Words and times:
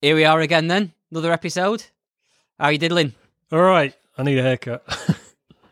here 0.00 0.14
we 0.16 0.24
are 0.24 0.40
again 0.40 0.68
then. 0.68 0.92
Another 1.10 1.32
episode. 1.32 1.84
How 2.58 2.68
you 2.68 2.78
diddling? 2.78 3.14
All 3.52 3.60
right, 3.62 3.94
I 4.18 4.22
need 4.22 4.38
a 4.38 4.42
haircut. 4.42 4.82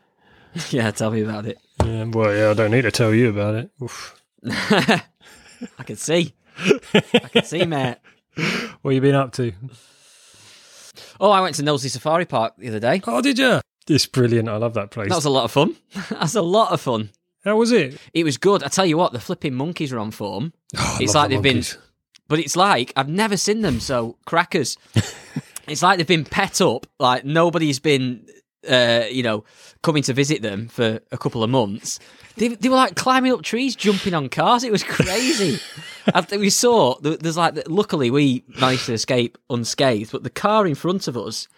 yeah, 0.71 0.91
tell 0.91 1.11
me 1.11 1.23
about 1.23 1.47
it. 1.47 1.59
yeah, 1.85 2.05
well, 2.05 2.35
yeah, 2.35 2.51
I 2.51 2.55
don't 2.55 2.71
need 2.71 2.83
to 2.83 2.91
tell 2.93 3.13
you 3.15 3.31
about 3.31 3.55
it. 3.55 3.71
Oof. 3.83 4.21
I 4.47 5.03
can 5.85 5.97
see. 5.97 6.35
I 6.59 7.29
can 7.33 7.45
see, 7.45 7.65
mate. 7.65 7.97
What 8.83 8.95
you 8.95 9.01
been 9.01 9.15
up 9.15 9.33
to? 9.35 9.53
Oh, 11.21 11.31
I 11.31 11.41
went 11.41 11.55
to 11.57 11.63
Knowsley 11.63 11.89
Safari 11.89 12.27
Park 12.27 12.55
the 12.59 12.69
other 12.69 12.81
day. 12.81 13.01
Oh, 13.07 13.23
did 13.23 13.39
you? 13.39 13.61
It's 13.89 14.07
brilliant. 14.07 14.49
I 14.49 14.57
love 14.57 14.75
that 14.75 14.91
place. 14.91 15.09
That 15.09 15.15
was 15.15 15.25
a 15.25 15.31
lot 15.31 15.45
of 15.45 15.53
fun. 15.53 15.77
That's 16.11 16.35
a 16.35 16.43
lot 16.43 16.73
of 16.73 16.81
fun. 16.81 17.11
How 17.45 17.57
was 17.57 17.73
it? 17.73 17.99
It 18.13 18.25
was 18.25 18.37
good. 18.37 18.63
I 18.63 18.69
tell 18.69 18.85
you 18.85 18.99
what, 18.99 19.13
the 19.13 19.21
flipping 19.21 19.55
monkeys 19.55 19.93
are 19.93 19.99
on 19.99 20.11
form. 20.11 20.53
Oh, 20.77 20.99
It's 21.01 21.15
like 21.15 21.29
the 21.31 21.37
they've 21.37 21.43
been- 21.43 21.57
monkeys. 21.59 21.79
But 22.29 22.39
it's 22.39 22.57
like 22.57 22.93
I've 22.97 23.09
never 23.09 23.37
seen 23.37 23.61
them 23.61 23.81
so 23.81 24.17
crackers. 24.27 24.77
it's 25.69 25.83
like 25.83 25.99
they've 25.99 26.07
been 26.07 26.25
pet 26.25 26.61
up. 26.61 26.87
Like 26.99 27.25
nobody's 27.25 27.79
been, 27.79 28.27
uh, 28.69 29.05
you 29.11 29.23
know, 29.23 29.45
coming 29.83 30.03
to 30.05 30.13
visit 30.13 30.43
them 30.43 30.69
for 30.69 31.01
a 31.13 31.19
couple 31.19 31.43
of 31.43 31.51
months. 31.51 32.01
They, 32.37 32.49
they 32.49 32.69
were 32.69 32.77
like 32.77 32.97
climbing 32.97 33.33
up 33.33 33.43
trees, 33.43 33.77
jumping 33.77 34.15
on 34.15 34.29
cars. 34.29 34.65
It 34.65 34.73
was 34.73 34.83
crazy. 34.83 35.61
We 36.31 36.51
saw, 36.51 36.99
there's 37.01 37.39
like, 37.39 37.67
luckily 37.67 38.11
we 38.11 38.45
managed 38.61 38.85
to 38.87 38.93
escape 38.93 39.39
unscathed, 39.49 40.13
but 40.13 40.23
the 40.23 40.29
car 40.29 40.67
in 40.67 40.75
front 40.75 41.09
of 41.09 41.17
us, 41.17 41.49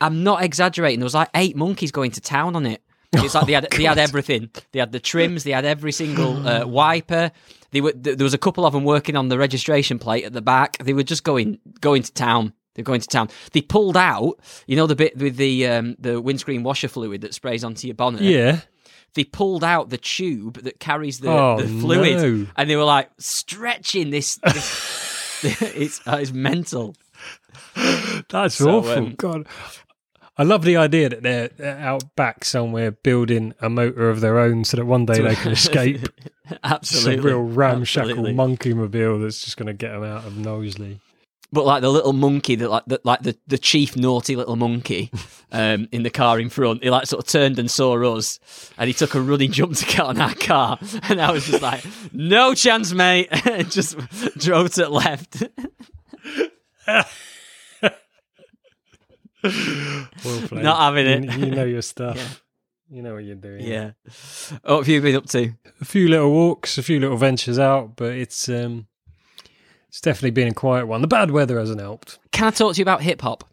I'm 0.00 0.24
not 0.24 0.42
exaggerating. 0.42 0.98
There 0.98 1.04
was 1.04 1.14
like 1.14 1.30
eight 1.36 1.54
monkeys 1.54 1.92
going 1.92 2.10
to 2.12 2.20
town 2.20 2.56
on 2.56 2.66
it. 2.66 2.82
It's 3.12 3.36
like 3.36 3.46
they 3.46 3.52
had 3.52 3.68
they 3.76 3.84
had 3.84 3.98
everything. 3.98 4.50
They 4.72 4.80
had 4.80 4.90
the 4.90 4.98
trims. 4.98 5.44
They 5.44 5.52
had 5.52 5.64
every 5.64 5.92
single 5.92 6.46
uh, 6.46 6.66
wiper. 6.66 7.30
They 7.72 7.80
were 7.80 7.92
there 7.92 8.16
was 8.18 8.34
a 8.34 8.38
couple 8.38 8.64
of 8.64 8.72
them 8.72 8.84
working 8.84 9.16
on 9.16 9.28
the 9.28 9.38
registration 9.38 9.98
plate 9.98 10.24
at 10.24 10.32
the 10.32 10.42
back. 10.42 10.78
They 10.78 10.92
were 10.92 11.02
just 11.02 11.24
going 11.24 11.58
going 11.80 12.02
to 12.04 12.12
town. 12.12 12.52
They're 12.74 12.84
going 12.84 13.00
to 13.02 13.08
town. 13.08 13.28
They 13.52 13.60
pulled 13.60 13.96
out, 13.98 14.38
you 14.66 14.76
know, 14.76 14.86
the 14.86 14.96
bit 14.96 15.16
with 15.18 15.36
the 15.36 15.66
um, 15.66 15.96
the 15.98 16.20
windscreen 16.20 16.62
washer 16.62 16.88
fluid 16.88 17.20
that 17.22 17.34
sprays 17.34 17.64
onto 17.64 17.86
your 17.86 17.94
bonnet. 17.96 18.22
Yeah. 18.22 18.60
They 19.14 19.24
pulled 19.24 19.62
out 19.62 19.90
the 19.90 19.98
tube 19.98 20.62
that 20.62 20.80
carries 20.80 21.20
the, 21.20 21.28
Oh, 21.28 21.60
the 21.60 21.68
fluid, 21.68 22.16
no. 22.16 22.46
and 22.56 22.70
they 22.70 22.76
were 22.76 22.84
like 22.84 23.10
stretching 23.18 24.08
this. 24.08 24.36
this 24.36 25.44
it's 25.76 26.00
uh, 26.06 26.16
it's 26.20 26.32
mental. 26.32 26.94
That's 28.30 28.54
So, 28.54 28.78
awful. 28.78 28.92
um, 28.92 29.14
God. 29.16 29.46
I 30.38 30.44
love 30.44 30.64
the 30.64 30.76
idea 30.76 31.10
that 31.10 31.22
they're, 31.22 31.50
out 31.78 32.16
back 32.16 32.44
somewhere 32.44 32.90
building 32.90 33.54
a 33.60 33.68
motor 33.68 34.08
of 34.08 34.20
their 34.20 34.38
own 34.38 34.64
so 34.64 34.78
that 34.78 34.86
one 34.86 35.04
day 35.04 35.20
they 35.20 35.34
can 35.34 35.52
escape. 35.52 36.08
It's 36.44 36.58
Absolutely, 36.64 37.30
a 37.30 37.36
real 37.36 37.42
ramshackle 37.44 38.10
Absolutely. 38.10 38.34
monkey 38.34 38.74
mobile 38.74 39.20
that's 39.20 39.42
just 39.42 39.56
going 39.56 39.68
to 39.68 39.72
get 39.72 39.92
them 39.92 40.02
out 40.02 40.26
of 40.26 40.36
Knowsley. 40.36 41.00
But 41.50 41.64
like 41.64 41.80
the 41.82 41.88
little 41.88 42.12
monkey 42.12 42.56
that 42.56 42.68
like 42.68 42.84
the, 42.86 43.00
like 43.04 43.22
the, 43.22 43.38
the 43.46 43.56
chief 43.56 43.96
naughty 43.96 44.36
little 44.36 44.56
monkey 44.56 45.10
um, 45.52 45.88
in 45.92 46.02
the 46.02 46.10
car 46.10 46.40
in 46.40 46.50
front, 46.50 46.82
he 46.82 46.90
like 46.90 47.06
sort 47.06 47.24
of 47.24 47.30
turned 47.30 47.58
and 47.58 47.70
saw 47.70 47.94
us, 48.16 48.38
and 48.76 48.88
he 48.88 48.92
took 48.92 49.14
a 49.14 49.20
running 49.20 49.52
jump 49.52 49.76
to 49.76 49.86
get 49.86 50.00
on 50.00 50.20
our 50.20 50.34
car, 50.34 50.78
and 51.08 51.22
I 51.22 51.30
was 51.30 51.46
just 51.46 51.62
like, 51.62 51.84
"No 52.12 52.54
chance, 52.54 52.92
mate!" 52.92 53.28
and 53.46 53.70
just 53.70 53.96
drove 54.36 54.72
to 54.74 54.82
the 54.82 54.90
left. 54.90 55.44
Well 59.42 60.06
played. 60.48 60.62
Not 60.62 60.78
having 60.78 61.06
it. 61.06 61.24
You, 61.38 61.46
you 61.46 61.50
know 61.52 61.64
your 61.64 61.82
stuff. 61.82 62.16
Yeah. 62.16 62.28
You 62.96 63.02
know 63.02 63.14
what 63.14 63.24
you're 63.24 63.36
doing. 63.36 63.62
yeah. 63.62 63.92
What 64.64 64.78
have 64.78 64.88
you 64.88 65.00
been 65.00 65.16
up 65.16 65.26
to? 65.30 65.52
A 65.80 65.84
few 65.84 66.08
little 66.08 66.30
walks, 66.30 66.76
a 66.76 66.82
few 66.82 67.00
little 67.00 67.16
ventures 67.16 67.58
out, 67.58 67.96
but 67.96 68.12
it's 68.12 68.48
um, 68.50 68.86
it's 69.88 70.00
definitely 70.00 70.32
been 70.32 70.48
a 70.48 70.54
quiet 70.54 70.86
one. 70.86 71.00
The 71.00 71.08
bad 71.08 71.30
weather 71.30 71.58
hasn't 71.58 71.80
helped. 71.80 72.18
Can 72.32 72.46
I 72.48 72.50
talk 72.50 72.74
to 72.74 72.78
you 72.78 72.82
about 72.82 73.02
hip 73.02 73.22
hop? 73.22 73.44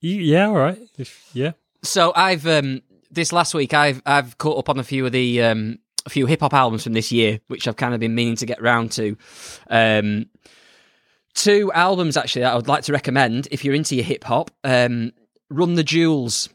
Yeah, 0.00 0.46
all 0.46 0.54
right. 0.54 0.78
If, 0.96 1.28
yeah. 1.34 1.52
So 1.82 2.12
I've 2.16 2.46
um, 2.46 2.80
this 3.10 3.32
last 3.32 3.52
week 3.52 3.74
I've 3.74 4.00
I've 4.06 4.38
caught 4.38 4.58
up 4.58 4.68
on 4.70 4.78
a 4.78 4.84
few 4.84 5.04
of 5.04 5.12
the 5.12 5.42
um, 5.42 5.78
a 6.06 6.10
few 6.10 6.24
hip 6.24 6.40
hop 6.40 6.54
albums 6.54 6.84
from 6.84 6.94
this 6.94 7.12
year, 7.12 7.40
which 7.48 7.68
I've 7.68 7.76
kind 7.76 7.92
of 7.92 8.00
been 8.00 8.14
meaning 8.14 8.36
to 8.36 8.46
get 8.46 8.62
round 8.62 8.92
to. 8.92 9.16
Um, 9.68 10.26
two 11.34 11.70
albums 11.72 12.16
actually 12.16 12.42
that 12.42 12.52
I 12.52 12.56
would 12.56 12.68
like 12.68 12.84
to 12.84 12.92
recommend 12.92 13.48
if 13.50 13.64
you're 13.64 13.74
into 13.74 13.94
your 13.94 14.04
hip 14.04 14.24
hop. 14.24 14.50
Um, 14.64 15.12
Run 15.48 15.74
the 15.74 15.84
Jewels. 15.84 16.48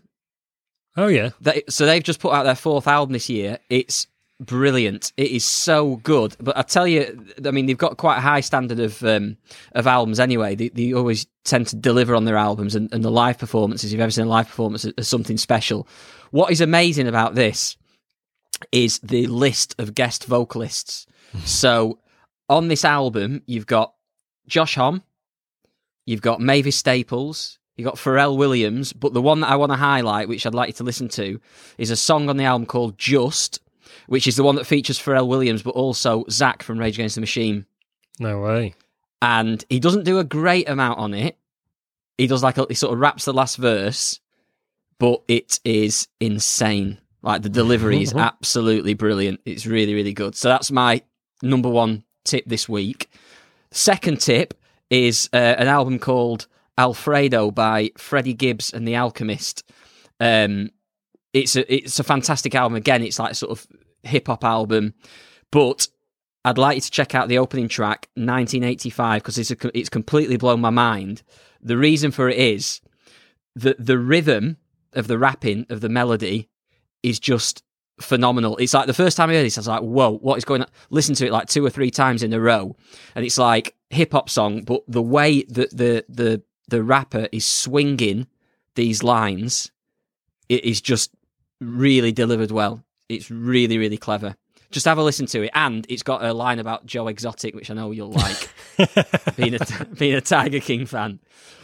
Oh 0.97 1.07
yeah. 1.07 1.31
They, 1.41 1.63
so 1.69 1.85
they've 1.85 2.03
just 2.03 2.19
put 2.19 2.33
out 2.33 2.43
their 2.43 2.55
fourth 2.55 2.87
album 2.87 3.13
this 3.13 3.29
year. 3.29 3.59
It's 3.69 4.07
brilliant. 4.39 5.11
It 5.17 5.31
is 5.31 5.45
so 5.45 5.97
good. 5.97 6.35
But 6.39 6.57
I 6.57 6.61
tell 6.61 6.87
you, 6.87 7.25
I 7.45 7.51
mean, 7.51 7.65
they've 7.65 7.77
got 7.77 7.97
quite 7.97 8.17
a 8.17 8.21
high 8.21 8.41
standard 8.41 8.79
of 8.79 9.03
um, 9.03 9.37
of 9.73 9.87
albums 9.87 10.19
anyway. 10.19 10.55
They, 10.55 10.69
they 10.69 10.93
always 10.93 11.27
tend 11.43 11.67
to 11.67 11.75
deliver 11.75 12.15
on 12.15 12.25
their 12.25 12.37
albums, 12.37 12.75
and, 12.75 12.91
and 12.93 13.03
the 13.03 13.11
live 13.11 13.37
performances. 13.37 13.91
If 13.91 13.93
you've 13.93 14.01
ever 14.01 14.11
seen 14.11 14.25
a 14.25 14.29
live 14.29 14.47
performance, 14.47 14.85
is 14.85 15.07
something 15.07 15.37
special. 15.37 15.87
What 16.31 16.51
is 16.51 16.61
amazing 16.61 17.07
about 17.07 17.35
this 17.35 17.77
is 18.71 18.99
the 18.99 19.27
list 19.27 19.75
of 19.79 19.95
guest 19.95 20.25
vocalists. 20.25 21.05
so 21.45 21.99
on 22.49 22.67
this 22.67 22.85
album, 22.85 23.41
you've 23.45 23.67
got 23.67 23.94
Josh 24.47 24.75
Homme, 24.75 25.03
you've 26.05 26.21
got 26.21 26.39
Mavis 26.39 26.75
Staples, 26.75 27.59
you've 27.75 27.85
got 27.85 27.95
Pharrell 27.95 28.37
Williams, 28.37 28.93
but 28.93 29.13
the 29.13 29.21
one 29.21 29.41
that 29.41 29.49
I 29.49 29.55
want 29.55 29.71
to 29.71 29.77
highlight, 29.77 30.27
which 30.27 30.45
I'd 30.45 30.53
like 30.53 30.69
you 30.69 30.73
to 30.73 30.83
listen 30.83 31.07
to, 31.09 31.39
is 31.77 31.91
a 31.91 31.95
song 31.95 32.29
on 32.29 32.37
the 32.37 32.43
album 32.45 32.65
called 32.65 32.97
Just, 32.97 33.59
which 34.07 34.27
is 34.27 34.35
the 34.35 34.43
one 34.43 34.55
that 34.55 34.65
features 34.65 34.99
Pharrell 34.99 35.27
Williams, 35.27 35.63
but 35.63 35.71
also 35.71 36.25
Zack 36.29 36.63
from 36.63 36.77
Rage 36.79 36.95
Against 36.95 37.15
the 37.15 37.21
Machine. 37.21 37.65
No 38.19 38.39
way. 38.41 38.75
And 39.21 39.63
he 39.69 39.79
doesn't 39.79 40.03
do 40.03 40.19
a 40.19 40.23
great 40.23 40.69
amount 40.69 40.99
on 40.99 41.13
it. 41.13 41.37
He 42.17 42.27
does 42.27 42.43
like 42.43 42.57
a, 42.57 42.65
he 42.69 42.75
sort 42.75 42.93
of 42.93 42.99
raps 42.99 43.25
the 43.25 43.33
last 43.33 43.57
verse, 43.57 44.19
but 44.99 45.21
it 45.27 45.59
is 45.65 46.07
insane. 46.19 46.99
Like 47.21 47.41
the 47.41 47.49
delivery 47.49 48.01
is 48.01 48.13
absolutely 48.15 48.93
brilliant. 48.93 49.41
It's 49.45 49.65
really, 49.65 49.93
really 49.93 50.13
good. 50.13 50.35
So 50.35 50.47
that's 50.47 50.71
my 50.71 51.01
number 51.41 51.69
one 51.69 52.03
tip 52.23 52.45
this 52.45 52.69
week. 52.69 53.09
Second 53.75 54.21
tip 54.21 54.53
is 54.89 55.29
uh, 55.33 55.35
an 55.35 55.67
album 55.67 55.99
called 55.99 56.47
Alfredo 56.77 57.51
by 57.51 57.91
Freddie 57.97 58.33
Gibbs 58.33 58.71
and 58.73 58.87
the 58.87 58.95
Alchemist. 58.95 59.69
Um, 60.21 60.69
it's 61.33 61.57
a 61.57 61.73
it's 61.73 61.99
a 61.99 62.03
fantastic 62.05 62.55
album. 62.55 62.77
Again, 62.77 63.03
it's 63.03 63.19
like 63.19 63.35
sort 63.35 63.51
of 63.51 63.67
hip 64.03 64.27
hop 64.27 64.45
album, 64.45 64.93
but 65.51 65.89
I'd 66.45 66.57
like 66.57 66.75
you 66.75 66.81
to 66.81 66.89
check 66.89 67.15
out 67.15 67.27
the 67.27 67.37
opening 67.37 67.67
track, 67.67 68.07
1985, 68.13 69.21
because 69.21 69.37
it's 69.37 69.51
a, 69.51 69.77
it's 69.77 69.89
completely 69.89 70.37
blown 70.37 70.61
my 70.61 70.69
mind. 70.69 71.21
The 71.61 71.75
reason 71.75 72.11
for 72.11 72.29
it 72.29 72.37
is 72.37 72.79
that 73.57 73.85
the 73.85 73.97
rhythm 73.97 74.55
of 74.93 75.07
the 75.07 75.17
rapping 75.17 75.65
of 75.69 75.81
the 75.81 75.89
melody 75.89 76.47
is 77.03 77.19
just 77.19 77.61
phenomenal. 77.99 78.57
It's 78.57 78.73
like 78.73 78.87
the 78.87 78.93
first 78.93 79.17
time 79.17 79.29
I 79.29 79.33
heard 79.33 79.45
this, 79.45 79.57
I 79.57 79.61
was 79.61 79.67
like, 79.67 79.81
"Whoa, 79.81 80.17
what 80.17 80.37
is 80.37 80.45
going 80.45 80.61
on?" 80.61 80.67
Listen 80.89 81.15
to 81.15 81.25
it 81.25 81.31
like 81.31 81.47
two 81.47 81.65
or 81.65 81.69
three 81.69 81.91
times 81.91 82.23
in 82.23 82.33
a 82.33 82.39
row, 82.39 82.75
and 83.15 83.25
it's 83.25 83.37
like 83.37 83.75
hip 83.89 84.11
hop 84.11 84.29
song, 84.29 84.63
but 84.63 84.83
the 84.87 85.01
way 85.01 85.43
that 85.43 85.75
the 85.75 86.05
the 86.09 86.41
the 86.67 86.83
rapper 86.83 87.27
is 87.31 87.45
swinging 87.45 88.27
these 88.75 89.03
lines, 89.03 89.71
it 90.49 90.63
is 90.65 90.81
just 90.81 91.11
really 91.61 92.11
delivered 92.11 92.51
well. 92.51 92.83
It's 93.09 93.29
really 93.31 93.77
really 93.77 93.97
clever. 93.97 94.35
Just 94.71 94.85
have 94.87 94.97
a 94.97 95.03
listen 95.03 95.25
to 95.27 95.43
it, 95.43 95.51
and 95.53 95.85
it's 95.87 96.03
got 96.03 96.23
a 96.23 96.33
line 96.33 96.59
about 96.59 96.85
Joe 96.85 97.07
Exotic, 97.07 97.55
which 97.55 97.71
I 97.71 97.75
know 97.75 97.91
you'll 97.91 98.11
like, 98.11 98.49
being 99.37 99.55
a 99.55 99.85
being 99.97 100.15
a 100.15 100.21
Tiger 100.21 100.59
King 100.59 100.85
fan. 100.85 101.19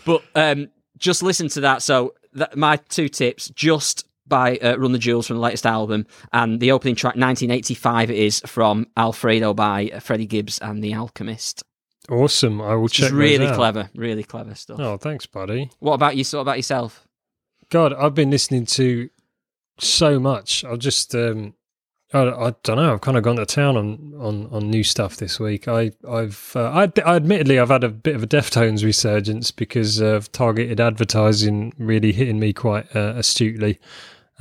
But 0.05 0.23
um, 0.35 0.69
just 0.97 1.21
listen 1.21 1.49
to 1.49 1.61
that. 1.61 1.81
So 1.81 2.13
that, 2.33 2.55
my 2.55 2.77
two 2.77 3.09
tips: 3.09 3.49
just 3.49 4.07
by 4.31 4.57
uh, 4.57 4.77
Run 4.77 4.93
the 4.93 4.97
Jewels 4.97 5.27
from 5.27 5.35
the 5.35 5.41
latest 5.43 5.67
album, 5.67 6.07
and 6.33 6.59
the 6.59 6.71
opening 6.71 6.95
track, 6.95 7.15
1985, 7.15 8.09
it 8.09 8.17
is 8.17 8.39
from 8.47 8.87
Alfredo 8.97 9.53
by 9.53 9.99
Freddie 9.99 10.25
Gibbs 10.25 10.57
and 10.57 10.83
the 10.83 10.95
Alchemist. 10.95 11.63
Awesome. 12.09 12.61
I 12.61 12.73
will 12.73 12.87
check. 12.87 13.11
Really 13.11 13.45
out. 13.45 13.55
clever, 13.55 13.89
really 13.93 14.23
clever 14.23 14.55
stuff. 14.55 14.79
Oh, 14.79 14.97
thanks, 14.97 15.27
buddy. 15.27 15.69
What 15.79 15.93
about 15.93 16.15
you? 16.15 16.23
What 16.31 16.41
about 16.41 16.57
yourself? 16.57 17.07
God, 17.69 17.93
I've 17.93 18.15
been 18.15 18.31
listening 18.31 18.65
to 18.67 19.09
so 19.79 20.19
much. 20.19 20.65
I've 20.65 20.79
just, 20.79 21.13
um, 21.15 21.53
I, 22.13 22.19
I 22.23 22.53
don't 22.63 22.77
know. 22.77 22.93
I've 22.93 23.01
kind 23.01 23.17
of 23.17 23.23
gone 23.23 23.37
to 23.37 23.45
town 23.45 23.77
on, 23.77 24.13
on, 24.19 24.49
on 24.51 24.69
new 24.69 24.83
stuff 24.83 25.17
this 25.17 25.39
week. 25.39 25.67
I, 25.67 25.91
I've, 26.09 26.51
uh, 26.55 26.69
I, 26.69 26.91
I 27.05 27.15
admittedly, 27.15 27.59
I've 27.59 27.69
had 27.69 27.83
a 27.83 27.89
bit 27.89 28.15
of 28.15 28.23
a 28.23 28.27
Deftones 28.27 28.83
resurgence 28.83 29.51
because 29.51 29.99
of 29.99 30.31
targeted 30.31 30.81
advertising 30.81 31.73
really 31.77 32.11
hitting 32.11 32.39
me 32.39 32.51
quite 32.51 32.93
uh, 32.95 33.13
astutely, 33.15 33.79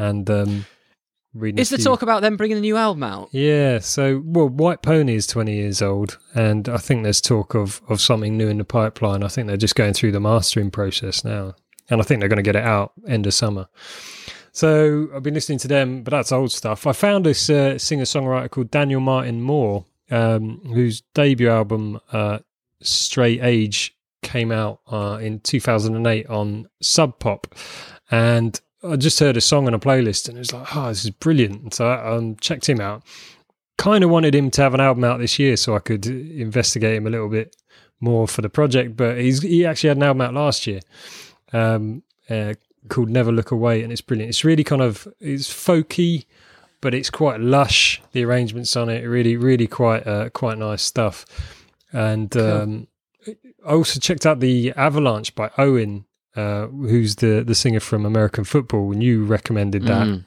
and 0.00 0.29
um, 0.31 0.67
reading. 1.35 1.58
Is 1.58 1.70
the 1.70 1.76
few- 1.76 1.85
talk 1.85 2.02
about 2.02 2.23
them 2.23 2.37
bringing 2.37 2.56
a 2.56 2.61
new 2.61 2.76
album 2.76 3.02
out? 3.02 3.29
Yeah, 3.32 3.79
so 3.79 4.23
well, 4.25 4.49
White 4.49 4.82
Pony 4.82 5.14
is 5.14 5.26
twenty 5.26 5.55
years 5.56 5.82
old, 5.82 6.19
and 6.35 6.69
I 6.69 6.79
think 6.79 7.02
there's 7.02 7.20
talk 7.20 7.55
of 7.55 7.81
of 7.88 8.00
something 8.00 8.37
new 8.37 8.49
in 8.49 8.58
the 8.58 8.64
pipeline. 8.64 9.23
I 9.23 9.29
think 9.29 9.47
they're 9.47 9.56
just 9.56 9.76
going 9.76 9.93
through 9.93 10.12
the 10.12 10.20
mastering 10.20 10.70
process 10.70 11.25
now, 11.25 11.55
and 11.91 12.00
I 12.00 12.05
think 12.05 12.20
they're 12.20 12.29
going 12.29 12.38
to 12.38 12.43
get 12.43 12.56
it 12.56 12.64
out 12.64 12.93
end 13.06 13.26
of 13.26 13.35
summer. 13.35 13.69
So 14.52 15.08
I've 15.14 15.23
been 15.23 15.35
listening 15.35 15.58
to 15.58 15.69
them, 15.69 16.02
but 16.02 16.11
that's 16.11 16.32
old 16.32 16.50
stuff. 16.50 16.87
I 16.87 16.93
found 16.93 17.25
this 17.25 17.49
uh, 17.49 17.79
singer 17.79 18.05
songwriter 18.05 18.50
called 18.50 18.70
Daniel 18.70 19.00
Martin 19.00 19.41
Moore, 19.41 19.85
um, 20.11 20.61
whose 20.75 21.02
debut 21.14 21.49
album 21.49 22.00
uh, 22.11 22.38
"Stray 22.82 23.38
Age" 23.41 23.94
came 24.23 24.50
out 24.50 24.81
uh, 24.91 25.19
in 25.20 25.41
2008 25.41 26.26
on 26.26 26.69
Sub 26.82 27.19
Pop, 27.20 27.55
and 28.11 28.61
I 28.82 28.97
just 28.97 29.21
heard 29.21 29.37
a 29.37 29.41
song 29.41 29.67
on 29.67 29.75
a 29.75 29.79
playlist, 29.79 30.29
and 30.29 30.37
it 30.37 30.41
was 30.41 30.53
like, 30.53 30.75
oh, 30.75 30.88
this 30.88 31.05
is 31.05 31.11
brilliant. 31.11 31.75
So 31.75 31.88
I 31.88 32.17
um, 32.17 32.37
checked 32.37 32.69
him 32.69 32.81
out. 32.81 33.03
Kind 33.77 34.05
of 34.05 34.11
wanted 34.11 34.35
him 34.35 34.50
to 34.53 34.62
have 34.62 34.75
an 34.75 34.81
album 34.81 35.05
out 35.05 35.21
this 35.21 35.38
year 35.38 35.56
so 35.56 35.75
I 35.75 35.79
could 35.79 36.06
investigate 36.06 36.97
him 36.97 37.06
a 37.06 37.11
little 37.11 37.29
bit 37.29 37.56
more 38.00 38.27
for 38.27 38.43
the 38.43 38.49
project, 38.49 38.97
but 38.97 39.19
he's 39.19 39.43
he 39.43 39.67
actually 39.67 39.88
had 39.88 39.97
an 39.99 40.03
album 40.03 40.23
out 40.23 40.35
last 40.35 40.67
year. 40.67 40.81
Um, 41.53 42.03
uh, 42.29 42.55
called 42.88 43.11
Never 43.11 43.32
Look 43.32 43.50
Away, 43.50 43.82
and 43.82 43.93
it's 43.93 44.00
brilliant. 44.00 44.31
It's 44.31 44.44
really 44.44 44.65
kind 44.65 44.83
of 44.83 45.06
it's 45.21 45.49
folky, 45.49 46.25
but 46.81 46.94
it's 46.94 47.11
quite 47.11 47.41
lush. 47.41 48.00
The 48.12 48.25
arrangements 48.25 48.76
on 48.76 48.88
it 48.88 49.03
really, 49.05 49.37
really 49.37 49.67
quite 49.67 50.06
uh, 50.06 50.31
quite 50.31 50.59
nice 50.59 50.83
stuff. 50.83 51.26
And 51.93 52.35
um, 52.37 52.87
I 53.67 53.73
also 53.73 54.00
checked 54.00 54.25
out 54.25 54.41
the 54.41 54.73
Avalanche 54.76 55.35
by 55.35 55.50
Owen, 55.59 56.06
uh, 56.37 56.67
who's 56.69 57.17
the 57.17 57.43
the 57.47 57.55
singer 57.55 57.81
from 57.81 58.05
American 58.06 58.44
Football, 58.44 58.93
and 58.93 59.03
you 59.03 59.25
recommended 59.25 59.85
that. 59.85 60.06
Mm. 60.06 60.25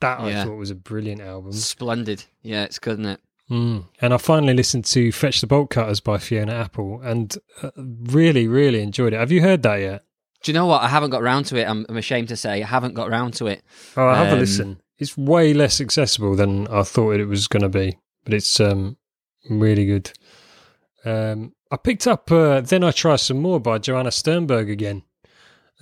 That 0.00 0.20
I 0.20 0.30
Yeah. 0.30 0.44
thought 0.44 0.56
was 0.56 0.70
a 0.70 0.74
brilliant 0.74 1.20
album. 1.20 1.52
Splendid. 1.52 2.24
Yeah, 2.42 2.64
it's 2.64 2.78
good, 2.78 2.94
isn't 3.00 3.06
it? 3.06 3.20
Mm. 3.50 3.84
And 4.00 4.14
I 4.14 4.16
finally 4.16 4.54
listened 4.54 4.84
to 4.86 5.12
Fetch 5.12 5.40
the 5.40 5.46
Bolt 5.46 5.70
Cutters 5.70 6.00
by 6.00 6.18
Fiona 6.18 6.52
Apple, 6.54 7.00
and 7.02 7.36
uh, 7.62 7.70
really, 7.76 8.48
really 8.48 8.82
enjoyed 8.82 9.12
it. 9.12 9.18
Have 9.20 9.30
you 9.32 9.42
heard 9.42 9.62
that 9.62 9.76
yet? 9.76 10.02
Do 10.42 10.50
you 10.50 10.54
know 10.54 10.66
what? 10.66 10.82
I 10.82 10.88
haven't 10.88 11.10
got 11.10 11.22
round 11.22 11.46
to 11.46 11.56
it. 11.56 11.68
I'm, 11.68 11.86
I'm 11.88 11.96
ashamed 11.96 12.28
to 12.28 12.36
say 12.36 12.62
I 12.62 12.66
haven't 12.66 12.94
got 12.94 13.10
round 13.10 13.34
to 13.34 13.46
it. 13.46 13.62
Oh, 13.96 14.06
I 14.08 14.16
have 14.16 14.28
a 14.28 14.32
Um, 14.32 14.38
listen. 14.40 14.80
It's 14.98 15.16
way 15.16 15.54
less 15.54 15.80
accessible 15.80 16.34
than 16.34 16.66
I 16.68 16.82
thought 16.82 17.12
it 17.20 17.26
was 17.26 17.46
going 17.46 17.62
to 17.62 17.68
be, 17.68 17.96
but 18.24 18.34
it's 18.34 18.58
um, 18.58 18.96
really 19.48 19.86
good. 19.86 20.10
Um, 21.04 21.54
I 21.70 21.76
picked 21.76 22.06
up 22.06 22.30
uh, 22.30 22.60
Then 22.60 22.84
I 22.84 22.90
Try 22.90 23.16
Some 23.16 23.40
More 23.40 23.60
by 23.60 23.78
Joanna 23.78 24.10
Sternberg 24.10 24.68
again 24.70 25.02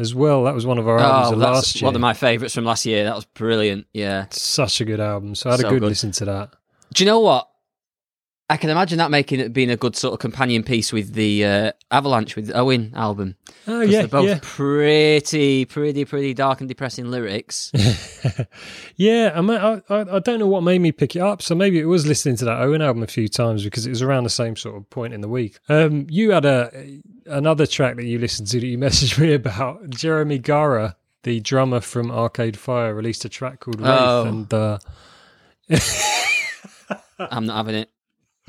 as 0.01 0.15
well. 0.15 0.45
That 0.45 0.55
was 0.55 0.67
one 0.67 0.79
of 0.79 0.89
our 0.89 0.99
oh, 0.99 1.03
albums 1.03 1.29
oh, 1.29 1.33
of 1.35 1.39
last 1.39 1.81
year. 1.81 1.87
one 1.87 1.95
of 1.95 2.01
my 2.01 2.15
favourites 2.15 2.55
from 2.55 2.65
last 2.65 2.87
year. 2.87 3.05
That 3.05 3.15
was 3.15 3.27
brilliant. 3.27 3.87
Yeah. 3.93 4.27
Such 4.31 4.81
a 4.81 4.85
good 4.85 5.01
album. 5.01 5.35
So 5.35 5.51
I 5.51 5.53
had 5.53 5.61
So 5.61 5.67
a 5.69 5.71
good, 5.71 5.81
good. 5.81 5.89
listen 5.89 6.11
to 6.13 6.25
that. 6.25 6.55
Do 6.95 7.05
you 7.05 7.07
know 7.07 7.21
what? 7.21 7.50
I 8.51 8.57
can 8.57 8.69
imagine 8.69 8.99
that 8.99 9.11
making 9.13 9.39
it 9.39 9.53
being 9.53 9.71
a 9.71 9.77
good 9.77 9.95
sort 9.95 10.13
of 10.13 10.19
companion 10.19 10.65
piece 10.65 10.93
with 10.93 11.13
the 11.15 11.45
uh, 11.45 11.73
Avalanche 11.93 12.35
with 12.35 12.51
Owen 12.55 12.93
album. 12.97 13.37
Oh 13.69 13.81
yeah, 13.81 14.01
they're 14.01 14.09
both 14.09 14.27
yeah. 14.29 14.39
pretty, 14.43 15.65
pretty, 15.67 16.05
pretty 16.05 16.35
dark 16.35 16.59
and 16.61 16.69
depressing 16.69 17.11
lyrics. 17.13 17.71
yeah, 18.97 19.33
I, 19.35 19.41
might- 19.41 19.61
I, 19.61 19.81
I 19.89 20.17
I 20.17 20.19
don't 20.19 20.41
know 20.41 20.49
what 20.49 20.63
made 20.63 20.81
me 20.81 20.91
pick 20.91 21.15
it 21.15 21.21
up. 21.21 21.43
So 21.43 21.55
maybe 21.55 21.79
it 21.79 21.85
was 21.85 22.07
listening 22.09 22.37
to 22.39 22.45
that 22.47 22.61
Owen 22.61 22.83
album 22.83 23.03
a 23.05 23.07
few 23.07 23.29
times 23.29 23.63
because 23.63 23.87
it 23.87 23.91
was 23.91 24.03
around 24.03 24.25
the 24.25 24.31
same 24.31 24.57
sort 24.57 24.77
of 24.77 24.91
point 24.91 25.15
in 25.15 25.21
the 25.21 25.29
week. 25.29 25.59
Um, 25.69 26.07
you 26.11 26.33
had 26.33 26.45
a 26.45 27.01
another 27.27 27.67
track 27.67 27.97
that 27.97 28.05
you 28.05 28.19
listened 28.19 28.49
to 28.49 28.59
that 28.61 28.67
you 28.67 28.79
messaged 28.87 29.17
me 29.19 29.33
about. 29.33 29.89
Jeremy 29.91 30.39
Gara, 30.39 30.97
the 31.23 31.39
drummer 31.39 31.81
from 31.81 32.11
Arcade 32.11 32.59
Fire, 32.59 32.95
released 32.95 33.25
a 33.25 33.29
track 33.29 33.61
called 33.61 33.81
Wraith, 33.81 33.91
Oh. 33.93 34.25
and 34.27 34.53
uh, 34.53 34.79
I'm 37.19 37.47
not 37.47 37.57
having 37.57 37.77
it. 37.77 37.91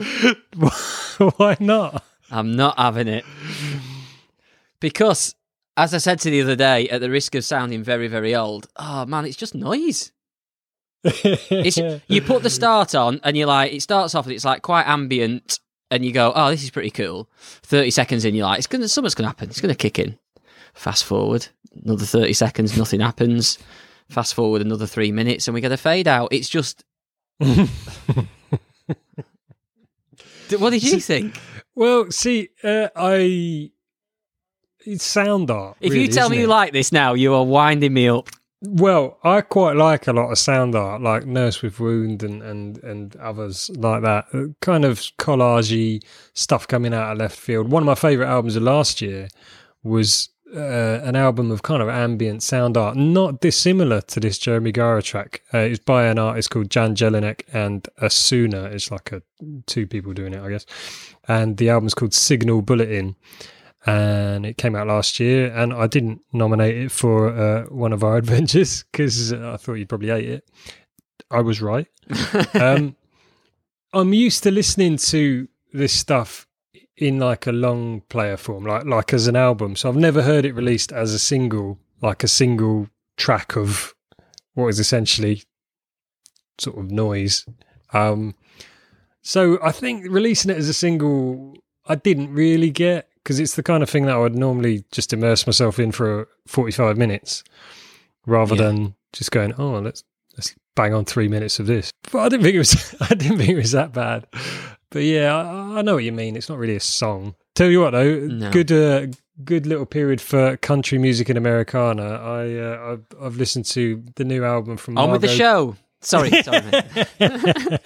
why 1.38 1.57
not? 1.59 2.03
I'm 2.30 2.56
not 2.56 2.77
having 2.77 3.07
it. 3.07 3.25
Because, 4.80 5.36
as 5.77 5.94
I 5.94 5.98
said 5.98 6.19
to 6.21 6.30
the 6.30 6.42
other 6.42 6.56
day, 6.56 6.89
at 6.89 7.01
the 7.01 7.09
risk 7.09 7.36
of 7.36 7.44
sounding 7.44 7.83
very, 7.83 8.07
very 8.07 8.36
old, 8.36 8.68
oh 8.77 9.06
man, 9.06 9.25
it's 9.25 9.38
just 9.38 9.56
noise. 9.56 10.12
It's, 11.03 11.77
you 12.07 12.21
put 12.21 12.44
the 12.44 12.50
start 12.50 12.94
on 12.95 13.19
and 13.24 13.36
you're 13.36 13.48
like, 13.48 13.74
it 13.74 13.81
starts 13.81 14.15
off 14.15 14.25
and 14.25 14.33
it's 14.33 14.45
like 14.45 14.62
quite 14.62 14.88
ambient, 14.88 15.59
and 15.89 16.06
you 16.06 16.12
go, 16.13 16.31
oh, 16.33 16.50
this 16.50 16.63
is 16.63 16.69
pretty 16.71 16.92
cool. 16.92 17.30
30 17.63 17.92
seconds 17.92 18.24
in, 18.25 18.33
you're 18.33 18.45
like, 18.45 18.59
it's 18.59 18.68
gonna, 18.68 18.88
something's 18.88 19.15
going 19.15 19.25
to 19.25 19.30
happen. 19.30 19.50
It's 19.50 19.62
going 19.62 19.74
to 19.74 19.77
kick 19.77 20.00
in. 20.00 20.18
Fast 20.74 21.04
forward, 21.04 21.47
another 21.83 22.06
30 22.06 22.31
seconds, 22.33 22.77
nothing 22.77 23.01
happens. 23.01 23.57
Fast 24.09 24.33
forward 24.33 24.62
another 24.62 24.88
three 24.88 25.12
minutes, 25.12 25.47
and 25.47 25.56
we 25.56 25.62
get 25.62 25.71
a 25.71 25.77
fade 25.77 26.07
out. 26.07 26.31
It's 26.31 26.50
just. 26.50 26.83
What 30.59 30.71
did 30.71 30.83
you 30.83 31.00
think? 31.00 31.39
well, 31.75 32.12
see, 32.12 32.50
uh, 32.63 32.89
I 32.95 33.71
it's 34.86 35.03
sound 35.03 35.51
art. 35.51 35.77
If 35.80 35.92
really, 35.92 36.03
you 36.03 36.07
tell 36.09 36.30
me 36.30 36.38
isn't 36.38 36.42
you 36.42 36.48
it? 36.48 36.56
like 36.56 36.74
this 36.74 36.92
now, 36.92 37.13
you 37.13 37.33
are 37.33 37.44
winding 37.45 37.94
me 37.94 38.09
up. 38.09 38.30
Well, 38.63 39.18
I 39.24 39.42
quite 39.42 39.75
like 39.75 40.06
a 40.07 40.13
lot 40.13 40.31
of 40.31 40.38
sound 40.38 40.75
art, 40.75 41.01
like 41.01 41.25
Nurse 41.25 41.62
with 41.62 41.80
Wound 41.80 42.21
and 42.24 42.44
and 42.44 42.77
and 42.83 43.15
others 43.18 43.71
like 43.75 44.03
that. 44.03 44.25
Uh, 44.33 44.44
Kind 44.62 44.86
of 44.86 45.00
collagey 45.19 46.03
stuff 46.33 46.68
coming 46.68 46.94
out 46.94 47.12
of 47.12 47.18
left 47.18 47.38
field. 47.38 47.69
One 47.71 47.83
of 47.83 47.88
my 47.88 47.95
favourite 47.95 48.30
albums 48.30 48.56
of 48.56 48.63
last 48.63 49.01
year 49.01 49.30
was 49.83 50.30
uh, 50.56 51.01
an 51.03 51.15
album 51.15 51.51
of 51.51 51.63
kind 51.63 51.81
of 51.81 51.89
ambient 51.89 52.44
sound 52.44 52.77
art, 52.77 52.98
not 52.98 53.42
dissimilar 53.42 54.01
to 54.01 54.19
this 54.19 54.38
Jeremy 54.38 54.71
Gara 54.71 55.01
track. 55.01 55.42
Uh, 55.53 55.59
it's 55.59 55.80
by 55.80 56.06
an 56.06 56.19
artist 56.19 56.50
called 56.50 56.69
Jan 56.69 56.95
Jelinek 56.95 57.44
and 57.53 57.88
Asuna. 58.01 58.71
It's 58.71 58.92
like 58.92 59.12
a 59.12 59.21
two 59.65 59.88
people 59.88 60.13
doing 60.13 60.33
it, 60.33 60.42
I 60.42 60.50
guess. 60.50 60.65
And 61.27 61.57
the 61.57 61.69
album's 61.69 61.94
called 61.94 62.13
Signal 62.13 62.62
Bulletin 62.62 63.15
and 63.86 64.45
it 64.45 64.57
came 64.57 64.75
out 64.75 64.88
last 64.88 65.19
year. 65.19 65.53
And 65.56 65.74
I 65.74 65.88
didn't 65.88 66.21
nominate 66.33 66.75
it 66.75 66.92
for 66.92 67.30
uh, 67.30 67.63
one 67.65 67.94
of 67.94 68.04
our 68.04 68.18
adventures 68.18 68.83
because 68.92 69.33
I 69.33 69.57
thought 69.57 69.74
you'd 69.74 69.89
probably 69.89 70.09
hate 70.09 70.30
it. 70.30 70.50
I 71.30 71.42
was 71.42 71.62
right. 71.62 71.88
um, 72.54 72.95
I'm 73.94 74.13
used 74.13 74.44
to 74.44 74.51
listening 74.51 74.97
to 74.97 75.47
this 75.74 75.94
stuff 75.94 76.47
in 77.01 77.19
like 77.19 77.48
a 77.48 77.51
long 77.51 78.01
player 78.09 78.38
form, 78.38 78.65
like 78.65 78.86
like 78.86 79.13
as 79.13 79.27
an 79.27 79.36
album. 79.36 79.75
So 79.75 79.89
I've 79.89 79.95
never 79.95 80.21
heard 80.21 80.45
it 80.45 80.53
released 80.53 80.92
as 80.92 81.13
a 81.13 81.19
single, 81.19 81.80
like 82.01 82.24
a 82.24 82.27
single 82.27 82.88
track 83.18 83.56
of 83.56 83.94
what 84.53 84.68
is 84.68 84.80
essentially 84.80 85.44
sort 86.59 86.77
of 86.77 86.92
noise. 86.92 87.45
Um, 87.94 88.36
so 89.21 89.59
I 89.63 89.71
think 89.71 90.06
releasing 90.09 90.51
it 90.51 90.57
as 90.57 90.69
a 90.69 90.74
single, 90.74 91.56
I 91.88 91.95
didn't 91.95 92.33
really 92.33 92.69
get 92.69 93.07
because 93.24 93.39
it's 93.39 93.56
the 93.56 93.63
kind 93.63 93.83
of 93.83 93.89
thing 93.89 94.06
that 94.06 94.15
I 94.15 94.19
would 94.19 94.36
normally 94.36 94.83
just 94.92 95.13
immerse 95.13 95.45
myself 95.45 95.77
in 95.80 95.92
for 95.92 96.27
45 96.47 96.97
minutes 96.97 97.44
rather 98.25 98.56
Yeah. 98.56 98.63
than 98.63 98.95
just 99.13 99.31
going, 99.31 99.54
oh, 99.57 99.80
let's 99.80 100.04
let's 100.38 100.56
bang 100.75 100.94
on 100.94 101.06
three 101.06 101.27
minutes 101.27 101.59
of 101.59 101.68
this. 101.68 101.92
But 102.12 102.19
I 102.19 102.30
didn't 102.30 102.44
think 102.44 102.56
it 102.56 102.59
was 102.59 102.95
I 103.01 103.13
didn't 103.15 103.38
think 103.38 103.50
it 103.50 103.56
was 103.57 103.71
that 103.71 103.94
bad. 103.94 104.25
But 104.92 105.04
yeah, 105.04 105.36
I, 105.36 105.80
I 105.80 105.82
know 105.82 105.96
what 105.96 106.04
you 106.04 106.12
mean. 106.12 106.36
It's 106.36 106.50
not 106.50 106.58
really 106.60 106.76
a 106.76 106.80
song. 106.82 107.36
Tell 107.56 107.70
you 107.70 107.80
what 107.82 107.92
though, 107.92 108.20
No. 108.20 108.52
good 108.52 108.72
uh, 108.72 109.08
good 109.44 109.66
little 109.66 109.86
period 109.86 110.22
for 110.22 110.58
country 110.58 110.98
music 110.98 111.30
in 111.30 111.38
Americana. 111.38 112.04
I 112.04 112.56
uh, 112.57 112.92
I've, 112.94 113.06
I've 113.26 113.36
listened 113.38 113.66
to 113.68 114.04
the 114.16 114.24
new 114.26 114.44
album 114.44 114.78
from 114.78 114.98
On 114.98 115.10
with 115.12 115.21
the 115.21 115.28
show. 115.28 115.76
Sorry, 116.02 116.30
sorry. 116.44 116.64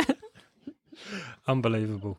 Unbelievable. 1.47 2.17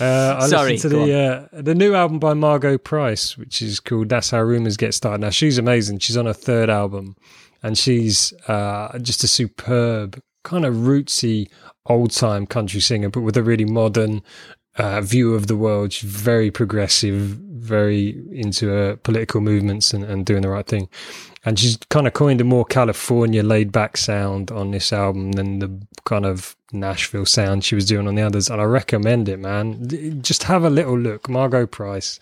Uh, 0.00 0.36
I 0.40 0.46
Sorry, 0.48 0.72
listened 0.72 0.92
to 0.92 0.98
the 1.06 1.14
uh, 1.54 1.62
the 1.62 1.74
new 1.74 1.94
album 1.94 2.18
by 2.18 2.34
Margo 2.34 2.76
Price, 2.76 3.38
which 3.38 3.62
is 3.62 3.80
called 3.80 4.08
"That's 4.10 4.30
How 4.30 4.42
Rumors 4.42 4.76
Get 4.76 4.92
Started." 4.94 5.20
Now 5.22 5.30
she's 5.30 5.56
amazing. 5.56 5.98
She's 6.00 6.16
on 6.16 6.26
her 6.26 6.34
third 6.34 6.68
album, 6.68 7.16
and 7.62 7.76
she's 7.78 8.32
uh, 8.48 8.98
just 8.98 9.24
a 9.24 9.28
superb, 9.28 10.20
kind 10.44 10.66
of 10.66 10.74
rootsy, 10.74 11.48
old 11.86 12.10
time 12.10 12.46
country 12.46 12.80
singer, 12.80 13.08
but 13.08 13.20
with 13.20 13.36
a 13.36 13.42
really 13.42 13.64
modern 13.64 14.22
uh, 14.78 15.00
view 15.00 15.34
of 15.34 15.48
the 15.48 15.56
world. 15.56 15.92
She's 15.92 16.10
very 16.10 16.50
progressive, 16.50 17.14
very 17.14 18.10
into 18.32 18.74
uh, 18.74 18.96
political 18.96 19.40
movements 19.40 19.92
and, 19.92 20.04
and 20.04 20.24
doing 20.24 20.42
the 20.42 20.48
right 20.48 20.66
thing. 20.66 20.88
And 21.44 21.58
she's 21.58 21.76
kind 21.88 22.06
of 22.06 22.12
coined 22.12 22.40
a 22.40 22.44
more 22.44 22.64
California 22.64 23.42
laid 23.42 23.72
back 23.72 23.96
sound 23.96 24.50
on 24.50 24.70
this 24.70 24.92
album 24.92 25.32
than 25.32 25.58
the 25.60 25.86
kind 26.04 26.26
of 26.26 26.56
Nashville 26.72 27.26
sound 27.26 27.64
she 27.64 27.74
was 27.74 27.86
doing 27.86 28.06
on 28.06 28.14
the 28.14 28.22
others. 28.22 28.48
And 28.48 28.60
I 28.60 28.64
recommend 28.64 29.28
it, 29.28 29.38
man. 29.38 30.22
Just 30.22 30.44
have 30.44 30.64
a 30.64 30.70
little 30.70 30.98
look. 30.98 31.28
Margo 31.28 31.66
Price. 31.66 32.18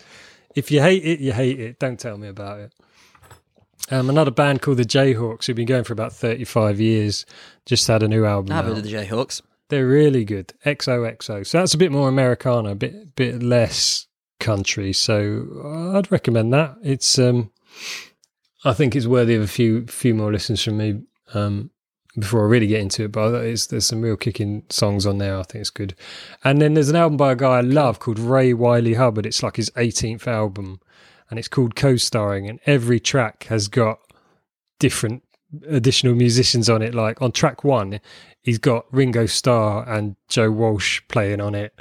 If 0.55 0.71
you 0.71 0.81
hate 0.81 1.03
it, 1.03 1.19
you 1.19 1.33
hate 1.33 1.59
it. 1.59 1.79
Don't 1.79 1.99
tell 1.99 2.17
me 2.17 2.27
about 2.27 2.59
it. 2.59 2.73
Um, 3.89 4.09
another 4.09 4.31
band 4.31 4.61
called 4.61 4.77
the 4.77 4.83
Jayhawks, 4.83 5.45
who've 5.45 5.55
been 5.55 5.65
going 5.65 5.83
for 5.83 5.93
about 5.93 6.13
35 6.13 6.79
years, 6.79 7.25
just 7.65 7.87
had 7.87 8.03
a 8.03 8.07
new 8.07 8.25
album. 8.25 8.55
I've 8.55 8.65
heard 8.65 8.77
of 8.77 8.83
the 8.83 8.93
Jayhawks. 8.93 9.41
They're 9.69 9.87
really 9.87 10.23
good. 10.23 10.53
XOXO. 10.65 11.45
So 11.45 11.57
that's 11.57 11.73
a 11.73 11.77
bit 11.77 11.91
more 11.91 12.07
Americana, 12.07 12.71
a 12.71 12.75
bit 12.75 13.15
bit 13.15 13.43
less 13.43 14.07
country. 14.39 14.93
So 14.93 15.93
I'd 15.95 16.11
recommend 16.11 16.53
that. 16.53 16.77
It's 16.83 17.19
um 17.19 17.51
I 18.63 18.73
think 18.73 18.95
it's 18.95 19.07
worthy 19.07 19.35
of 19.35 19.41
a 19.41 19.47
few 19.47 19.85
few 19.87 20.13
more 20.13 20.31
listens 20.31 20.63
from 20.63 20.77
me 20.77 21.01
um 21.33 21.69
before 22.17 22.45
I 22.45 22.49
really 22.49 22.67
get 22.67 22.81
into 22.81 23.05
it. 23.05 23.11
But 23.11 23.33
it's, 23.43 23.67
there's 23.67 23.85
some 23.85 24.01
real 24.01 24.17
kicking 24.17 24.63
songs 24.69 25.05
on 25.05 25.17
there. 25.17 25.37
I 25.37 25.43
think 25.43 25.61
it's 25.61 25.69
good. 25.69 25.95
And 26.43 26.61
then 26.61 26.73
there's 26.73 26.89
an 26.89 26.95
album 26.95 27.17
by 27.17 27.33
a 27.33 27.35
guy 27.35 27.57
I 27.57 27.61
love 27.61 27.99
called 27.99 28.19
Ray 28.19 28.53
Wylie 28.53 28.95
Hubbard. 28.95 29.25
It's 29.25 29.43
like 29.43 29.57
his 29.57 29.69
18th 29.71 30.27
album, 30.27 30.79
and 31.29 31.39
it's 31.39 31.47
called 31.47 31.75
Co-starring. 31.75 32.47
And 32.47 32.59
every 32.65 32.99
track 32.99 33.45
has 33.45 33.67
got 33.67 33.99
different 34.79 35.23
additional 35.67 36.15
musicians 36.15 36.69
on 36.69 36.81
it. 36.81 36.93
Like 36.93 37.21
on 37.21 37.31
track 37.31 37.63
one, 37.63 37.99
he's 38.41 38.57
got 38.57 38.85
Ringo 38.91 39.25
Starr 39.25 39.87
and 39.89 40.15
Joe 40.29 40.51
Walsh 40.51 41.01
playing 41.07 41.41
on 41.41 41.55
it. 41.55 41.73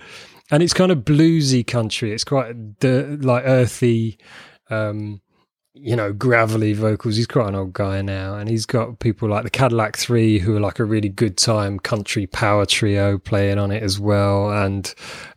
and 0.51 0.63
it's 0.63 0.75
kind 0.75 0.93
of 0.93 0.99
bluesy 0.99 1.67
country. 1.67 2.13
It's 2.13 2.25
quite 2.25 2.81
the 2.81 3.19
like 3.21 3.45
earthy, 3.47 4.19
um, 4.71 5.21
you 5.79 5.95
know, 5.95 6.13
gravelly 6.13 6.73
vocals. 6.73 7.17
He's 7.17 7.27
quite 7.27 7.49
an 7.49 7.55
old 7.55 7.73
guy 7.75 8.01
now, 8.03 8.37
and 8.37 8.49
he's 8.49 8.67
got 8.67 8.99
people 8.99 9.29
like 9.29 9.45
the 9.45 9.51
Cadillac 9.51 9.97
Three, 9.97 10.39
who 10.39 10.57
are 10.57 10.61
like 10.61 10.79
a 10.79 10.85
really 10.85 11.09
good 11.09 11.37
time 11.37 11.79
country 11.79 12.27
power 12.27 12.65
trio 12.67 13.19
playing 13.19 13.59
on 13.59 13.71
it 13.71 13.83
as 13.83 14.01
well, 14.01 14.51
and 14.51 14.95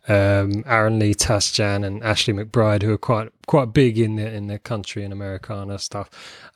um, 0.08 0.64
Aaron 0.66 0.98
Lee 0.98 1.14
Tasjan 1.14 1.84
and 1.86 2.02
Ashley 2.02 2.32
McBryde, 2.34 2.82
who 2.82 2.92
are 2.92 2.98
quite 2.98 3.28
quite 3.46 3.72
big 3.72 3.98
in 3.98 4.16
the 4.16 4.26
in 4.32 4.46
the 4.46 4.58
country 4.58 5.04
and 5.04 5.12
Americana 5.12 5.78
stuff. 5.78 6.08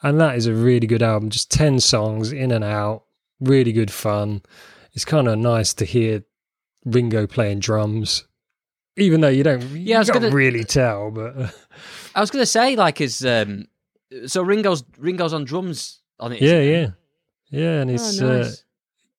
And 0.03 0.21
that 0.21 0.37
is 0.37 0.47
a 0.47 0.55
really 0.55 0.87
good 0.87 1.03
album. 1.03 1.31
Just 1.31 1.51
ten 1.51 1.79
songs 1.81 2.33
in 2.33 2.51
and 2.53 2.65
out, 2.65 3.05
really 3.41 3.73
good 3.73 3.91
fun. 3.91 4.43
It's 4.95 5.05
kind 5.05 5.29
of 5.29 5.39
nice 5.39 5.75
to 5.75 5.85
hear 5.85 6.25
Ringo 6.85 7.27
playing 7.27 7.59
drums, 7.61 8.25
even 8.97 9.21
though 9.21 9.29
you 9.29 9.43
don't, 9.43 9.61
Yeah, 9.71 9.97
I 9.97 9.99
was 10.01 10.09
you 10.09 10.15
gonna- 10.15 10.31
really 10.31 10.65
tell, 10.65 11.11
but. 11.11 11.55
I 12.17 12.21
was 12.21 12.31
going 12.31 12.43
to 12.43 12.47
say, 12.47 12.77
like, 12.77 13.01
is 13.01 13.27
um, 13.27 13.67
so 14.27 14.43
Ringo's 14.43 14.85
Ringo's 14.99 15.33
on 15.33 15.45
drums 15.45 16.01
on 16.21 16.33
it. 16.33 16.41
Yeah, 16.43 16.59
isn't 16.61 16.95
yeah, 17.51 17.61
yeah, 17.61 17.81
and 17.81 17.91
Oh, 17.91 17.95
it's 17.95 18.21
nice. 18.21 18.47
uh, 18.47 18.57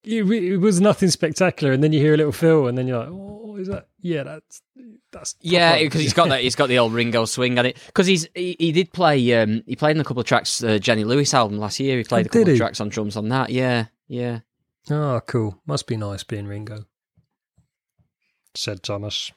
it, 0.03 0.23
it 0.31 0.57
was 0.57 0.79
nothing 0.81 1.09
spectacular, 1.09 1.73
and 1.73 1.83
then 1.83 1.91
you 1.93 1.99
hear 1.99 2.13
a 2.13 2.17
little 2.17 2.31
fill, 2.31 2.67
and 2.67 2.77
then 2.77 2.87
you're 2.87 2.99
like, 2.99 3.09
"Oh, 3.09 3.55
is 3.57 3.67
that? 3.67 3.87
Yeah, 4.01 4.23
that's 4.23 4.61
that's 5.11 5.35
Yeah, 5.41 5.79
because 5.79 6.01
he's 6.01 6.13
got 6.13 6.29
that. 6.29 6.41
He's 6.41 6.55
got 6.55 6.67
the 6.67 6.77
old 6.79 6.93
Ringo 6.93 7.25
swing 7.25 7.57
on 7.57 7.65
it. 7.65 7.77
Because 7.87 8.05
he's 8.05 8.27
he, 8.35 8.55
he 8.59 8.71
did 8.71 8.91
play. 8.93 9.33
Um, 9.33 9.63
he 9.65 9.75
played 9.75 9.95
in 9.95 10.01
a 10.01 10.03
couple 10.03 10.21
of 10.21 10.27
tracks. 10.27 10.63
Uh, 10.63 10.77
Jenny 10.77 11.03
Lewis 11.05 11.33
album 11.33 11.57
last 11.57 11.79
year. 11.79 11.97
He 11.97 12.03
played 12.03 12.25
Oh, 12.27 12.29
a 12.29 12.29
couple 12.29 12.51
of 12.51 12.57
tracks 12.57 12.79
on 12.81 12.89
drums 12.89 13.15
on 13.17 13.29
that. 13.29 13.49
Yeah, 13.49 13.85
yeah. 14.07 14.39
oh, 14.91 15.21
cool. 15.25 15.59
Must 15.65 15.87
be 15.87 15.97
nice 15.97 16.23
being 16.23 16.45
Ringo," 16.47 16.85
said 18.55 18.83
Thomas. 18.83 19.31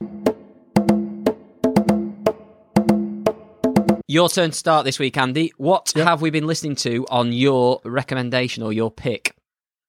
Your 4.11 4.31
turn 4.31 4.53
to 4.53 4.57
start 4.57 4.87
this 4.87 4.99
week, 4.99 5.19
Andy. 5.19 5.53
What 5.59 5.93
Yep. 5.95 6.07
have 6.07 6.23
we 6.23 6.31
been 6.31 6.47
listening 6.47 6.77
to 6.77 7.07
on 7.11 7.35
your 7.35 7.83
recommendation 7.85 8.63
or 8.63 8.73
your 8.73 8.91
pick? 8.91 9.35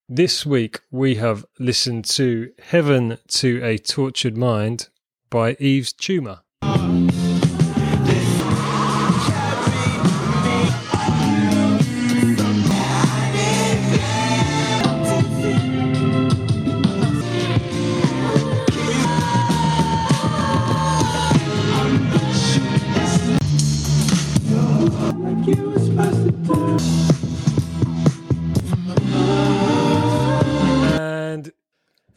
This 0.09 0.45
week 0.45 0.81
we 0.91 1.15
have 1.15 1.45
listened 1.57 2.03
to 2.17 2.51
"Heaven 2.61 3.19
to 3.29 3.63
a 3.63 3.77
Tortured 3.77 4.35
Mind" 4.35 4.89
by 5.29 5.55
Yves 5.61 5.93
Tumor. 5.93 6.41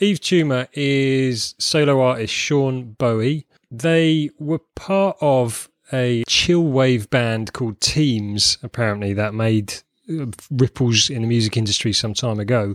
Yves 0.02 0.18
Tumor 0.18 0.66
is 0.72 1.54
solo 1.58 2.02
artist 2.02 2.34
Sean 2.34 2.92
Bowie. 2.98 3.46
They 3.70 4.30
were 4.40 4.58
part 4.74 5.16
of 5.20 5.68
a 5.92 6.24
chill 6.26 6.64
wave 6.64 7.08
band 7.08 7.52
called 7.52 7.80
Teams, 7.80 8.58
apparently, 8.64 9.12
that 9.12 9.32
made 9.32 9.74
uh, 10.10 10.26
ripples 10.50 11.08
in 11.08 11.22
the 11.22 11.28
music 11.28 11.56
industry 11.56 11.92
some 11.92 12.14
time 12.14 12.40
ago. 12.40 12.74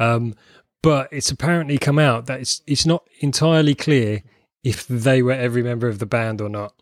Um, 0.00 0.34
but 0.82 1.08
it's 1.12 1.30
apparently 1.30 1.78
come 1.78 2.00
out 2.00 2.26
that 2.26 2.40
it's 2.40 2.60
it's 2.66 2.84
not 2.84 3.06
entirely 3.20 3.76
clear 3.76 4.24
if 4.64 4.86
they 4.88 5.22
were 5.22 5.32
every 5.32 5.62
member 5.62 5.86
of 5.86 6.00
the 6.00 6.06
band 6.06 6.40
or 6.40 6.48
not. 6.48 6.74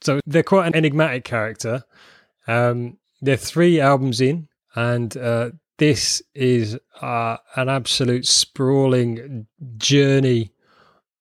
So 0.00 0.18
they're 0.26 0.42
quite 0.42 0.66
an 0.66 0.74
enigmatic 0.74 1.24
character. 1.24 1.84
Um, 2.48 2.98
they're 3.22 3.36
three 3.36 3.80
albums 3.80 4.20
in, 4.20 4.48
and 4.74 5.16
uh, 5.16 5.50
this 5.78 6.22
is 6.34 6.78
uh, 7.00 7.36
an 7.56 7.68
absolute 7.68 8.26
sprawling 8.26 9.46
journey 9.76 10.52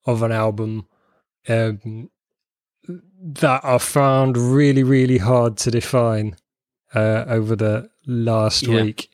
of 0.06 0.22
an 0.24 0.32
album 0.32 0.88
um, 1.50 2.10
that 2.88 3.66
I 3.66 3.78
found 3.78 4.38
really, 4.38 4.84
really 4.84 5.18
hard 5.18 5.58
to 5.58 5.72
define 5.72 6.36
uh, 6.94 7.26
over 7.28 7.56
the 7.56 7.90
last 8.06 8.64
Yeah. 8.68 8.84
week. 8.84 9.10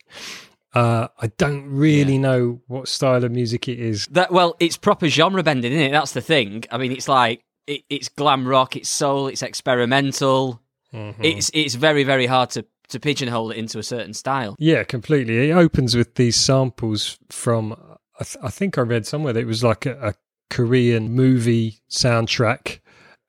Uh, 0.73 1.07
I 1.19 1.27
don't 1.37 1.69
really 1.69 2.17
know 2.17 2.61
what 2.67 2.87
style 2.87 3.23
of 3.25 3.31
music 3.31 3.67
it 3.67 3.77
is. 3.79 4.05
That 4.07 4.31
well, 4.31 4.55
it's 4.59 4.77
proper 4.77 5.07
genre 5.09 5.43
bending, 5.43 5.73
isn't 5.73 5.87
it? 5.87 5.91
That's 5.91 6.13
the 6.13 6.21
thing. 6.21 6.63
I 6.71 6.77
mean, 6.77 6.93
it's 6.93 7.09
like 7.09 7.43
it, 7.67 7.81
it's 7.89 8.07
glam 8.07 8.47
rock, 8.47 8.75
it's 8.77 8.87
soul, 8.89 9.27
it's 9.27 9.41
experimental. 9.41 10.61
Mm-hmm. 10.93 11.23
It's 11.23 11.51
it's 11.53 11.75
very 11.75 12.03
very 12.05 12.25
hard 12.25 12.51
to 12.51 12.65
to 12.91 12.99
pigeonhole 12.99 13.51
it 13.51 13.57
into 13.57 13.79
a 13.79 13.83
certain 13.83 14.13
style. 14.13 14.55
Yeah, 14.59 14.83
completely. 14.83 15.49
It 15.49 15.53
opens 15.53 15.95
with 15.95 16.15
these 16.15 16.35
samples 16.35 17.17
from, 17.29 17.73
I, 18.19 18.23
th- 18.23 18.43
I 18.43 18.49
think 18.49 18.77
I 18.77 18.81
read 18.81 19.05
somewhere 19.05 19.33
that 19.33 19.41
it 19.41 19.47
was 19.47 19.63
like 19.63 19.85
a, 19.85 20.09
a 20.09 20.13
Korean 20.49 21.11
movie 21.11 21.81
soundtrack. 21.89 22.79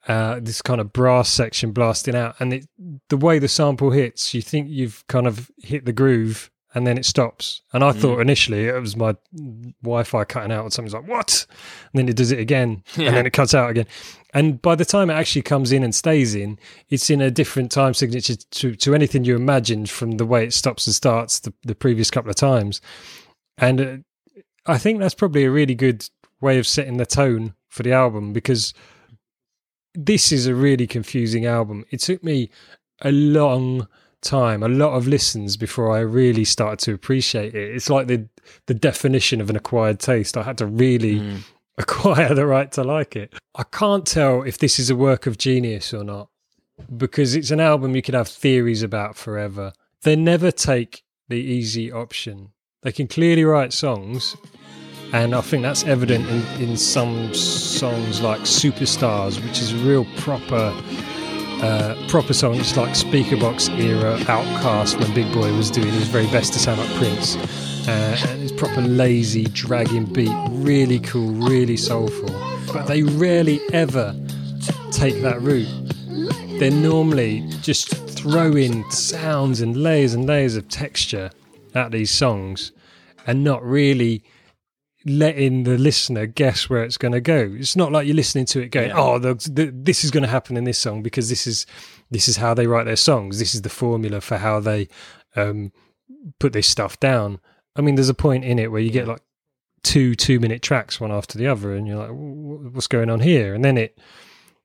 Uh, 0.09 0.41
this 0.43 0.61
kind 0.61 0.81
of 0.81 0.93
brass 0.93 1.29
section 1.29 1.71
blasting 1.71 2.17
out, 2.17 2.35
and 2.41 2.53
it, 2.53 2.67
the 3.09 3.17
way 3.17 3.39
the 3.39 3.47
sample 3.47 3.93
hits, 3.93 4.35
you 4.35 4.43
think 4.43 4.69
you've 4.69 5.07
kind 5.07 5.29
of 5.29 5.49
hit 5.59 5.85
the 5.85 5.93
groove, 5.93 6.51
and 6.75 6.87
then 6.87 6.97
it 6.99 7.05
stops. 7.05 7.63
And 7.73 7.85
I 7.85 7.93
thought 7.93 8.21
initially 8.21 8.67
it 8.67 8.81
was 8.81 8.97
my 8.97 9.15
Wi-Fi 9.83 10.25
cutting 10.25 10.53
out, 10.53 10.65
and 10.65 10.73
something's 10.73 10.95
like, 10.95 11.07
"What?" 11.09 11.47
And 11.93 11.99
then 11.99 12.09
it 12.09 12.17
does 12.17 12.33
it 12.33 12.39
again, 12.39 12.83
Yeah. 12.97 13.09
and 13.09 13.17
then 13.17 13.27
it 13.27 13.33
cuts 13.33 13.55
out 13.55 13.71
again. 13.71 13.87
And 14.35 14.63
by 14.63 14.75
the 14.75 14.85
time 14.87 15.11
it 15.11 15.15
actually 15.15 15.43
comes 15.43 15.73
in 15.73 15.85
and 15.85 15.95
stays 15.95 16.35
in, 16.35 16.59
it's 16.89 17.11
in 17.11 17.21
a 17.21 17.31
different 17.31 17.71
time 17.71 17.93
signature 17.93 18.37
to, 18.37 18.75
to 18.77 18.95
anything 18.95 19.25
you 19.25 19.37
imagined 19.37 19.91
from 19.91 20.13
the 20.13 20.25
way 20.25 20.45
it 20.45 20.55
stops 20.55 20.87
and 20.87 20.95
starts 20.95 21.41
the, 21.41 21.53
the 21.63 21.75
previous 21.75 22.11
couple 22.11 22.31
of 22.31 22.37
times. 22.37 22.81
And 23.59 23.81
uh, 23.81 23.97
I 24.65 24.79
think 24.79 25.01
that's 25.01 25.15
probably 25.15 25.45
a 25.45 25.51
really 25.51 25.75
good 25.75 26.09
way 26.41 26.59
of 26.59 26.67
setting 26.67 26.97
the 26.97 27.05
tone 27.07 27.55
for 27.69 27.83
the 27.83 27.93
album 27.93 28.33
because 28.33 28.73
this 29.95 30.33
is 30.33 30.47
a 30.47 30.55
really 30.55 30.87
confusing 30.87 31.45
album. 31.45 31.85
It 31.91 32.01
took 32.01 32.25
me 32.25 32.51
a 33.03 33.13
long 33.13 33.87
time, 34.23 34.63
a 34.63 34.69
lot 34.69 34.95
of 34.95 35.07
listens 35.07 35.57
before 35.57 35.91
I 35.95 36.01
really 36.01 36.45
started 36.45 36.79
to 36.85 36.95
appreciate 36.95 37.55
it. 37.55 37.75
It's 37.75 37.91
like 37.91 38.07
the 38.07 38.29
the 38.67 38.75
definition 38.75 39.41
of 39.41 39.51
an 39.51 39.57
acquired 39.57 40.01
taste. 40.01 40.37
I 40.37 40.43
had 40.43 40.59
to 40.59 40.67
really 40.67 41.21
Mm. 41.21 41.39
acquire 41.79 42.35
the 42.35 42.47
right 42.47 42.71
to 42.73 42.85
like 42.85 43.17
it. 43.17 43.33
I 43.55 43.63
can't 43.65 44.07
tell 44.07 44.43
if 44.43 44.59
this 44.59 44.79
is 44.79 44.91
a 44.91 44.97
work 44.97 45.27
of 45.27 45.39
genius 45.39 45.95
or 45.95 46.05
not 46.05 46.29
because 46.97 47.35
it's 47.35 47.51
an 47.51 47.61
album 47.61 47.95
you 47.97 48.03
could 48.03 48.15
have 48.15 48.29
theories 48.29 48.83
about 48.83 49.17
forever. 49.17 49.73
They 50.03 50.15
never 50.17 50.51
take 50.51 51.03
the 51.29 51.37
easy 51.41 51.91
option. 51.91 52.53
They 52.83 52.93
can 52.93 53.07
clearly 53.09 53.45
write 53.45 53.73
songs, 53.73 54.37
and 55.13 55.35
I 55.35 55.41
think 55.41 55.63
that's 55.63 55.85
evident 55.85 56.29
in, 56.29 56.71
in 56.71 56.77
some 56.77 57.33
songs 57.33 58.21
like 58.21 58.41
Superstars, 58.41 59.43
which 59.43 59.61
is 59.61 59.73
a 59.73 59.77
real 59.79 60.05
proper 60.19 60.75
proper 62.09 62.33
songs 62.33 62.77
like 62.77 62.91
Speakerboxxx 62.91 63.79
era 63.79 64.19
OutKast 64.25 64.99
when 64.99 65.15
Big 65.15 65.33
Boi 65.33 65.57
was 65.57 65.71
doing 65.71 65.93
his 65.93 66.09
very 66.09 66.27
best 66.27 66.53
to 66.55 66.59
sound 66.59 66.81
like 66.81 66.91
Prince. 66.95 67.37
Uh, 67.87 68.17
and 68.29 68.43
it's 68.43 68.53
proper 68.53 68.81
lazy, 68.81 69.45
dragging 69.45 70.05
beat, 70.05 70.35
really 70.51 70.99
cool, 71.01 71.33
really 71.33 71.77
soulful. 71.77 72.31
But 72.73 72.87
they 72.87 73.03
rarely 73.03 73.61
ever 73.73 74.15
take 74.91 75.23
that 75.23 75.41
route. 75.41 75.69
They're 76.59 76.71
normally 76.71 77.49
just 77.61 77.89
throwing 77.89 78.89
sounds 78.91 79.61
and 79.61 79.77
layers 79.77 80.15
and 80.15 80.27
layers 80.27 80.57
of 80.57 80.69
texture 80.69 81.31
at 81.75 81.91
these 81.91 82.11
songs 82.11 82.73
and 83.27 83.43
not 83.43 83.65
really 83.65 84.23
letting 85.05 85.65
the 85.65 85.79
listener 85.79 86.27
guess 86.27 86.69
where 86.71 86.83
it's 86.85 86.97
going 86.99 87.13
to 87.13 87.21
go. 87.21 87.55
It's 87.59 87.77
not 87.77 87.93
like 87.93 88.07
you're 88.07 88.17
listening 88.17 88.47
to 88.47 88.61
it 88.61 88.69
going, 88.69 88.89
Yeah. 88.91 88.99
"Oh, 88.99 89.19
the, 89.19 89.35
the, 89.35 89.73
this 89.75 90.05
is 90.05 90.11
going 90.11 90.23
to 90.23 90.29
happen 90.29 90.57
in 90.57 90.65
this 90.65 90.79
song 90.79 91.03
because 91.03 91.29
this 91.29 91.47
is 91.47 91.67
this 92.11 92.29
is 92.29 92.37
how 92.37 92.55
they 92.55 92.67
write 92.67 92.85
their 92.85 92.97
songs. 92.97 93.39
This 93.39 93.55
is 93.55 93.63
the 93.63 93.69
formula 93.69 94.21
for 94.21 94.39
how 94.39 94.61
they 94.61 94.89
um, 95.37 95.73
put 96.39 96.53
this 96.53 96.69
stuff 96.69 96.99
down." 97.01 97.41
I 97.75 97.81
mean, 97.81 97.95
there's 97.95 98.09
a 98.09 98.15
point 98.15 98.45
in 98.45 98.59
it 98.59 98.71
where 98.71 98.81
you 98.81 98.91
get 98.91 99.09
like 99.09 99.23
two 99.83 100.15
two 100.15 100.39
minute 100.39 100.63
tracks 100.63 101.01
one 101.01 101.13
after 101.13 101.39
the 101.39 101.47
other, 101.49 101.75
and 101.75 101.87
you're 101.87 101.99
like, 101.99 102.11
"What's 102.75 102.87
going 102.87 103.11
on 103.11 103.21
here?" 103.21 103.55
And 103.55 103.65
then 103.65 103.77
it 103.79 103.99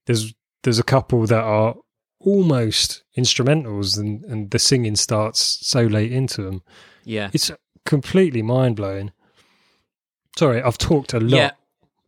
there's 0.05 0.33
there's 0.63 0.79
a 0.79 0.83
couple 0.83 1.25
that 1.27 1.43
are 1.43 1.75
almost 2.19 3.03
instrumentals, 3.17 3.97
and 3.97 4.23
and 4.25 4.51
the 4.51 4.59
singing 4.59 4.95
starts 4.95 5.59
so 5.61 5.83
late 5.83 6.11
into 6.11 6.41
them. 6.43 6.63
Yeah. 7.03 7.29
It's 7.33 7.49
completely 7.85 8.41
mind 8.41 8.75
blowing. 8.75 9.11
Sorry, 10.37 10.61
I've 10.61 10.77
talked 10.77 11.13
a 11.13 11.19
lot. 11.19 11.55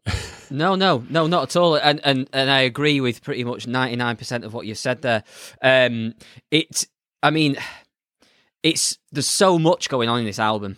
Yeah. 0.06 0.14
No, 0.52 0.76
no, 0.76 1.04
no, 1.10 1.28
not 1.28 1.44
at 1.44 1.56
all. 1.56 1.76
And 1.76 2.00
and 2.04 2.28
and 2.34 2.50
I 2.50 2.62
agree 2.62 3.02
with 3.02 3.24
pretty 3.24 3.44
much 3.44 3.68
ninety 3.68 3.96
nine 3.96 4.16
percent 4.16 4.44
of 4.44 4.54
what 4.54 4.66
you 4.66 4.76
said 4.76 5.02
there. 5.02 5.24
Um, 5.62 6.16
it, 6.50 6.88
I 7.22 7.30
mean, 7.30 7.58
it's 8.64 8.98
there's 9.12 9.28
so 9.28 9.60
much 9.60 9.90
going 9.90 10.10
on 10.10 10.20
in 10.20 10.26
this 10.26 10.40
album. 10.40 10.78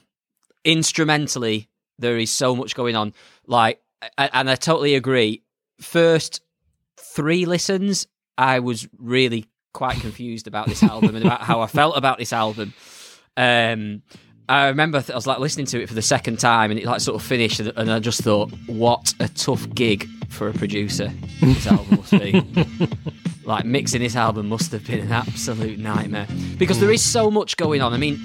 Instrumentally, 0.65 1.69
there 1.99 2.17
is 2.17 2.31
so 2.31 2.55
much 2.55 2.75
going 2.75 2.95
on. 2.95 3.13
Like 3.47 3.81
and 4.17 4.49
I 4.49 4.55
totally 4.55 4.95
agree. 4.95 5.43
First 5.79 6.41
three 6.97 7.45
listens, 7.45 8.07
I 8.37 8.59
was 8.59 8.87
really 8.97 9.45
quite 9.73 9.99
confused 9.99 10.47
about 10.47 10.67
this 10.67 10.83
album 10.83 11.15
and 11.15 11.25
about 11.25 11.41
how 11.41 11.61
I 11.61 11.67
felt 11.67 11.97
about 11.97 12.17
this 12.17 12.33
album. 12.33 12.73
Um, 13.37 14.01
I 14.51 14.67
remember 14.67 15.01
I 15.09 15.15
was 15.15 15.27
like 15.27 15.39
listening 15.39 15.65
to 15.67 15.81
it 15.81 15.87
for 15.87 15.95
the 15.95 16.01
second 16.01 16.37
time, 16.37 16.71
and 16.71 16.79
it 16.79 16.85
like 16.85 16.99
sort 16.99 17.15
of 17.15 17.25
finished, 17.25 17.61
and 17.61 17.89
I 17.89 17.99
just 17.99 18.21
thought, 18.21 18.51
what 18.67 19.13
a 19.21 19.29
tough 19.29 19.73
gig 19.73 20.09
for 20.27 20.49
a 20.49 20.53
producer 20.53 21.09
this 21.41 21.67
album 21.67 21.97
must 21.97 22.11
be. 22.11 22.43
like 23.45 23.63
mixing 23.63 24.01
this 24.01 24.17
album 24.17 24.49
must 24.49 24.73
have 24.73 24.85
been 24.85 24.99
an 24.99 25.11
absolute 25.11 25.79
nightmare 25.79 26.27
because 26.57 26.79
there 26.81 26.91
is 26.91 27.01
so 27.01 27.31
much 27.31 27.55
going 27.55 27.81
on. 27.81 27.93
I 27.93 27.97
mean, 27.97 28.19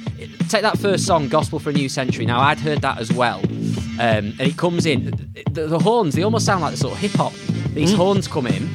take 0.49 0.63
that 0.63 0.79
first 0.79 1.07
song, 1.07 1.29
"Gospel 1.29 1.61
for 1.61 1.71
a 1.71 1.73
New 1.73 1.89
Century." 1.89 2.27
Now 2.27 2.41
I'd 2.41 2.59
heard 2.59 2.81
that 2.81 2.99
as 2.99 3.13
well, 3.13 3.39
um, 3.39 4.35
and 4.39 4.41
it 4.41 4.57
comes 4.57 4.85
in. 4.85 5.31
The, 5.53 5.69
the, 5.69 5.79
horns 5.79 6.17
they 6.17 6.25
almost 6.25 6.45
sound 6.45 6.61
like 6.61 6.73
the 6.73 6.77
sort 6.79 6.95
of 6.95 6.99
hip 6.99 7.13
hop. 7.13 7.35
These 7.73 7.93
mm. 7.93 7.99
horns 7.99 8.27
come 8.27 8.49
in, 8.49 8.69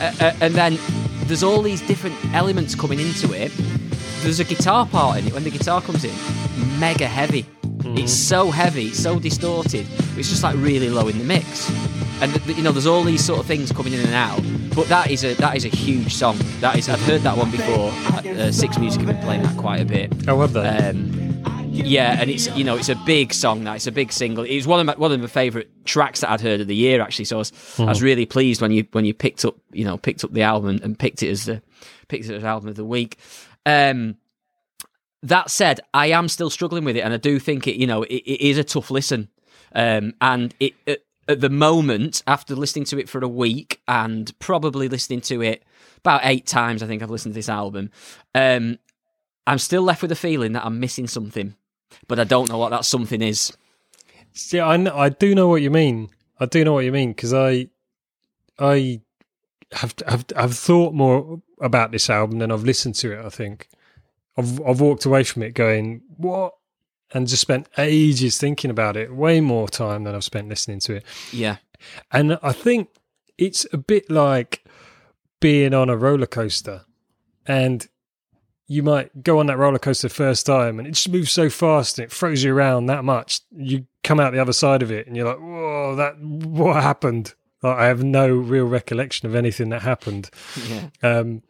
uh, 0.00 0.14
uh, 0.18 0.32
and 0.40 0.54
then 0.54 0.78
there's 1.24 1.42
all 1.42 1.60
these 1.60 1.82
different 1.82 2.16
elements 2.32 2.74
coming 2.74 3.00
into 3.00 3.34
it. 3.34 3.52
There's 4.22 4.40
a 4.40 4.44
guitar 4.44 4.86
part 4.86 5.18
in 5.18 5.26
it 5.26 5.34
when 5.34 5.44
the 5.44 5.50
guitar 5.50 5.82
comes 5.82 6.04
in, 6.04 6.14
mega 6.78 7.06
heavy. 7.06 7.42
Mm-hmm. 7.42 7.98
It's 7.98 8.12
so 8.12 8.50
heavy, 8.50 8.92
so 8.92 9.18
distorted. 9.18 9.86
It's 10.16 10.28
just 10.28 10.42
like 10.42 10.56
really 10.56 10.88
low 10.88 11.08
in 11.08 11.18
the 11.18 11.24
mix, 11.24 11.70
and 12.20 12.34
you 12.46 12.62
know 12.62 12.72
there's 12.72 12.86
all 12.86 13.04
these 13.04 13.24
sort 13.24 13.40
of 13.40 13.46
things 13.46 13.70
coming 13.72 13.92
in 13.92 14.00
and 14.00 14.14
out. 14.14 14.40
But 14.74 14.88
that 14.88 15.10
is 15.10 15.24
a 15.24 15.34
that 15.34 15.56
is 15.56 15.64
a 15.64 15.68
huge 15.68 16.14
song. 16.14 16.38
That 16.60 16.76
is 16.76 16.88
I've 16.88 17.00
heard 17.02 17.22
that 17.22 17.36
one 17.36 17.50
before. 17.50 17.90
Uh, 18.16 18.50
Six 18.50 18.78
Music 18.78 19.00
have 19.02 19.08
been 19.08 19.22
playing 19.22 19.42
that 19.42 19.56
quite 19.56 19.80
a 19.80 19.84
bit. 19.84 20.28
I 20.28 20.32
love 20.32 20.52
that. 20.54 20.94
Um, 20.94 21.26
yeah, 21.84 22.20
and 22.20 22.30
it's 22.30 22.48
you 22.56 22.64
know 22.64 22.76
it's 22.76 22.88
a 22.88 22.94
big 23.06 23.32
song. 23.32 23.64
That 23.64 23.76
it's 23.76 23.86
a 23.86 23.92
big 23.92 24.12
single. 24.12 24.44
It 24.44 24.56
was 24.56 24.66
one 24.66 24.80
of 24.80 24.86
my, 24.86 24.94
one 24.94 25.12
of 25.12 25.20
my 25.20 25.26
favourite 25.26 25.68
tracks 25.84 26.20
that 26.20 26.30
I'd 26.30 26.40
heard 26.40 26.60
of 26.60 26.66
the 26.66 26.74
year 26.74 27.00
actually. 27.00 27.26
So 27.26 27.36
I 27.36 27.38
was, 27.40 27.52
mm. 27.52 27.84
I 27.84 27.88
was 27.88 27.98
hmm. 27.98 28.04
really 28.04 28.26
pleased 28.26 28.60
when 28.60 28.72
you 28.72 28.86
when 28.92 29.04
you 29.04 29.14
picked 29.14 29.44
up 29.44 29.56
you 29.72 29.84
know 29.84 29.98
picked 29.98 30.24
up 30.24 30.32
the 30.32 30.42
album 30.42 30.70
and, 30.70 30.80
and 30.82 30.98
picked 30.98 31.22
it 31.22 31.30
as 31.30 31.44
the 31.44 31.62
picked 32.08 32.26
it 32.26 32.34
as 32.34 32.44
album 32.44 32.68
of 32.68 32.76
the 32.76 32.84
week. 32.84 33.18
Um, 33.64 34.16
that 35.28 35.50
said, 35.50 35.80
I 35.94 36.08
am 36.08 36.28
still 36.28 36.50
struggling 36.50 36.84
with 36.84 36.96
it, 36.96 37.00
and 37.00 37.12
I 37.12 37.18
do 37.18 37.38
think 37.38 37.66
it 37.66 37.76
you 37.76 37.86
know 37.86 38.02
it, 38.02 38.14
it 38.14 38.40
is 38.40 38.58
a 38.58 38.64
tough 38.64 38.90
listen. 38.90 39.28
Um, 39.74 40.14
and 40.20 40.54
it 40.60 40.74
at, 40.86 41.00
at 41.28 41.40
the 41.40 41.50
moment, 41.50 42.22
after 42.26 42.54
listening 42.54 42.84
to 42.86 42.98
it 42.98 43.08
for 43.08 43.22
a 43.22 43.28
week 43.28 43.80
and 43.86 44.36
probably 44.38 44.88
listening 44.88 45.20
to 45.22 45.42
it 45.42 45.64
about 45.98 46.20
eight 46.24 46.46
times, 46.46 46.82
I 46.82 46.86
think 46.86 47.02
I've 47.02 47.10
listened 47.10 47.34
to 47.34 47.38
this 47.38 47.48
album. 47.48 47.90
Um, 48.34 48.78
I'm 49.46 49.58
still 49.58 49.82
left 49.82 50.02
with 50.02 50.12
a 50.12 50.16
feeling 50.16 50.52
that 50.52 50.64
I'm 50.64 50.80
missing 50.80 51.06
something 51.06 51.54
but 52.06 52.18
I 52.18 52.24
don't 52.24 52.48
know 52.48 52.58
what 52.58 52.70
that 52.70 52.84
something 52.84 53.22
is. 53.22 53.56
See, 54.32 54.60
I 54.60 54.74
I 54.74 55.08
do 55.08 55.34
know 55.34 55.48
what 55.48 55.62
you 55.62 55.70
mean. 55.70 56.10
I 56.38 56.46
do 56.46 56.64
know 56.64 56.74
what 56.74 56.84
you 56.84 56.92
mean 56.92 57.10
because 57.10 57.32
I 57.32 57.68
I 58.58 59.00
have 59.72 59.94
have 60.06 60.24
have 60.36 60.54
thought 60.54 60.94
more 60.94 61.40
about 61.60 61.90
this 61.90 62.10
album 62.10 62.38
than 62.38 62.52
I've 62.52 62.64
listened 62.64 62.94
to 62.96 63.12
it. 63.12 63.24
I 63.24 63.30
think 63.30 63.68
I've 64.36 64.60
I've 64.62 64.80
walked 64.80 65.04
away 65.04 65.24
from 65.24 65.42
it 65.42 65.54
going 65.54 66.02
what 66.16 66.54
and 67.12 67.28
just 67.28 67.42
spent 67.42 67.68
ages 67.78 68.38
thinking 68.38 68.70
about 68.70 68.96
it. 68.96 69.14
Way 69.14 69.40
more 69.40 69.68
time 69.68 70.04
than 70.04 70.14
I've 70.14 70.24
spent 70.24 70.48
listening 70.48 70.80
to 70.80 70.96
it. 70.96 71.04
Yeah, 71.32 71.56
and 72.10 72.38
I 72.42 72.52
think 72.52 72.88
it's 73.38 73.66
a 73.72 73.78
bit 73.78 74.10
like 74.10 74.64
being 75.40 75.74
on 75.74 75.90
a 75.90 75.96
roller 75.96 76.26
coaster 76.26 76.84
and 77.46 77.86
you 78.68 78.82
might 78.82 79.22
go 79.22 79.38
on 79.38 79.46
that 79.46 79.58
roller 79.58 79.78
coaster 79.78 80.08
first 80.08 80.44
time 80.46 80.78
and 80.78 80.88
it 80.88 80.92
just 80.92 81.08
moves 81.08 81.30
so 81.30 81.48
fast 81.48 81.98
and 81.98 82.06
it 82.06 82.12
throws 82.12 82.42
you 82.42 82.54
around 82.54 82.86
that 82.86 83.04
much. 83.04 83.40
You 83.52 83.86
come 84.02 84.18
out 84.18 84.32
the 84.32 84.40
other 84.40 84.52
side 84.52 84.82
of 84.82 84.90
it 84.90 85.06
and 85.06 85.16
you're 85.16 85.26
like, 85.26 85.38
whoa, 85.38 85.94
that 85.96 86.18
what 86.20 86.82
happened? 86.82 87.34
Like, 87.62 87.78
I 87.78 87.86
have 87.86 88.02
no 88.02 88.28
real 88.28 88.66
recollection 88.66 89.28
of 89.28 89.34
anything 89.34 89.68
that 89.68 89.82
happened. 89.82 90.30
Yeah. 90.68 90.88
Um, 91.02 91.42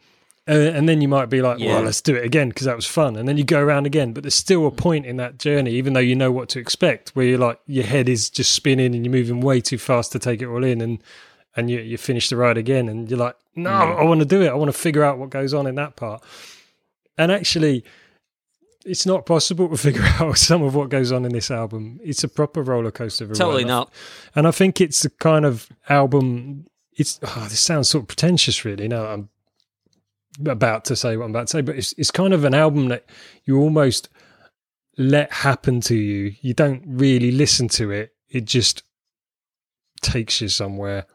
and, 0.46 0.76
and, 0.76 0.88
then 0.88 1.00
you 1.00 1.08
might 1.08 1.26
be 1.26 1.42
like, 1.42 1.58
yeah. 1.58 1.74
well, 1.74 1.82
let's 1.82 2.00
do 2.00 2.14
it 2.14 2.24
again 2.24 2.50
because 2.50 2.66
that 2.66 2.76
was 2.76 2.86
fun. 2.86 3.16
And 3.16 3.28
then 3.28 3.36
you 3.36 3.44
go 3.44 3.60
around 3.60 3.86
again, 3.86 4.12
but 4.12 4.22
there's 4.22 4.34
still 4.34 4.66
a 4.66 4.70
point 4.70 5.04
in 5.04 5.16
that 5.16 5.38
journey, 5.38 5.72
even 5.72 5.92
though 5.92 6.00
you 6.00 6.14
know 6.14 6.30
what 6.30 6.48
to 6.50 6.60
expect, 6.60 7.10
where 7.10 7.26
you're 7.26 7.38
like, 7.38 7.58
your 7.66 7.84
head 7.84 8.08
is 8.08 8.30
just 8.30 8.52
spinning 8.52 8.94
and 8.94 9.04
you're 9.04 9.12
moving 9.12 9.40
way 9.40 9.60
too 9.60 9.78
fast 9.78 10.12
to 10.12 10.18
take 10.18 10.40
it 10.40 10.46
all 10.46 10.62
in. 10.62 10.80
And 10.80 11.02
and 11.56 11.70
you, 11.70 11.80
you 11.80 11.96
finish 11.96 12.28
the 12.28 12.36
ride 12.36 12.58
again 12.58 12.88
and 12.88 13.10
you're 13.10 13.18
like, 13.18 13.34
no, 13.54 13.70
mm. 13.70 13.98
I 13.98 14.04
want 14.04 14.20
to 14.20 14.26
do 14.26 14.42
it. 14.42 14.48
I 14.48 14.54
want 14.54 14.68
to 14.68 14.78
figure 14.78 15.02
out 15.02 15.18
what 15.18 15.30
goes 15.30 15.54
on 15.54 15.66
in 15.66 15.74
that 15.76 15.96
part. 15.96 16.22
And 17.16 17.32
actually, 17.32 17.82
it's 18.84 19.06
not 19.06 19.24
possible 19.26 19.68
to 19.70 19.76
figure 19.78 20.04
out 20.04 20.36
some 20.38 20.62
of 20.62 20.74
what 20.74 20.90
goes 20.90 21.10
on 21.10 21.24
in 21.24 21.32
this 21.32 21.50
album. 21.50 21.98
It's 22.04 22.22
a 22.22 22.28
proper 22.28 22.62
roller 22.62 22.90
coaster. 22.90 23.26
Totally 23.26 23.64
not. 23.64 23.90
And 24.34 24.46
I 24.46 24.50
think 24.50 24.80
it's 24.80 25.02
the 25.02 25.10
kind 25.10 25.44
of 25.44 25.68
album. 25.88 26.66
It's 26.92 27.18
oh, 27.22 27.46
this 27.48 27.60
sounds 27.60 27.88
sort 27.88 28.04
of 28.04 28.08
pretentious, 28.08 28.64
really. 28.64 28.86
Now 28.86 29.06
I'm 29.06 29.30
about 30.44 30.84
to 30.86 30.96
say 30.96 31.16
what 31.16 31.24
I'm 31.24 31.30
about 31.30 31.48
to 31.48 31.52
say, 31.52 31.60
but 31.62 31.76
it's 31.76 31.94
it's 31.98 32.10
kind 32.10 32.34
of 32.34 32.44
an 32.44 32.54
album 32.54 32.88
that 32.88 33.06
you 33.44 33.58
almost 33.58 34.08
let 34.98 35.32
happen 35.32 35.80
to 35.82 35.96
you. 35.96 36.34
You 36.40 36.54
don't 36.54 36.82
really 36.86 37.30
listen 37.30 37.68
to 37.68 37.90
it. 37.90 38.14
It 38.28 38.44
just 38.44 38.82
takes 40.02 40.40
you 40.40 40.48
somewhere. 40.48 41.06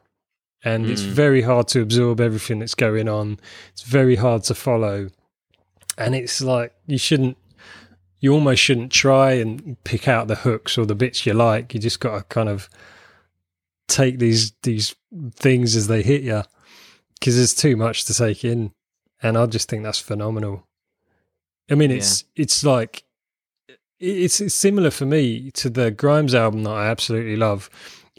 And 0.63 0.85
mm. 0.85 0.91
it's 0.91 1.03
hmm. 1.03 1.09
very 1.09 1.41
hard 1.41 1.67
to 1.69 1.81
absorb 1.81 2.21
everything 2.21 2.59
that's 2.59 2.75
going 2.75 3.09
on. 3.09 3.39
It's 3.71 3.81
very 3.81 4.15
hard 4.15 4.43
to 4.43 4.53
follow 4.53 5.09
and 5.97 6.15
it's 6.15 6.41
like 6.41 6.73
you 6.87 6.97
shouldn't 6.97 7.37
you 8.19 8.33
almost 8.33 8.61
shouldn't 8.61 8.91
try 8.91 9.33
and 9.33 9.81
pick 9.83 10.07
out 10.07 10.27
the 10.27 10.35
hooks 10.35 10.77
or 10.77 10.85
the 10.85 10.95
bits 10.95 11.25
you 11.25 11.33
like 11.33 11.73
you 11.73 11.79
just 11.79 11.99
got 11.99 12.17
to 12.17 12.23
kind 12.25 12.49
of 12.49 12.69
take 13.87 14.19
these 14.19 14.53
these 14.63 14.95
things 15.35 15.75
as 15.75 15.87
they 15.87 16.01
hit 16.01 16.21
you 16.21 16.43
because 17.19 17.35
there's 17.35 17.53
too 17.53 17.75
much 17.75 18.05
to 18.05 18.13
take 18.13 18.43
in 18.43 18.71
and 19.21 19.37
i 19.37 19.45
just 19.45 19.69
think 19.69 19.83
that's 19.83 19.99
phenomenal 19.99 20.67
i 21.69 21.75
mean 21.75 21.91
it's 21.91 22.23
yeah. 22.35 22.43
it's 22.43 22.63
like 22.63 23.03
it's, 23.99 24.41
it's 24.41 24.55
similar 24.55 24.89
for 24.89 25.05
me 25.05 25.51
to 25.51 25.69
the 25.69 25.91
grimes 25.91 26.33
album 26.33 26.63
that 26.63 26.71
i 26.71 26.87
absolutely 26.87 27.35
love 27.35 27.69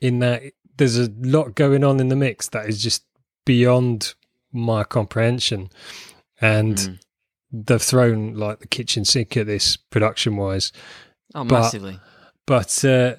in 0.01 0.19
that 0.21 0.43
there's 0.77 0.99
a 0.99 1.11
lot 1.21 1.55
going 1.55 1.85
on 1.85 2.01
in 2.01 2.09
the 2.09 2.17
mix 2.17 2.49
that 2.49 2.69
is 2.69 2.83
just 2.83 3.05
beyond 3.45 4.15
my 4.53 4.85
comprehension 4.85 5.71
and 6.41 6.77
mm 6.77 6.99
they've 7.53 7.83
thrown 7.83 8.35
like 8.35 8.61
the 8.61 8.67
kitchen 8.67 9.05
sink 9.05 9.37
at 9.37 9.47
this 9.47 9.77
production 9.77 10.37
wise. 10.37 10.73
Oh, 11.35 11.45
but, 11.45 11.61
massively. 11.61 12.01
But 12.47 12.85
uh, 12.85 13.17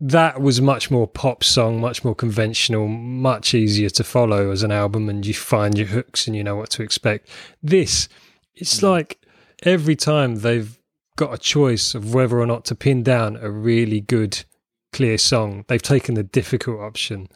that 0.00 0.40
was 0.40 0.60
much 0.60 0.90
more 0.90 1.06
pop 1.06 1.42
song, 1.42 1.80
much 1.80 2.04
more 2.04 2.14
conventional, 2.14 2.86
much 2.86 3.54
easier 3.54 3.88
to 3.90 4.04
follow 4.04 4.50
as 4.50 4.62
an 4.62 4.70
album, 4.70 5.08
and 5.08 5.24
you 5.24 5.34
find 5.34 5.78
your 5.78 5.88
hooks 5.88 6.26
and 6.26 6.36
you 6.36 6.44
know 6.44 6.56
what 6.56 6.70
to 6.70 6.82
expect. 6.82 7.28
This, 7.62 8.08
it's 8.54 8.80
mm. 8.80 8.90
like 8.90 9.20
every 9.62 9.96
time 9.96 10.36
they've 10.36 10.78
got 11.16 11.32
a 11.32 11.38
choice 11.38 11.94
of 11.94 12.12
whether 12.12 12.38
or 12.38 12.46
not 12.46 12.66
to 12.66 12.74
pin 12.74 13.02
down 13.02 13.36
a 13.36 13.50
really 13.50 14.00
good, 14.00 14.44
clear 14.92 15.16
song, 15.16 15.64
they've 15.68 15.80
taken 15.80 16.14
the 16.14 16.22
difficult 16.22 16.80
option. 16.80 17.28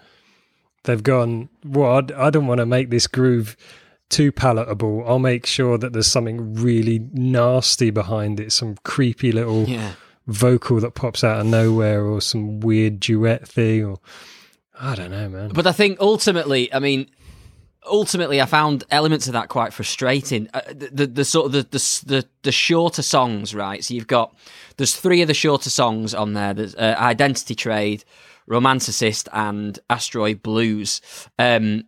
They've 0.85 1.03
gone, 1.03 1.49
well, 1.65 2.03
I 2.17 2.31
don't 2.31 2.47
want 2.47 2.59
to 2.59 2.67
make 2.67 2.91
this 2.91 3.07
groove 3.07 3.57
too 4.11 4.33
palatable, 4.33 5.05
I'll 5.07 5.21
make 5.21 5.47
sure 5.47 5.79
that 5.79 5.93
there's 5.93 6.09
something 6.09 6.55
really 6.55 6.99
nasty 7.13 7.91
behind 7.91 8.41
it, 8.41 8.53
some 8.53 8.77
creepy 8.83 9.31
little 9.31 9.65
yeah. 9.65 9.93
Vocal 10.31 10.81
that 10.81 10.95
pops 10.95 11.23
out 11.25 11.41
of 11.41 11.47
nowhere, 11.47 12.05
or 12.05 12.21
some 12.21 12.61
weird 12.61 13.01
duet 13.01 13.47
thing, 13.47 13.85
or 13.85 13.99
I 14.81 14.95
don't 14.95 15.11
know, 15.11 15.29
man. 15.29 15.51
But 15.51 15.67
I 15.67 15.73
think 15.73 15.99
ultimately, 16.01 16.73
I 16.73 16.79
mean, 16.79 17.11
ultimately, 17.85 18.41
I 18.41 18.47
found 18.47 18.85
elements 18.91 19.27
of 19.27 19.35
that 19.35 19.49
quite 19.49 19.73
frustrating. 19.73 20.49
Uh, 20.55 20.61
the, 20.69 20.91
the, 20.93 21.07
the 21.07 21.25
sort 21.25 21.47
of 21.47 21.53
the, 21.53 21.63
the, 21.63 22.03
the 22.07 22.27
the 22.43 22.53
shorter 22.53 23.03
songs, 23.03 23.55
right? 23.55 23.85
So 23.85 23.95
you've 23.95 24.07
got 24.07 24.35
there's 24.77 24.97
three 24.97 25.23
of 25.23 25.29
the 25.29 25.35
shorter 25.35 25.71
songs 25.71 26.15
on 26.15 26.33
there. 26.35 26.55
There's 26.55 26.75
uh, 26.75 26.97
Identity 26.99 27.55
Trade, 27.55 28.05
Romanticist, 28.49 29.29
and 29.33 29.79
Asteroid 29.91 30.43
Blues. 30.43 31.01
Um, 31.39 31.85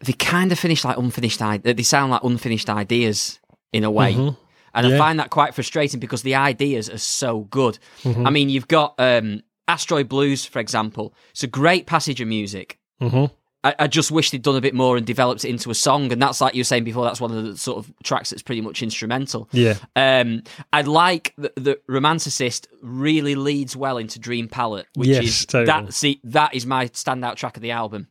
they 0.00 0.12
kind 0.12 0.52
of 0.52 0.58
finish 0.58 0.84
like 0.84 0.98
unfinished. 0.98 1.40
They 1.62 1.82
sound 1.82 2.10
like 2.10 2.22
unfinished 2.22 2.68
ideas 2.68 3.38
in 3.72 3.84
a 3.84 3.90
way. 3.90 4.14
Mm-hmm. 4.14 4.42
And 4.76 4.86
yeah. 4.86 4.94
I 4.94 4.98
find 4.98 5.18
that 5.18 5.30
quite 5.30 5.54
frustrating 5.54 5.98
because 5.98 6.22
the 6.22 6.34
ideas 6.34 6.90
are 6.90 6.98
so 6.98 7.40
good. 7.40 7.78
Mm-hmm. 8.02 8.26
I 8.26 8.30
mean, 8.30 8.50
you've 8.50 8.68
got 8.68 8.94
um, 8.98 9.42
Asteroid 9.66 10.08
Blues, 10.08 10.44
for 10.44 10.58
example. 10.58 11.14
It's 11.30 11.42
a 11.42 11.48
great 11.48 11.86
passage 11.86 12.20
of 12.20 12.28
music. 12.28 12.78
Mm-hmm. 13.00 13.34
I, 13.64 13.74
I, 13.80 13.86
just 13.88 14.10
wish 14.10 14.30
they'd 14.30 14.42
done 14.42 14.54
a 14.54 14.60
bit 14.60 14.74
more 14.74 14.96
and 14.96 15.04
developed 15.04 15.44
it 15.44 15.48
into 15.48 15.70
a 15.70 15.74
song. 15.74 16.12
And 16.12 16.22
that's 16.22 16.40
like 16.40 16.54
you 16.54 16.60
were 16.60 16.64
saying 16.64 16.84
before. 16.84 17.04
That's 17.04 17.20
one 17.20 17.32
of 17.32 17.42
the 17.42 17.56
sort 17.56 17.78
of 17.78 17.92
tracks 18.04 18.30
that's 18.30 18.42
pretty 18.42 18.60
much 18.60 18.82
instrumental. 18.82 19.48
Yeah. 19.50 19.78
Um, 19.96 20.42
I 20.72 20.82
like 20.82 21.34
the, 21.36 21.52
the 21.56 21.80
romanticist 21.88 22.66
really 22.82 23.34
leads 23.34 23.74
well 23.74 23.96
into 23.96 24.18
Dream 24.18 24.46
Palette, 24.46 24.86
which 24.94 25.08
yes, 25.08 25.24
is 25.24 25.46
totally. 25.46 25.86
that. 25.86 25.94
See, 25.94 26.20
that 26.22 26.54
is 26.54 26.64
my 26.64 26.88
standout 26.88 27.36
track 27.36 27.56
of 27.56 27.62
the 27.62 27.72
album. 27.72 28.08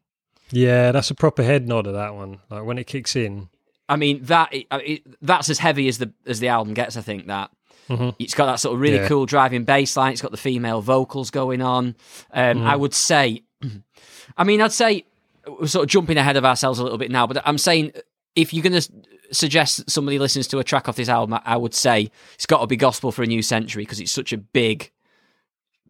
Yeah, 0.51 0.91
that's 0.91 1.11
a 1.11 1.15
proper 1.15 1.43
head 1.43 1.67
nod 1.67 1.87
of 1.87 1.93
that 1.93 2.15
one. 2.15 2.39
Like 2.49 2.65
when 2.65 2.77
it 2.77 2.87
kicks 2.87 3.15
in. 3.15 3.49
I 3.87 3.95
mean 3.97 4.23
that 4.23 4.49
it, 4.51 5.03
that's 5.21 5.49
as 5.49 5.59
heavy 5.59 5.87
as 5.87 5.97
the 5.97 6.11
as 6.25 6.39
the 6.39 6.47
album 6.49 6.73
gets. 6.73 6.97
I 6.97 7.01
think 7.01 7.27
that. 7.27 7.51
Mm-hmm. 7.89 8.09
It's 8.17 8.33
got 8.33 8.47
that 8.47 8.59
sort 8.59 8.73
of 8.73 8.81
really 8.81 8.97
Yeah. 8.97 9.07
cool 9.07 9.27
driving 9.27 9.63
bass 9.63 9.95
line. 9.95 10.13
It's 10.13 10.21
got 10.21 10.31
the 10.31 10.37
female 10.37 10.81
vocals 10.81 11.29
going 11.29 11.61
on. 11.61 11.95
Um, 12.33 12.57
mm-hmm. 12.57 12.65
I 12.65 12.75
would 12.75 12.95
say, 12.95 13.43
I 14.37 14.43
mean, 14.43 14.59
I'd 14.59 14.71
say 14.71 15.05
we're 15.47 15.67
sort 15.67 15.83
of 15.83 15.89
jumping 15.89 16.17
ahead 16.17 16.35
of 16.35 16.45
ourselves 16.45 16.79
a 16.79 16.83
little 16.83 16.97
bit 16.97 17.11
now, 17.11 17.27
but 17.27 17.43
I'm 17.45 17.59
saying 17.59 17.91
if 18.35 18.53
you're 18.55 18.63
going 18.63 18.81
to 18.81 18.89
suggest 19.31 19.87
somebody 19.87 20.17
listens 20.17 20.47
to 20.47 20.57
a 20.57 20.63
track 20.63 20.89
off 20.89 20.95
this 20.95 21.09
album, 21.09 21.35
I- 21.35 21.41
I 21.53 21.57
would 21.57 21.75
say 21.75 22.09
it's 22.33 22.47
got 22.47 22.61
to 22.61 22.67
be 22.67 22.75
Gospel 22.75 23.11
for 23.11 23.21
a 23.21 23.27
New 23.27 23.43
Century 23.43 23.83
because 23.83 23.99
it's 23.99 24.11
such 24.11 24.33
a 24.33 24.37
big, 24.37 24.91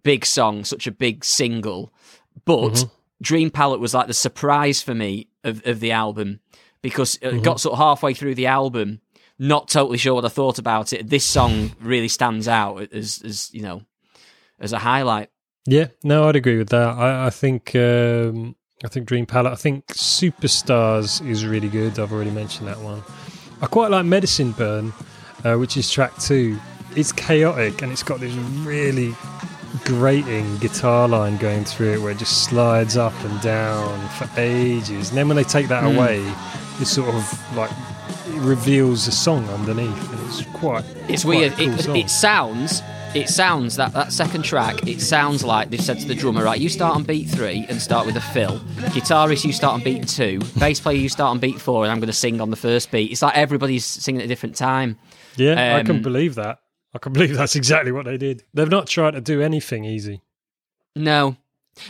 big 0.04 0.26
song, 0.26 0.66
such 0.66 0.88
a 0.88 0.92
big 0.92 1.24
single. 1.24 1.94
But 2.44 2.72
mm-hmm. 2.72 2.90
Dream 3.22 3.50
Palette 3.52 3.80
was 3.80 3.94
like 3.94 4.08
the 4.08 4.14
surprise 4.14 4.82
for 4.82 4.94
me 4.94 5.28
of, 5.46 5.66
of 5.66 5.80
the 5.80 5.94
album 5.94 6.42
because 6.86 7.18
it 7.22 7.42
got 7.42 7.60
sort 7.60 7.74
of 7.74 7.80
halfway 7.80 8.14
through 8.14 8.36
the 8.36 8.46
album, 8.46 9.02
not 9.40 9.68
totally 9.68 9.98
sure 9.98 10.14
what 10.14 10.24
I 10.24 10.30
thought 10.30 10.60
about 10.60 10.94
it. 10.94 11.10
This 11.10 11.26
song 11.26 11.72
really 11.82 12.08
stands 12.08 12.48
out 12.48 12.94
as, 12.94 13.24
as 13.26 13.52
you 13.54 13.64
know, 13.64 13.82
as 14.60 14.72
a 14.72 14.78
highlight. 14.78 15.30
Yeah, 15.66 15.88
no, 16.04 16.30
I'd 16.30 16.36
agree 16.36 16.58
with 16.60 16.70
that. 16.70 16.90
I, 16.90 17.26
I 17.26 17.30
think 17.32 17.76
um, 17.76 18.56
I 18.84 18.88
think 18.88 19.08
Dream 19.08 19.26
Palette. 19.26 19.54
I 19.54 19.56
think 19.56 19.88
Superstars 19.88 21.28
is 21.28 21.44
really 21.44 21.70
good. 21.70 21.98
I've 21.98 22.14
already 22.14 22.30
mentioned 22.30 22.68
that 22.68 22.78
one. 22.80 23.02
I 23.64 23.66
quite 23.66 23.90
like 23.90 24.06
Medicine 24.06 24.52
Burn, 24.52 24.94
uh, 25.44 25.56
which 25.56 25.76
is 25.78 25.90
track 25.90 26.16
two. 26.20 26.60
It's 26.96 27.12
chaotic 27.12 27.82
and 27.82 27.92
it's 27.92 28.04
got 28.04 28.20
this 28.20 28.34
really 28.64 29.16
grating 29.84 30.58
guitar 30.60 31.08
line 31.08 31.38
going 31.38 31.66
through 31.66 31.94
it 31.94 32.02
where 32.02 32.12
it 32.12 32.18
just 32.18 32.44
slides 32.44 32.96
up 32.96 33.14
and 33.26 33.42
down 33.42 34.08
for 34.10 34.30
ages. 34.40 35.10
And 35.10 35.18
then 35.18 35.28
when 35.28 35.36
they 35.36 35.44
take 35.44 35.68
that 35.70 35.84
Mm. 35.84 35.96
away, 35.96 36.34
it 36.82 36.86
sort 36.86 37.14
of 37.14 37.56
like 37.58 37.72
it 38.28 38.40
reveals 38.42 39.08
a 39.08 39.12
song 39.12 39.48
underneath, 39.50 40.12
and 40.12 40.28
it's 40.30 40.42
quite. 40.58 40.84
It's 41.08 41.24
quite 41.24 41.38
weird. 41.38 41.54
cool 41.86 41.96
it, 41.96 42.06
it 42.06 42.10
sounds. 42.10 42.82
It 43.14 43.30
sounds 43.30 43.78
that 43.78 43.94
that 43.94 44.12
second 44.12 44.44
track. 44.44 44.86
It 44.88 45.00
sounds 45.00 45.42
like 45.44 45.70
they've 45.70 45.80
said 45.80 46.00
to 46.00 46.06
the 46.08 46.16
drummer, 46.16 46.44
right? 46.44 46.60
You 46.60 46.68
start 46.68 46.96
on 46.98 47.04
beat 47.04 47.30
three 47.30 47.66
and 47.70 47.82
start 47.82 48.06
with 48.06 48.18
a 48.18 48.22
fill. 48.22 48.60
Guitarist, 48.92 49.46
you 49.46 49.54
start 49.54 49.76
on 49.76 49.84
beat 49.84 50.06
two. 50.08 50.40
Bass 50.60 50.82
player, 50.82 50.98
you 50.98 51.08
start 51.08 51.30
on 51.32 51.40
beat 51.40 51.62
four, 51.62 51.84
and 51.86 51.92
I'm 51.94 52.00
going 52.00 52.08
to 52.08 52.14
sing 52.14 52.42
on 52.42 52.50
the 52.50 52.58
first 52.58 52.92
beat. 52.92 53.12
It's 53.12 53.22
like 53.22 53.38
everybody's 53.38 53.86
singing 53.86 54.20
at 54.20 54.26
a 54.26 54.28
different 54.28 54.56
time. 54.58 54.98
Yeah, 55.38 55.78
I 55.78 55.84
can 55.84 55.98
Um, 55.98 56.02
believe 56.02 56.36
that. 56.36 56.60
I 56.94 56.98
can 56.98 57.14
believe 57.14 57.36
that's 57.38 57.56
exactly 57.56 57.94
what 57.94 58.04
they 58.06 58.18
did. 58.18 58.44
They've 58.54 58.70
not 58.70 58.88
tried 58.88 59.12
to 59.12 59.22
do 59.22 59.42
anything 59.42 59.86
easy. 59.86 60.22
No, 60.94 61.38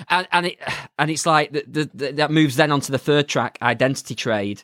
and 0.10 0.28
and 0.32 0.46
it 0.48 0.60
and 1.00 1.10
it's 1.12 1.26
like 1.26 1.52
the, 1.52 1.64
the, 1.68 1.90
the, 1.94 2.12
that 2.14 2.32
moves 2.32 2.56
then 2.56 2.72
onto 2.72 2.92
the 2.92 2.98
third 2.98 3.28
track, 3.28 3.58
Identity 3.62 4.16
Trade, 4.16 4.64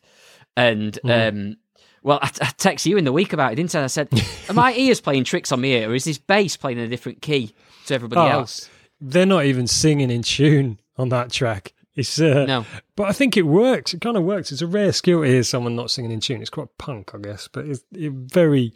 and 0.58 0.98
um, 1.04 1.58
well, 2.04 2.20
I, 2.22 2.28
I 2.28 2.48
texted 2.58 2.88
you 2.88 2.98
in 2.98 3.04
the 3.06 3.12
week 3.12 3.34
about 3.34 3.54
it, 3.54 3.56
didn't 3.56 3.76
I? 3.76 3.84
I 3.84 3.88
said, 3.88 4.10
"Are 4.50 4.54
my 4.54 4.74
ears 4.74 5.00
playing 5.02 5.24
tricks 5.24 5.52
on 5.52 5.62
me 5.62 5.70
here, 5.72 5.90
or 5.90 5.96
is 5.96 6.04
this 6.06 6.18
bass 6.18 6.58
playing 6.58 6.78
in 6.80 6.86
a 6.86 6.90
different 6.90 7.22
key 7.22 7.54
to 7.88 7.94
everybody 7.96 8.22
Ah, 8.22 8.40
else?" 8.40 8.70
They're 9.00 9.26
not 9.26 9.46
even 9.46 9.68
singing 9.68 10.12
in 10.12 10.22
tune 10.24 10.80
on 10.98 11.10
that 11.10 11.32
track. 11.32 11.74
It's 11.96 12.20
uh, 12.22 12.46
No. 12.48 12.66
but 12.96 13.08
I 13.10 13.12
think 13.12 13.36
it 13.36 13.42
works. 13.44 13.94
It 13.94 14.00
kind 14.02 14.16
of 14.16 14.24
works. 14.24 14.52
It's 14.52 14.62
a 14.62 14.68
rare 14.68 14.94
skill 14.94 15.22
to 15.24 15.28
hear 15.28 15.44
someone 15.44 15.76
not 15.76 15.92
singing 15.92 16.12
in 16.12 16.20
tune. 16.22 16.40
It's 16.42 16.50
quite 16.50 16.70
punk, 16.78 17.14
I 17.14 17.18
guess, 17.18 17.50
but 17.52 17.66
it's 17.66 17.84
it 17.92 18.12
very, 18.14 18.74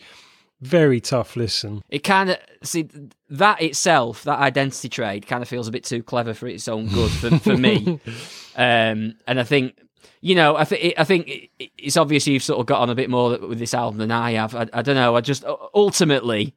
very 0.61 0.99
tough 1.01 1.35
listen. 1.35 1.83
It 1.89 1.99
kind 2.03 2.29
of 2.31 2.37
see 2.63 2.87
that 3.29 3.61
itself, 3.61 4.23
that 4.23 4.39
identity 4.39 4.89
trade, 4.89 5.27
kind 5.27 5.41
of 5.41 5.49
feels 5.49 5.67
a 5.67 5.71
bit 5.71 5.83
too 5.83 6.01
clever 6.03 6.33
for 6.33 6.47
its 6.47 6.67
own 6.67 6.87
good 6.87 7.11
for, 7.11 7.37
for 7.39 7.57
me. 7.57 7.99
Um, 8.57 9.15
and 9.27 9.37
I 9.37 9.43
think, 9.43 9.77
you 10.21 10.33
know, 10.33 10.55
I 10.55 10.63
think 10.63 10.93
I 10.97 11.03
think 11.03 11.49
it- 11.59 11.71
it's 11.77 11.97
obvious 11.97 12.25
you've 12.25 12.41
sort 12.41 12.61
of 12.61 12.65
got 12.65 12.79
on 12.79 12.89
a 12.89 12.95
bit 12.95 13.09
more 13.09 13.37
with 13.37 13.59
this 13.59 13.73
album 13.73 13.97
than 13.99 14.11
I 14.11 14.31
have. 14.31 14.55
I, 14.55 14.65
I 14.71 14.81
don't 14.81 14.95
know. 14.95 15.13
I 15.17 15.19
just 15.19 15.43
ultimately, 15.73 16.55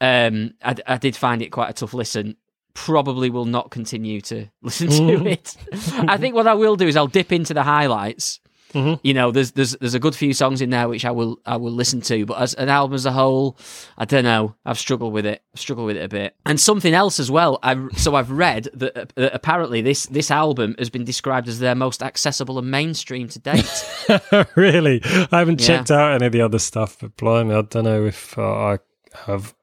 um, 0.00 0.54
I, 0.64 0.74
I 0.86 0.96
did 0.96 1.14
find 1.14 1.40
it 1.40 1.50
quite 1.50 1.70
a 1.70 1.72
tough 1.74 1.94
listen. 1.94 2.36
Probably 2.74 3.30
will 3.30 3.44
not 3.44 3.70
continue 3.70 4.20
to 4.22 4.48
listen 4.62 4.88
to 4.88 5.26
it. 5.28 5.56
I 5.92 6.16
think 6.16 6.34
what 6.34 6.48
I 6.48 6.54
will 6.54 6.74
do 6.74 6.88
is 6.88 6.96
I'll 6.96 7.06
dip 7.06 7.30
into 7.32 7.54
the 7.54 7.62
highlights. 7.62 8.40
You 8.74 9.14
know, 9.14 9.30
there's 9.30 9.52
there's 9.52 9.72
there's 9.80 9.94
a 9.94 9.98
good 9.98 10.14
few 10.14 10.34
songs 10.34 10.60
in 10.60 10.68
there 10.70 10.88
which 10.88 11.04
I 11.06 11.10
will 11.10 11.40
I 11.46 11.56
will 11.56 11.72
listen 11.72 12.00
to, 12.02 12.26
but 12.26 12.38
as 12.40 12.52
an 12.54 12.68
album 12.68 12.94
as 12.94 13.06
a 13.06 13.12
whole, 13.12 13.56
I 13.96 14.04
don't 14.04 14.24
know. 14.24 14.54
I've 14.66 14.78
struggled 14.78 15.12
with 15.14 15.24
it. 15.24 15.42
I've 15.54 15.60
struggled 15.60 15.86
with 15.86 15.96
it 15.96 16.04
a 16.04 16.08
bit. 16.08 16.36
And 16.44 16.60
something 16.60 16.92
else 16.92 17.18
as 17.18 17.30
well. 17.30 17.58
I 17.62 17.88
so 17.96 18.14
I've 18.14 18.30
read 18.30 18.68
that, 18.74 18.96
uh, 18.96 19.04
that 19.14 19.34
apparently 19.34 19.80
this 19.80 20.04
this 20.06 20.30
album 20.30 20.74
has 20.78 20.90
been 20.90 21.04
described 21.04 21.48
as 21.48 21.60
their 21.60 21.74
most 21.74 22.02
accessible 22.02 22.58
and 22.58 22.70
mainstream 22.70 23.28
to 23.28 23.38
date. 23.38 23.86
really, 24.54 25.00
I 25.32 25.38
haven't 25.38 25.60
Yeah. 25.62 25.66
checked 25.78 25.90
out 25.90 26.12
any 26.12 26.26
of 26.26 26.32
the 26.32 26.42
other 26.42 26.58
stuff, 26.58 26.98
but 27.00 27.16
blimey, 27.16 27.54
I 27.54 27.62
don't 27.62 27.84
know 27.84 28.04
if 28.04 28.36
uh, 28.38 28.42
I 28.52 28.78
have 29.26 29.54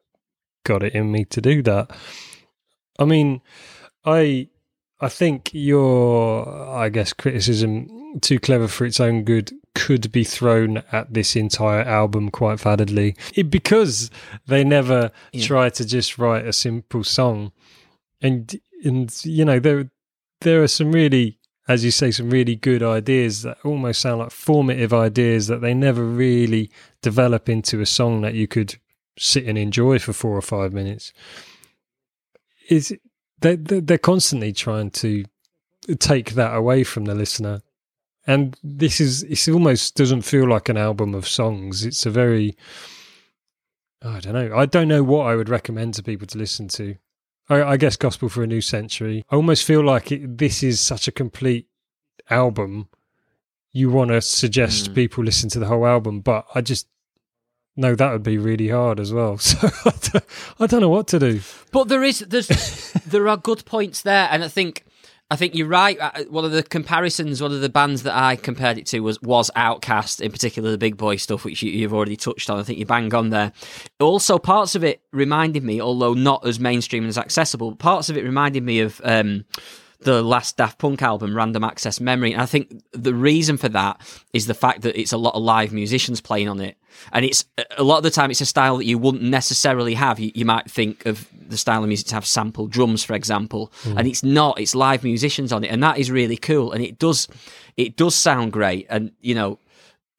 got 0.63 0.81
it 0.81 0.95
in 0.95 1.11
me 1.11 1.25
to 1.25 1.41
do 1.41 1.61
that. 1.61 1.91
I 2.97 3.05
mean, 3.05 3.41
I 4.03 4.47
I 5.01 5.09
think 5.09 5.51
your 5.53 6.47
I 6.69 6.89
guess 6.89 7.13
criticism 7.13 8.19
too 8.21 8.39
clever 8.39 8.67
for 8.67 8.85
its 8.85 8.99
own 8.99 9.23
good 9.23 9.51
could 9.73 10.09
be 10.11 10.23
thrown 10.23 10.81
at 10.93 11.13
this 11.13 11.35
entire 11.35 11.81
album 11.81 12.31
quite 12.31 12.59
validly. 12.61 13.15
It, 13.33 13.49
because 13.49 14.09
they 14.47 14.63
never 14.63 15.11
Yeah. 15.33 15.45
try 15.45 15.69
to 15.69 15.85
just 15.85 16.17
write 16.17 16.45
a 16.47 16.53
simple 16.53 17.03
song. 17.03 17.51
And 18.21 18.55
and 18.83 19.13
you 19.25 19.43
know 19.45 19.59
there 19.59 19.91
there 20.41 20.63
are 20.63 20.67
some 20.67 20.91
really 20.93 21.39
as 21.67 21.83
you 21.83 21.91
say 21.91 22.11
some 22.11 22.29
really 22.29 22.55
good 22.55 22.83
ideas 22.83 23.41
that 23.41 23.57
almost 23.65 23.99
sound 23.99 24.19
like 24.19 24.31
formative 24.31 24.93
ideas 24.93 25.47
that 25.47 25.61
they 25.61 25.73
never 25.73 26.05
really 26.05 26.69
develop 27.01 27.49
into 27.49 27.81
a 27.81 27.85
song 27.85 28.21
that 28.21 28.35
you 28.35 28.47
could 28.47 28.75
sit 29.17 29.45
and 29.45 29.57
enjoy 29.57 29.97
for 29.99 30.13
four 30.13 30.37
or 30.37 30.41
five 30.41 30.71
minutes. 30.73 31.11
Is 32.69 32.95
they 33.45 33.55
they- 33.55 33.79
they're 33.81 33.97
constantly 34.13 34.51
trying 34.53 34.89
to 34.91 35.23
take 35.99 36.31
that 36.33 36.55
away 36.55 36.83
from 36.83 37.05
the 37.05 37.15
listener. 37.15 37.61
And 38.27 38.57
this 38.63 38.99
is 38.99 39.23
it 39.23 39.47
almost 39.51 39.95
doesn't 39.95 40.23
feel 40.23 40.47
like 40.49 40.67
an 40.69 40.77
album 40.77 41.13
of 41.13 41.27
songs. 41.27 41.85
It's 41.85 42.05
a 42.05 42.09
very 42.11 42.55
i 44.01 44.19
don't 44.19 44.33
know. 44.33 44.55
I 44.55 44.65
don't 44.65 44.87
know 44.87 45.03
what 45.03 45.27
i 45.27 45.35
would 45.35 45.49
recommend 45.49 45.93
to 45.95 46.03
people 46.03 46.27
to 46.27 46.37
listen 46.37 46.67
to. 46.69 46.95
I, 47.49 47.63
I 47.73 47.77
guess 47.77 47.95
gospel 47.95 48.29
for 48.29 48.41
a 48.43 48.47
new 48.47 48.61
century. 48.61 49.23
I 49.29 49.35
almost 49.35 49.63
feel 49.65 49.83
like 49.83 50.11
it, 50.11 50.37
this 50.39 50.63
is 50.63 50.79
such 50.79 51.07
a 51.07 51.11
complete 51.11 51.67
album. 52.29 52.87
You 53.71 53.91
want 53.91 54.09
to 54.09 54.21
suggest 54.21 54.91
Mm. 54.91 54.95
people 54.95 55.23
listen 55.23 55.49
to 55.51 55.59
the 55.59 55.67
whole 55.67 55.85
album 55.85 56.21
but 56.21 56.45
i 56.55 56.61
just 56.61 56.87
no 57.75 57.95
that 57.95 58.11
would 58.11 58.23
be 58.23 58.37
really 58.37 58.69
hard 58.69 58.99
as 58.99 59.13
well 59.13 59.37
so 59.39 59.69
I 60.59 60.67
don't, 60.67 60.81
know 60.81 60.89
what 60.89 61.07
to 61.07 61.19
do 61.19 61.41
But 61.71 61.87
there 61.87 62.03
is 62.03 62.19
there's 62.19 62.47
there 63.05 63.27
are 63.27 63.37
good 63.37 63.65
points 63.65 64.01
there, 64.01 64.27
and 64.31 64.43
I 64.43 64.47
think 64.47 64.85
I 65.31 65.35
think 65.35 65.55
you're 65.55 65.67
right. 65.67 65.97
Uh, 65.99 66.23
One 66.29 66.45
of 66.45 66.51
the 66.51 66.61
comparisons, 66.61 67.41
one 67.41 67.51
of 67.51 67.59
the 67.59 67.69
bands 67.69 68.03
that 68.03 68.15
I 68.15 68.35
compared 68.35 68.77
it 68.77 68.85
to 68.87 68.99
was 68.99 69.19
was 69.21 69.49
OutKast, 69.55 70.21
in 70.21 70.31
particular 70.31 70.69
the 70.69 70.77
Big 70.77 70.97
Boi 70.97 71.15
stuff, 71.15 71.43
which 71.43 71.63
you, 71.63 71.71
you've 71.71 71.93
already 71.93 72.15
touched 72.15 72.49
on. 72.49 72.59
I 72.59 72.63
think 72.63 72.77
you 72.77 72.85
bang 72.85 73.13
on 73.13 73.31
there. 73.31 73.51
Also, 73.99 74.37
parts 74.37 74.75
of 74.75 74.83
it 74.83 75.01
reminded 75.11 75.63
me, 75.63 75.81
although 75.81 76.13
not 76.13 76.45
as 76.45 76.59
mainstream 76.59 77.03
and 77.03 77.09
as 77.09 77.17
accessible, 77.17 77.75
parts 77.75 78.09
of 78.09 78.17
it 78.17 78.23
reminded 78.23 78.63
me 78.63 78.81
of. 78.81 79.01
Um, 79.03 79.45
the 80.01 80.21
last 80.21 80.57
Daft 80.57 80.79
Punk 80.79 81.01
album, 81.01 81.35
Random 81.35 81.63
Access 81.63 81.99
Memory. 81.99 82.33
And 82.33 82.41
I 82.41 82.45
think 82.45 82.83
the 82.91 83.13
reason 83.13 83.57
for 83.57 83.69
that 83.69 84.01
is 84.33 84.47
the 84.47 84.53
fact 84.53 84.81
that 84.81 84.99
it's 84.99 85.13
a 85.13 85.17
lot 85.17 85.35
of 85.35 85.43
live 85.43 85.71
musicians 85.73 86.21
playing 86.21 86.49
on 86.49 86.59
it. 86.59 86.77
And 87.11 87.25
it's 87.25 87.45
a 87.77 87.83
lot 87.83 87.97
of 87.97 88.03
the 88.03 88.11
time, 88.11 88.31
it's 88.31 88.41
a 88.41 88.45
style 88.45 88.77
that 88.77 88.85
you 88.85 88.97
wouldn't 88.97 89.23
necessarily 89.23 89.93
have. 89.95 90.19
You, 90.19 90.31
you 90.33 90.45
might 90.45 90.69
think 90.69 91.05
of 91.05 91.27
the 91.47 91.57
style 91.57 91.83
of 91.83 91.87
music 91.87 92.07
to 92.07 92.15
have 92.15 92.25
sample 92.25 92.67
drums, 92.67 93.03
for 93.03 93.13
example, 93.13 93.71
hmm. 93.83 93.97
and 93.97 94.07
it's 94.07 94.23
not. 94.23 94.59
It's 94.59 94.75
live 94.75 95.03
musicians 95.03 95.51
on 95.51 95.63
it, 95.63 95.67
and 95.67 95.83
that 95.83 95.97
is 95.97 96.09
really 96.09 96.37
cool. 96.37 96.71
And 96.71 96.83
it 96.83 96.97
does, 96.97 97.27
it 97.75 97.97
does 97.97 98.15
sound 98.15 98.53
great. 98.53 98.87
And 98.89 99.11
you 99.19 99.35
know, 99.35 99.59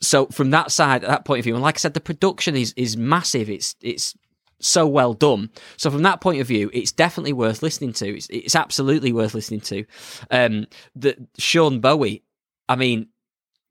so 0.01 0.27
from 0.27 0.51
that 0.51 0.71
side, 0.71 1.03
at 1.03 1.09
that 1.09 1.25
point 1.25 1.41
of 1.41 1.45
view, 1.45 1.55
and 1.55 1.63
like 1.63 1.77
I 1.77 1.79
said, 1.79 1.95
the 1.95 2.01
production 2.01 2.57
is 2.57 2.75
is 2.77 2.97
massive. 2.97 3.49
It's 3.49 3.75
it's 3.81 4.15
so 4.61 4.87
well 4.87 5.13
done. 5.15 5.51
So 5.77 5.91
from 5.91 6.03
that 6.03 6.21
point 6.21 6.41
of 6.41 6.47
view, 6.47 6.71
it's 6.73 6.93
definitely 6.93 7.33
worth 7.33 7.63
listening 7.63 7.93
to. 7.95 8.17
It's, 8.17 8.29
it's 8.31 8.55
absolutely 8.57 9.13
worth 9.13 9.35
listening 9.35 9.61
to. 9.63 9.85
Um, 10.31 10.67
the 10.95 11.17
Sean 11.39 11.81
Bowie, 11.81 12.23
I 12.69 12.77
mean, 12.77 13.09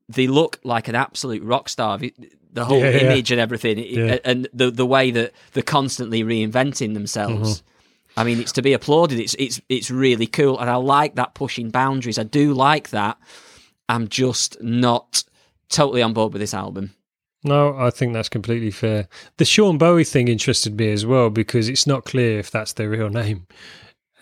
they 0.10 0.28
look 0.28 0.60
like 0.64 0.88
an 0.88 0.96
absolute 0.96 1.44
rock 1.44 1.70
star. 1.70 1.98
The- 1.98 2.14
whole 2.64 2.80
Yeah, 2.80 2.92
yeah. 2.92 2.98
image 3.12 3.32
and 3.32 3.42
everything, 3.42 3.78
Yeah. 3.80 4.20
and 4.24 4.48
the 4.54 4.72
the 4.72 4.86
way 4.86 5.12
that 5.12 5.34
they're 5.52 5.62
constantly 5.62 6.24
reinventing 6.24 6.94
themselves. 6.94 7.62
I 8.16 8.24
mean, 8.24 8.40
it's 8.40 8.54
to 8.54 8.62
be 8.62 8.72
applauded. 8.72 9.20
It's 9.20 9.36
it's 9.38 9.60
it's 9.68 9.92
really 9.92 10.26
cool, 10.26 10.58
and 10.58 10.70
I 10.70 10.76
like 10.78 11.16
that 11.16 11.34
pushing 11.34 11.70
boundaries. 11.70 12.18
I 12.18 12.24
do 12.24 12.54
like 12.54 12.92
that. 12.92 13.18
I'm 13.90 14.08
just 14.08 14.56
not 14.64 15.26
totally 15.68 16.02
on 16.02 16.14
board 16.14 16.32
with 16.32 16.40
this 16.40 16.54
album. 16.54 16.94
No, 17.46 17.78
I 17.78 17.92
think 17.92 18.14
that's 18.14 18.28
completely 18.30 18.72
fair. 18.72 19.08
The 19.38 19.46
Sean 19.46 19.78
Bowie 19.78 20.04
thing 20.04 20.28
interested 20.28 20.78
me 20.78 20.92
as 20.92 21.06
well 21.06 21.30
because 21.30 21.70
it's 21.70 21.86
not 21.88 22.04
clear 22.04 22.40
if 22.40 22.50
that's 22.52 22.74
their 22.74 22.90
real 22.90 23.10
name. 23.10 23.48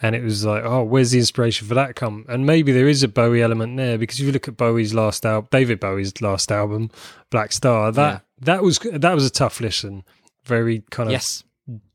And 0.01 0.15
it 0.15 0.23
was 0.23 0.43
like, 0.43 0.63
oh, 0.65 0.83
where's 0.83 1.11
the 1.11 1.19
inspiration 1.19 1.65
for 1.65 1.75
that 1.75 1.95
come? 1.95 2.25
And 2.27 2.45
maybe 2.45 2.73
there 2.73 2.89
is 2.89 3.03
a 3.03 3.07
Bowie 3.07 3.41
element 3.41 3.77
there 3.77 3.97
because 3.97 4.19
if 4.19 4.25
you 4.25 4.33
look 4.33 4.49
at 4.49 4.57
Bowie's 4.57 4.93
last 4.93 5.25
album, 5.25 5.47
David 5.51 5.79
Bowie's 5.79 6.21
last 6.21 6.51
album, 6.51 6.91
Black 7.29 7.53
Star, 7.53 7.89
that 7.93 8.11
Yeah. 8.11 8.19
that 8.41 8.63
was 8.63 8.79
that 8.79 9.13
was 9.15 9.25
a 9.25 9.29
tough 9.31 9.61
listen. 9.61 10.03
Very 10.43 10.83
kind 10.91 11.07
of 11.07 11.13
Yes, 11.13 11.45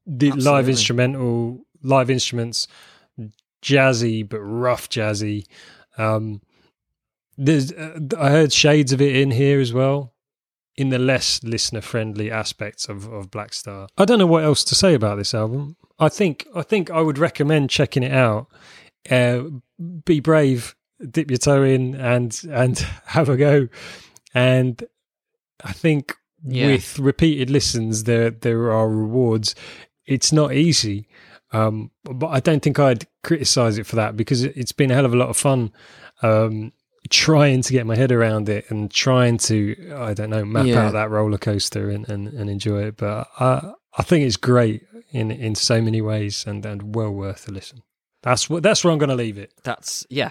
the 0.06 0.32
live 0.32 0.70
instrumental, 0.70 1.60
live 1.82 2.08
instruments, 2.10 2.66
jazzy 3.62 4.26
but 4.26 4.40
rough 4.40 4.88
jazzy. 4.88 5.44
Um, 5.98 6.40
there's, 7.36 7.72
uh, 7.72 7.98
I 8.18 8.30
heard 8.30 8.52
shades 8.52 8.92
of 8.92 9.00
it 9.02 9.14
in 9.16 9.30
here 9.30 9.60
as 9.60 9.72
well, 9.72 10.14
in 10.78 10.90
the 10.90 10.98
less 10.98 11.42
listener 11.42 11.80
friendly 11.80 12.30
aspects 12.30 12.88
of, 12.88 13.12
of 13.12 13.30
Black 13.32 13.52
Star. 13.52 13.88
I 13.98 14.04
don't 14.04 14.20
know 14.20 14.28
what 14.28 14.44
else 14.44 14.62
to 14.64 14.76
say 14.76 14.94
about 14.94 15.18
this 15.18 15.34
album. 15.34 15.76
I 15.98 16.08
think 16.08 16.46
I 16.54 16.62
think 16.62 16.88
I 16.90 17.00
would 17.00 17.18
recommend 17.18 17.68
checking 17.68 18.04
it 18.04 18.12
out. 18.12 18.46
Uh, 19.10 19.42
be 20.04 20.20
brave, 20.20 20.76
dip 21.10 21.30
your 21.30 21.38
toe 21.38 21.64
in, 21.64 21.96
and 21.96 22.40
and 22.50 22.78
have 23.06 23.28
a 23.28 23.36
go. 23.36 23.68
And 24.34 24.82
I 25.64 25.72
think 25.72 26.14
Yeah. 26.44 26.68
with 26.68 26.98
repeated 27.00 27.50
listens, 27.50 28.04
there 28.04 28.30
there 28.30 28.70
are 28.70 28.88
rewards. 28.88 29.56
It's 30.06 30.32
not 30.32 30.52
easy, 30.54 31.08
um, 31.52 31.90
but 32.04 32.28
I 32.28 32.38
don't 32.40 32.62
think 32.62 32.78
I'd 32.78 33.06
criticize 33.24 33.78
it 33.78 33.86
for 33.86 33.96
that 33.96 34.16
because 34.16 34.44
it, 34.44 34.56
it's 34.56 34.72
been 34.72 34.90
a 34.92 34.94
hell 34.94 35.04
of 35.06 35.12
a 35.12 35.16
lot 35.16 35.28
of 35.28 35.36
fun. 35.36 35.72
Um, 36.22 36.72
trying 37.10 37.62
to 37.62 37.72
get 37.72 37.86
my 37.86 37.96
head 37.96 38.12
around 38.12 38.48
it 38.48 38.70
and 38.70 38.90
trying 38.90 39.38
to 39.38 39.92
I 39.96 40.14
don't 40.14 40.30
know 40.30 40.44
map 40.44 40.66
Yeah. 40.66 40.86
out 40.86 40.92
that 40.92 41.10
roller 41.10 41.38
coaster 41.38 41.90
and, 41.90 42.08
and, 42.08 42.28
and 42.28 42.48
enjoy 42.50 42.84
it. 42.84 42.96
But 42.96 43.28
I 43.38 43.72
I 43.96 44.02
think 44.02 44.24
it's 44.26 44.36
great 44.36 44.82
in 45.10 45.30
in 45.30 45.54
so 45.54 45.80
many 45.80 46.00
ways 46.00 46.44
and, 46.46 46.64
and 46.66 46.94
well 46.94 47.10
worth 47.10 47.48
a 47.48 47.52
listen. 47.52 47.82
That's 48.22 48.48
what 48.50 48.62
that's 48.62 48.82
where 48.84 48.92
I'm 48.92 48.98
going 48.98 49.08
to 49.10 49.14
leave 49.16 49.38
it. 49.38 49.52
That's 49.64 50.06
yeah. 50.10 50.30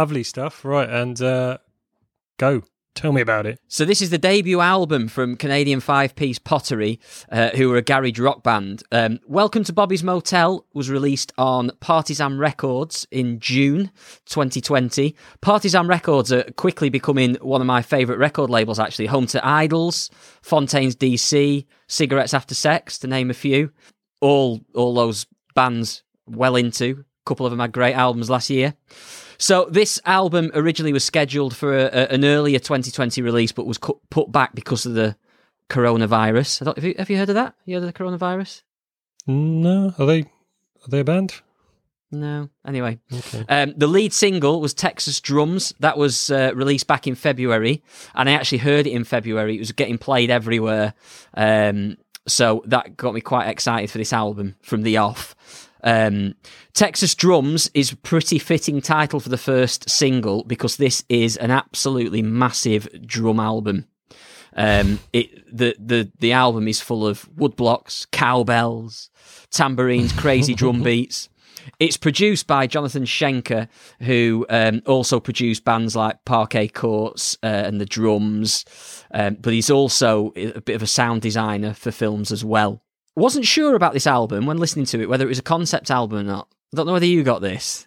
Lovely 0.00 0.22
stuff. 0.22 0.64
Right, 0.64 0.88
and 0.88 1.20
uh, 1.20 1.58
go. 2.38 2.62
Tell 2.94 3.12
me 3.12 3.20
about 3.20 3.44
it. 3.44 3.60
So 3.68 3.84
this 3.84 4.00
is 4.00 4.08
the 4.08 4.16
debut 4.16 4.58
album 4.58 5.08
from 5.08 5.36
Canadian 5.36 5.80
five-piece 5.80 6.38
Pottery, 6.38 6.98
uh, 7.30 7.50
who 7.50 7.70
are 7.70 7.76
a 7.76 7.82
garage 7.82 8.18
rock 8.18 8.42
band. 8.42 8.82
Um, 8.90 9.20
Welcome 9.26 9.62
to 9.64 9.74
Bobby's 9.74 10.02
Motel 10.02 10.64
was 10.72 10.88
released 10.88 11.34
on 11.36 11.70
Partisan 11.80 12.38
Records 12.38 13.06
in 13.10 13.40
June 13.40 13.90
2020. 14.24 15.14
Partisan 15.42 15.86
Records 15.86 16.32
are 16.32 16.44
quickly 16.52 16.88
becoming 16.88 17.34
one 17.42 17.60
of 17.60 17.66
my 17.66 17.82
favourite 17.82 18.18
record 18.18 18.48
labels, 18.48 18.78
actually. 18.78 19.04
Home 19.04 19.26
to 19.26 19.40
IDLES, 19.40 20.08
Fontaines 20.40 20.96
DC, 20.96 21.66
Cigarettes 21.88 22.32
After 22.32 22.54
Sex, 22.54 22.98
to 23.00 23.06
name 23.06 23.28
a 23.28 23.34
few. 23.34 23.70
All 24.22 24.62
all 24.74 24.94
those 24.94 25.26
bands 25.54 26.04
well 26.26 26.56
into. 26.56 27.04
A 27.20 27.28
couple 27.28 27.44
of 27.44 27.50
them 27.50 27.60
had 27.60 27.72
great 27.72 27.92
albums 27.92 28.30
last 28.30 28.48
year. 28.48 28.74
So 29.40 29.64
this 29.70 29.98
album 30.04 30.50
originally 30.54 30.92
was 30.92 31.02
scheduled 31.02 31.56
for 31.56 31.76
a, 31.76 31.84
a- 31.86 32.08
an 32.12 32.24
earlier 32.24 32.58
2020 32.58 33.22
release, 33.22 33.52
but 33.52 33.66
was 33.66 33.78
cut, 33.78 33.96
put 34.10 34.30
back 34.30 34.54
because 34.54 34.84
of 34.86 34.92
the 34.94 35.16
coronavirus. 35.70 36.60
I 36.60 36.64
don't, 36.66 36.76
have, 36.76 36.84
you, 36.84 36.94
have 36.98 37.10
you 37.10 37.16
heard 37.16 37.30
of 37.30 37.34
that? 37.36 37.54
You 37.64 37.76
heard 37.76 37.84
of 37.84 37.92
the 37.92 37.98
coronavirus? 37.98 38.62
No, 39.26 39.94
are 39.98 40.06
they 40.06 40.20
are 40.20 40.88
they 40.88 41.00
a 41.00 41.04
band? 41.04 41.34
No. 42.12 42.48
Anyway, 42.66 42.98
Okay. 43.12 43.44
um, 43.48 43.72
the 43.76 43.86
lead 43.86 44.12
single 44.12 44.60
was 44.60 44.74
Texas 44.74 45.20
Drums. 45.20 45.72
That 45.78 45.96
was 45.96 46.30
uh, 46.30 46.50
released 46.56 46.86
back 46.88 47.06
in 47.06 47.14
February, 47.14 47.82
and 48.14 48.28
I 48.28 48.32
actually 48.32 48.58
heard 48.58 48.86
it 48.86 48.90
in 48.90 49.04
February. 49.04 49.54
It 49.56 49.60
was 49.60 49.70
getting 49.72 49.96
played 49.96 50.28
everywhere, 50.28 50.94
um, 51.34 51.96
so 52.26 52.62
that 52.66 52.96
got 52.96 53.14
me 53.14 53.20
quite 53.20 53.48
excited 53.48 53.90
for 53.90 53.98
this 53.98 54.12
album 54.12 54.56
from 54.60 54.82
the 54.82 54.96
off. 54.96 55.36
Um, 55.82 56.34
Texas 56.72 57.14
Drums 57.14 57.70
is 57.74 57.92
a 57.92 57.96
pretty 57.96 58.38
fitting 58.38 58.80
title 58.80 59.20
for 59.20 59.28
the 59.28 59.38
first 59.38 59.88
single 59.88 60.44
because 60.44 60.76
this 60.76 61.04
is 61.08 61.36
an 61.36 61.50
absolutely 61.50 62.22
massive 62.22 62.88
drum 63.06 63.40
album. 63.40 63.86
Um, 64.56 64.98
it 65.12 65.44
the 65.54 65.76
the 65.78 66.10
the 66.18 66.32
album 66.32 66.66
is 66.66 66.80
full 66.80 67.06
of 67.06 67.28
woodblocks, 67.36 68.10
cowbells, 68.10 69.10
tambourines, 69.50 70.12
crazy 70.12 70.54
drum 70.54 70.82
beats. 70.84 71.28
It's 71.78 71.96
produced 71.96 72.46
by 72.46 72.66
Jonathan 72.66 73.04
Schenker, 73.04 73.68
who 74.00 74.46
um, 74.48 74.82
also 74.86 75.20
produced 75.20 75.64
bands 75.64 75.94
like 75.94 76.24
Parquet 76.24 76.68
Courts 76.68 77.36
uh, 77.42 77.46
and 77.46 77.80
the 77.80 77.86
Drums, 77.86 78.64
um, 79.12 79.36
but 79.40 79.52
he's 79.52 79.70
also 79.70 80.32
a 80.36 80.60
bit 80.60 80.76
of 80.76 80.82
a 80.82 80.86
sound 80.86 81.22
designer 81.22 81.74
for 81.74 81.90
films 81.90 82.32
as 82.32 82.44
well. 82.44 82.82
Wasn't 83.20 83.44
sure 83.44 83.74
about 83.74 83.92
this 83.92 84.06
album 84.06 84.46
when 84.46 84.56
listening 84.58 84.86
to 84.86 85.00
it, 85.00 85.08
whether 85.08 85.24
it 85.24 85.28
was 85.28 85.38
a 85.38 85.42
concept 85.42 85.90
album 85.90 86.18
or 86.18 86.22
not. 86.22 86.48
I 86.72 86.76
don't 86.76 86.86
know 86.86 86.92
whether 86.94 87.06
you 87.06 87.22
got 87.22 87.42
this. 87.42 87.86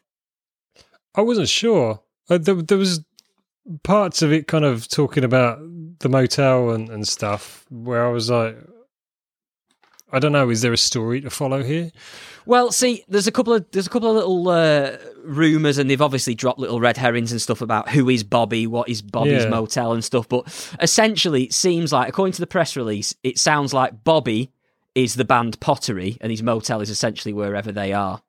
I 1.16 1.22
wasn't 1.22 1.50
sure. 1.50 2.02
Uh, 2.30 2.38
there, 2.38 2.56
there 2.56 2.78
was 2.78 3.04
parts 3.84 4.22
of 4.22 4.32
it 4.32 4.48
kind 4.48 4.66
of 4.66 4.88
talking 4.88 5.24
about 5.24 5.60
the 6.00 6.10
motel 6.10 6.72
and, 6.72 6.90
and 6.90 7.08
stuff 7.08 7.66
where 7.70 8.06
I 8.06 8.10
was 8.10 8.30
like, 8.30 8.58
I 10.12 10.20
don't 10.20 10.32
know. 10.32 10.50
Is 10.50 10.62
there 10.62 10.74
a 10.74 10.78
story 10.78 11.22
to 11.22 11.30
follow 11.32 11.64
here? 11.64 11.92
Well, 12.46 12.72
see, 12.72 13.04
there's 13.08 13.26
a 13.26 13.32
couple 13.32 13.54
of 13.54 13.66
there's 13.72 13.88
a 13.88 13.90
couple 13.90 14.10
of 14.10 14.16
little 14.16 14.48
uh, 14.50 14.98
rumors, 15.24 15.80
and 15.80 15.90
they've 15.90 16.02
obviously 16.02 16.36
dropped 16.36 16.60
little 16.60 16.80
red 16.80 16.98
herrings 16.98 17.32
and 17.32 17.42
stuff 17.42 17.62
about 17.62 17.90
who 17.90 18.10
is 18.10 18.24
Bobby, 18.24 18.68
what 18.68 18.90
is 18.90 19.02
Bobby's 19.02 19.46
Yeah. 19.46 19.50
motel 19.50 19.94
and 19.94 20.04
stuff. 20.04 20.30
But 20.30 20.46
essentially, 20.80 21.46
it 21.46 21.54
seems 21.54 21.92
like, 21.92 22.10
according 22.10 22.34
to 22.34 22.42
the 22.42 22.48
press 22.48 22.76
release, 22.76 23.16
it 23.24 23.40
sounds 23.40 23.74
like 23.74 24.04
Bobby 24.04 24.52
is 24.96 25.16
the 25.16 25.26
band 25.26 25.60
Pottery, 25.60 26.18
and 26.22 26.32
his 26.32 26.44
motel 26.44 26.82
is 26.82 26.90
essentially 26.90 27.34
wherever 27.34 27.72
they 27.72 27.94
are. 27.94 28.22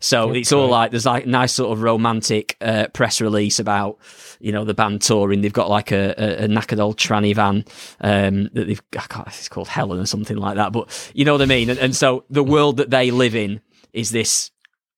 So 0.00 0.32
it's 0.32 0.52
all 0.52 0.68
like 0.68 0.90
there's 0.90 1.06
like 1.06 1.26
nice 1.26 1.52
sort 1.52 1.72
of 1.72 1.82
romantic 1.82 2.56
uh, 2.60 2.86
press 2.92 3.20
release 3.20 3.58
about 3.58 3.98
you 4.40 4.52
know 4.52 4.64
the 4.64 4.74
band 4.74 5.02
touring. 5.02 5.40
They've 5.40 5.52
got 5.52 5.70
like 5.70 5.90
a, 5.90 6.14
a, 6.18 6.44
a 6.44 6.48
knackered 6.48 6.80
old 6.80 6.98
tranny 6.98 7.34
van 7.34 7.64
um, 8.00 8.44
that 8.52 8.66
they've 8.66 8.82
I 8.98 9.06
can't, 9.08 9.26
it's 9.28 9.48
called 9.48 9.68
Helen 9.68 9.98
or 9.98 10.06
something 10.06 10.36
like 10.36 10.56
that. 10.56 10.72
But 10.72 11.10
you 11.14 11.24
know 11.24 11.32
what 11.32 11.42
I 11.42 11.46
mean. 11.46 11.70
And, 11.70 11.78
and 11.78 11.96
so 11.96 12.24
the 12.30 12.44
world 12.44 12.76
that 12.78 12.90
they 12.90 13.10
live 13.10 13.34
in 13.34 13.60
is 13.92 14.10
this 14.10 14.50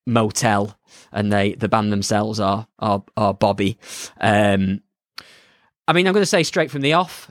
motel, 0.06 0.76
and 1.12 1.32
they 1.32 1.54
the 1.54 1.68
band 1.68 1.92
themselves 1.92 2.40
are 2.40 2.66
are, 2.78 3.04
are 3.16 3.34
Bobby. 3.34 3.78
Um, 4.20 4.82
I 5.86 5.92
mean, 5.92 6.06
I'm 6.06 6.12
going 6.12 6.22
to 6.22 6.26
say 6.26 6.42
straight 6.42 6.70
from 6.70 6.82
the 6.82 6.94
off, 6.94 7.30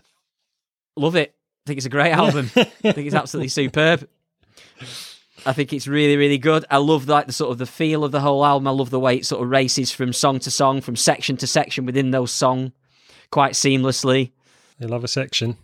love 0.95 1.15
it. 1.15 1.35
I 1.67 1.69
think 1.69 1.77
it's 1.79 1.85
a 1.85 1.89
great 1.89 2.13
album. 2.13 2.49
I 2.55 2.63
think 2.63 2.99
it's 3.07 3.13
absolutely 3.13 3.49
superb. 3.49 4.07
I 5.45 5.51
think 5.51 5.73
it's 5.73 5.85
really, 5.85 6.15
really 6.15 6.37
good. 6.37 6.63
I 6.71 6.77
love 6.77 7.09
like 7.09 7.27
the 7.27 7.33
sort 7.33 7.51
of 7.51 7.57
the 7.57 7.65
feel 7.65 8.05
of 8.05 8.13
the 8.13 8.21
whole 8.21 8.45
album. 8.45 8.67
I 8.67 8.71
love 8.71 8.89
the 8.89 9.01
way 9.01 9.17
it 9.17 9.25
sort 9.25 9.43
of 9.43 9.49
races 9.49 9.91
from 9.91 10.13
song 10.13 10.39
to 10.39 10.49
song, 10.51 10.79
from 10.79 10.95
section 10.95 11.35
to 11.37 11.47
section 11.47 11.85
within 11.85 12.11
those 12.11 12.31
song, 12.31 12.71
quite 13.31 13.51
seamlessly. 13.51 14.31
They 14.79 14.87
love 14.87 15.03
a 15.03 15.09
section. 15.09 15.57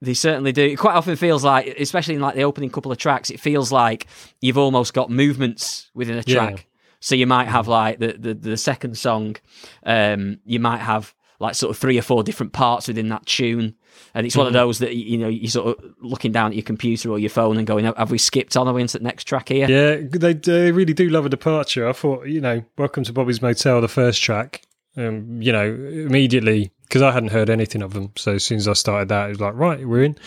They 0.00 0.14
certainly 0.14 0.52
do. 0.52 0.64
It 0.64 0.76
quite 0.76 0.94
often 0.94 1.16
feels 1.16 1.44
like, 1.44 1.66
especially 1.78 2.14
in 2.14 2.22
like 2.22 2.34
the 2.34 2.44
opening 2.44 2.70
couple 2.70 2.90
of 2.92 2.96
tracks, 2.98 3.28
it 3.28 3.40
feels 3.40 3.70
like 3.70 4.06
you've 4.40 4.56
almost 4.58 4.94
got 4.94 5.10
movements 5.10 5.90
within 5.94 6.16
a 6.16 6.22
Yeah. 6.26 6.34
track. 6.34 6.66
So 7.00 7.14
you 7.14 7.26
might 7.26 7.48
have 7.48 7.68
like 7.68 7.98
the 7.98 8.14
the, 8.18 8.32
the 8.32 8.56
second 8.56 8.96
song, 8.96 9.36
um, 9.84 10.38
you 10.46 10.60
might 10.60 10.78
have 10.80 11.14
like 11.40 11.56
sort 11.56 11.70
of 11.70 11.78
three 11.78 11.98
or 11.98 12.02
four 12.02 12.22
different 12.22 12.52
parts 12.54 12.88
within 12.88 13.10
that 13.10 13.26
tune. 13.26 13.74
And 14.14 14.26
it's 14.26 14.36
one 14.36 14.46
of 14.46 14.52
those 14.52 14.78
that 14.80 14.94
you 14.94 15.18
know 15.18 15.28
you're 15.28 15.50
sort 15.50 15.78
of 15.78 15.94
looking 16.00 16.32
down 16.32 16.50
at 16.52 16.56
your 16.56 16.64
computer 16.64 17.10
or 17.10 17.18
your 17.18 17.30
phone 17.30 17.56
and 17.56 17.66
going, 17.66 17.84
"Have 17.84 18.10
we 18.10 18.18
skipped 18.18 18.56
on? 18.56 18.68
Are 18.68 18.74
we 18.74 18.82
into 18.82 18.98
the 18.98 19.04
next 19.04 19.24
track 19.24 19.48
here?" 19.48 19.68
Yeah, 19.68 20.06
they 20.10 20.34
they 20.34 20.72
really 20.72 20.94
do 20.94 21.08
love 21.08 21.26
a 21.26 21.28
departure. 21.28 21.88
I 21.88 21.92
thought, 21.92 22.26
you 22.26 22.40
know, 22.40 22.62
Welcome 22.76 23.04
to 23.04 23.12
Bobby's 23.12 23.40
Motel, 23.40 23.80
the 23.80 23.88
first 23.88 24.22
track. 24.22 24.62
Um, 24.94 25.40
you 25.40 25.52
know, 25.52 25.64
immediately 25.64 26.70
because 26.92 27.00
I 27.00 27.10
hadn't 27.10 27.30
heard 27.30 27.48
anything 27.48 27.80
of 27.80 27.94
them. 27.94 28.12
So 28.16 28.34
as 28.34 28.44
soon 28.44 28.58
as 28.58 28.68
I 28.68 28.74
started 28.74 29.08
that, 29.08 29.24
it 29.24 29.28
was 29.30 29.40
like, 29.40 29.54
right, 29.54 29.88
we're 29.88 30.02
in. 30.04 30.18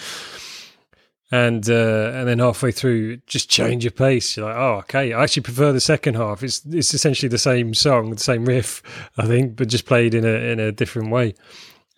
And 1.31 1.69
uh, 1.69 2.11
and 2.15 2.27
then 2.27 2.39
halfway 2.39 2.71
through, 2.71 3.17
just 3.27 3.49
change 3.49 3.83
your 3.83 3.91
pace. 3.91 4.35
You're 4.35 4.47
like, 4.47 4.55
oh, 4.55 4.77
okay. 4.79 5.13
I 5.13 5.23
actually 5.23 5.43
prefer 5.43 5.71
the 5.71 5.79
second 5.79 6.15
half. 6.15 6.41
It's 6.41 6.65
it's 6.65 6.93
essentially 6.93 7.29
the 7.29 7.37
same 7.37 7.75
song, 7.75 8.09
the 8.09 8.17
same 8.17 8.45
riff, 8.45 8.81
I 9.17 9.27
think, 9.27 9.55
but 9.55 9.67
just 9.67 9.85
played 9.85 10.15
in 10.15 10.25
a 10.25 10.29
in 10.29 10.59
a 10.59 10.71
different 10.71 11.11
way. 11.11 11.35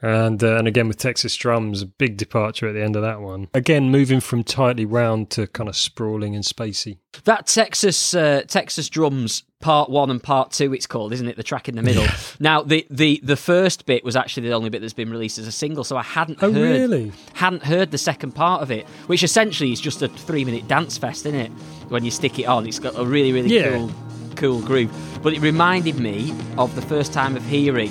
And 0.02 0.44
uh, 0.44 0.58
and 0.58 0.68
again 0.68 0.88
with 0.88 0.98
Texas 0.98 1.36
drums, 1.36 1.82
a 1.82 1.88
big 1.88 2.18
departure 2.18 2.68
at 2.68 2.74
the 2.74 2.84
end 2.84 2.96
of 2.96 3.02
that 3.02 3.20
one. 3.20 3.48
Again, 3.56 3.90
moving 3.90 4.20
from 4.20 4.44
tightly 4.44 4.86
round 4.86 5.32
to 5.32 5.48
kind 5.48 5.68
of 5.68 5.76
sprawling 5.76 6.36
and 6.36 6.44
spacey. 6.44 6.98
That 7.24 7.48
Texas 7.48 8.14
uh, 8.14 8.44
Texas 8.48 8.90
drums 8.90 9.42
part 9.60 9.90
one 9.90 10.12
and 10.12 10.22
part 10.22 10.52
two, 10.52 10.72
it's 10.72 10.86
called, 10.86 11.14
isn't 11.14 11.28
it? 11.28 11.36
The 11.36 11.42
track 11.42 11.68
in 11.68 11.76
the 11.76 11.82
middle. 11.82 12.06
Now 12.40 12.62
the, 12.62 12.86
the 12.92 13.20
the 13.24 13.36
first 13.36 13.88
bit 13.88 14.04
was 14.04 14.16
actually 14.16 14.48
the 14.50 14.54
only 14.54 14.70
bit 14.70 14.82
that's 14.82 14.94
been 14.94 15.10
released 15.10 15.40
as 15.40 15.48
a 15.48 15.52
single, 15.52 15.84
so 15.84 15.98
I 15.98 16.04
hadn't 16.04 16.38
Oh, 16.44 16.52
heard 16.54 16.62
really? 16.80 17.12
hadn't 17.34 17.64
heard 17.64 17.90
the 17.90 17.98
second 17.98 18.34
part 18.34 18.62
of 18.62 18.70
it, 18.70 18.86
which 19.08 19.24
essentially 19.24 19.72
is 19.72 19.82
just 19.82 20.04
a 20.04 20.10
three 20.10 20.46
minute 20.46 20.68
dance 20.68 20.96
fest, 21.00 21.26
isn't 21.26 21.40
it? 21.40 21.52
When 21.90 22.06
you 22.06 22.12
stick 22.12 22.38
it 22.38 22.44
on, 22.46 22.68
it's 22.68 22.78
got 22.78 22.94
a 23.00 23.04
really 23.04 23.32
really 23.32 23.50
Yeah. 23.56 23.72
cool 23.72 23.92
cool 24.36 24.62
groove. 24.62 24.92
But 25.24 25.34
it 25.34 25.40
reminded 25.42 25.98
me 25.98 26.36
of 26.60 26.76
the 26.76 26.84
first 26.84 27.14
time 27.14 27.36
of 27.36 27.44
hearing 27.48 27.90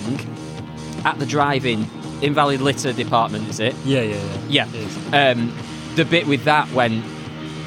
at 1.07 1.19
the 1.19 1.27
drive-in 1.27 1.87
invalid 2.21 2.61
litter 2.61 2.93
department. 2.93 3.49
Is 3.49 3.61
it? 3.61 3.75
Yeah, 3.85 4.03
yeah, 4.03 4.39
yeah. 4.49 4.67
Yeah. 4.73 5.31
Um, 5.31 5.57
the 5.95 6.05
bit 6.05 6.27
with 6.27 6.45
that 6.45 6.69
when 6.73 7.03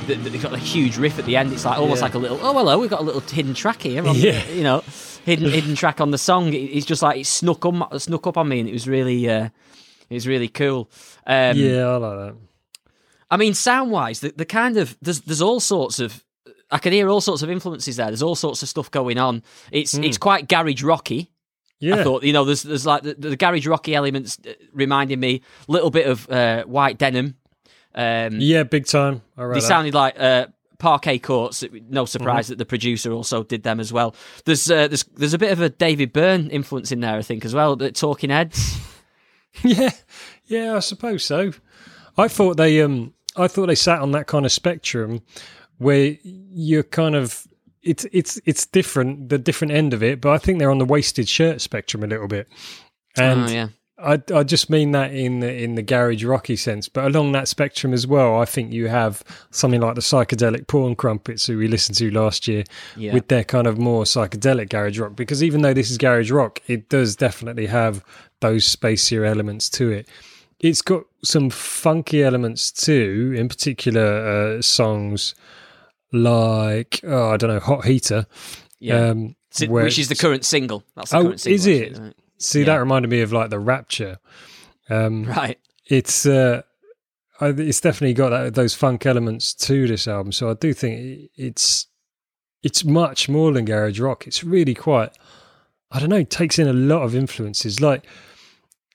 the, 0.07 0.15
the, 0.15 0.29
they've 0.29 0.41
got 0.43 0.53
a 0.53 0.57
huge 0.57 0.97
riff 0.97 1.17
at 1.17 1.25
the 1.25 1.35
end. 1.37 1.51
It's 1.53 1.65
like 1.65 1.77
almost 1.79 1.99
Yeah. 1.99 2.05
like 2.05 2.13
a 2.15 2.19
little. 2.19 2.39
Oh 2.41 2.53
hello, 2.53 2.77
we've 2.77 2.89
got 2.89 2.99
a 2.99 3.03
little 3.03 3.21
hidden 3.21 3.53
track 3.53 3.81
here. 3.81 4.05
On, 4.07 4.15
Yeah. 4.15 4.45
You 4.49 4.63
know, 4.63 4.83
hidden 5.25 5.49
hidden 5.49 5.75
track 5.75 5.99
on 6.01 6.11
the 6.11 6.17
song. 6.17 6.53
It- 6.53 6.57
It's 6.57 6.85
just 6.85 7.01
like 7.01 7.19
it 7.21 7.25
snuck 7.25 7.65
on 7.65 7.99
snuck 7.99 8.27
up 8.27 8.37
on 8.37 8.47
me, 8.49 8.59
and 8.59 8.69
it 8.69 8.73
was 8.73 8.87
really 8.87 9.27
uh, 9.29 9.49
it 10.09 10.13
was 10.13 10.27
really 10.27 10.47
cool. 10.49 10.89
Um, 11.25 11.55
yeah, 11.57 11.85
I 11.87 11.95
like 11.97 12.17
that. 12.19 12.35
I 13.31 13.37
mean, 13.37 13.53
sound 13.53 13.91
wise, 13.91 14.21
the, 14.21 14.33
the 14.35 14.45
kind 14.45 14.77
of 14.77 14.97
there's 15.01 15.21
there's 15.21 15.41
all 15.41 15.59
sorts 15.59 15.99
of. 15.99 16.23
I 16.71 16.77
can 16.77 16.93
hear 16.93 17.09
all 17.09 17.21
sorts 17.21 17.41
of 17.41 17.49
influences 17.49 17.95
there. 17.95 18.07
There's 18.07 18.21
all 18.21 18.35
sorts 18.35 18.61
of 18.61 18.69
stuff 18.69 18.91
going 18.91 19.17
on. 19.17 19.41
It's 19.71 19.93
it's 19.95 20.17
quite 20.19 20.47
garage 20.47 20.83
rocky. 20.83 21.31
Yeah. 21.79 21.95
I 21.95 22.03
thought, 22.03 22.23
you 22.23 22.33
know, 22.33 22.43
there's 22.45 22.63
there's 22.63 22.85
like 22.85 23.03
the, 23.03 23.13
the 23.13 23.35
garage 23.37 23.65
rocky 23.67 23.95
elements 23.95 24.37
uh, 24.47 24.51
reminding 24.73 25.19
me 25.19 25.41
a 25.67 25.71
little 25.71 25.89
bit 25.91 26.07
of 26.07 26.29
uh, 26.29 26.63
white 26.65 26.97
denim. 26.97 27.35
Um, 27.95 28.37
yeah, 28.39 28.63
big 28.63 28.85
time. 28.85 29.21
They 29.37 29.43
that. 29.45 29.61
sounded 29.61 29.93
like 29.93 30.19
uh, 30.19 30.47
parquet 30.77 31.19
courts. 31.19 31.63
No 31.89 32.05
surprise 32.05 32.45
Mm-hmm. 32.45 32.51
that 32.51 32.57
the 32.57 32.65
producer 32.65 33.11
also 33.11 33.43
did 33.43 33.63
them 33.63 33.79
as 33.79 33.91
well. 33.93 34.13
There's 34.45 34.69
uh, 34.69 34.87
there's 34.89 35.03
there's 35.15 35.33
a 35.33 35.37
bit 35.39 35.51
of 35.51 35.61
a 35.61 35.69
David 35.69 36.11
Byrne 36.13 36.49
influence 36.49 36.91
in 36.91 36.99
there, 36.99 37.15
I 37.17 37.21
think, 37.21 37.45
as 37.45 37.53
well. 37.55 37.75
The 37.75 37.91
Talking 37.91 38.29
Heads. 38.29 38.77
Yeah, 39.63 39.89
yeah, 40.45 40.75
I 40.75 40.79
suppose 40.79 41.25
so. 41.25 41.51
I 42.17 42.27
thought 42.27 42.57
they, 42.57 42.81
um, 42.81 43.13
I 43.35 43.47
thought 43.47 43.65
they 43.65 43.75
sat 43.75 43.99
on 43.99 44.11
that 44.11 44.27
kind 44.27 44.45
of 44.45 44.51
spectrum 44.51 45.21
where 45.79 46.17
you're 46.23 46.83
kind 46.83 47.15
of 47.15 47.47
it's 47.89 48.05
it's 48.11 48.39
it's 48.45 48.65
different, 48.65 49.29
the 49.29 49.37
different 49.37 49.73
end 49.73 49.93
of 49.93 50.03
it. 50.03 50.21
But 50.21 50.31
I 50.31 50.37
think 50.37 50.59
they're 50.59 50.71
on 50.71 50.77
the 50.77 50.85
wasted 50.85 51.27
shirt 51.27 51.61
spectrum 51.61 52.03
a 52.03 52.07
little 52.07 52.27
bit, 52.27 52.47
and 53.17 53.41
oh 53.41 53.47
yeah, 53.47 53.67
I 53.97 54.21
I 54.33 54.43
just 54.43 54.69
mean 54.69 54.91
that 54.91 55.13
in 55.13 55.39
the 55.39 55.51
in 55.63 55.75
the 55.75 55.81
garage 55.81 56.23
rocky 56.23 56.55
sense. 56.55 56.87
But 56.87 57.05
along 57.05 57.31
that 57.33 57.47
spectrum 57.47 57.93
as 57.93 58.05
well, 58.05 58.39
I 58.39 58.45
think 58.45 58.71
you 58.71 58.87
have 58.87 59.23
something 59.51 59.81
like 59.81 59.95
the 59.95 60.01
psychedelic 60.01 60.67
porn 60.67 60.95
crumpets 60.95 61.47
who 61.47 61.57
we 61.57 61.67
listened 61.67 61.97
to 61.97 62.11
last 62.11 62.47
year 62.47 62.63
Yeah. 62.95 63.13
with 63.13 63.27
their 63.27 63.43
kind 63.43 63.67
of 63.67 63.77
more 63.77 64.03
psychedelic 64.03 64.69
garage 64.69 64.99
rock. 64.99 65.15
Because 65.15 65.43
even 65.43 65.61
though 65.61 65.73
this 65.73 65.89
is 65.91 65.97
garage 65.97 66.31
rock, 66.31 66.61
it 66.67 66.89
does 66.89 67.15
definitely 67.15 67.65
have 67.67 68.03
those 68.41 68.63
spacier 68.73 69.25
elements 69.27 69.69
to 69.71 69.91
it. 69.91 70.07
It's 70.59 70.81
got 70.81 71.03
some 71.23 71.49
funky 71.49 72.21
elements 72.23 72.71
too, 72.71 73.33
in 73.35 73.47
particular 73.47 74.57
uh, 74.57 74.61
songs 74.61 75.33
like 76.11 76.99
oh 77.03 77.29
I 77.31 77.37
don't 77.37 77.49
know, 77.49 77.59
Hot 77.59 77.85
Heater. 77.85 78.25
yeah. 78.79 79.09
Um, 79.09 79.35
So- 79.51 79.67
where 79.67 79.83
which 79.83 79.99
is 79.99 80.09
the 80.09 80.15
current 80.15 80.45
single. 80.45 80.83
That's 80.95 81.11
the 81.11 81.17
Oh, 81.17 81.23
current 81.23 81.39
single. 81.41 81.55
is 81.55 81.67
actually, 81.67 81.79
it? 81.85 81.91
isn't 81.93 82.15
See, 82.41 82.59
Yeah. 82.59 82.65
that 82.67 82.75
reminded 82.77 83.09
me 83.11 83.19
of 83.21 83.33
like 83.33 83.49
the 83.49 83.59
Rapture. 83.59 84.17
Um, 84.89 85.25
Right. 85.25 85.59
it's 85.87 86.25
uh, 86.25 86.61
I, 87.41 87.47
it's 87.49 87.81
definitely 87.81 88.13
got 88.13 88.29
that, 88.29 88.53
those 88.55 88.73
funk 88.75 89.05
elements 89.05 89.53
to 89.55 89.87
this 89.87 90.07
album. 90.07 90.31
So 90.31 90.49
I 90.49 90.53
do 90.53 90.73
think 90.73 91.29
it's 91.35 91.87
it's 92.63 92.83
much 92.83 93.29
more 93.29 93.51
than 93.53 93.65
garage 93.65 93.99
rock. 93.99 94.27
It's 94.27 94.43
really 94.43 94.73
quite. 94.73 95.11
I 95.91 95.99
don't 95.99 96.09
know. 96.09 96.17
It 96.17 96.29
takes 96.29 96.59
in 96.59 96.67
a 96.67 96.73
lot 96.73 97.03
of 97.03 97.15
influences. 97.15 97.79
Like 97.81 98.05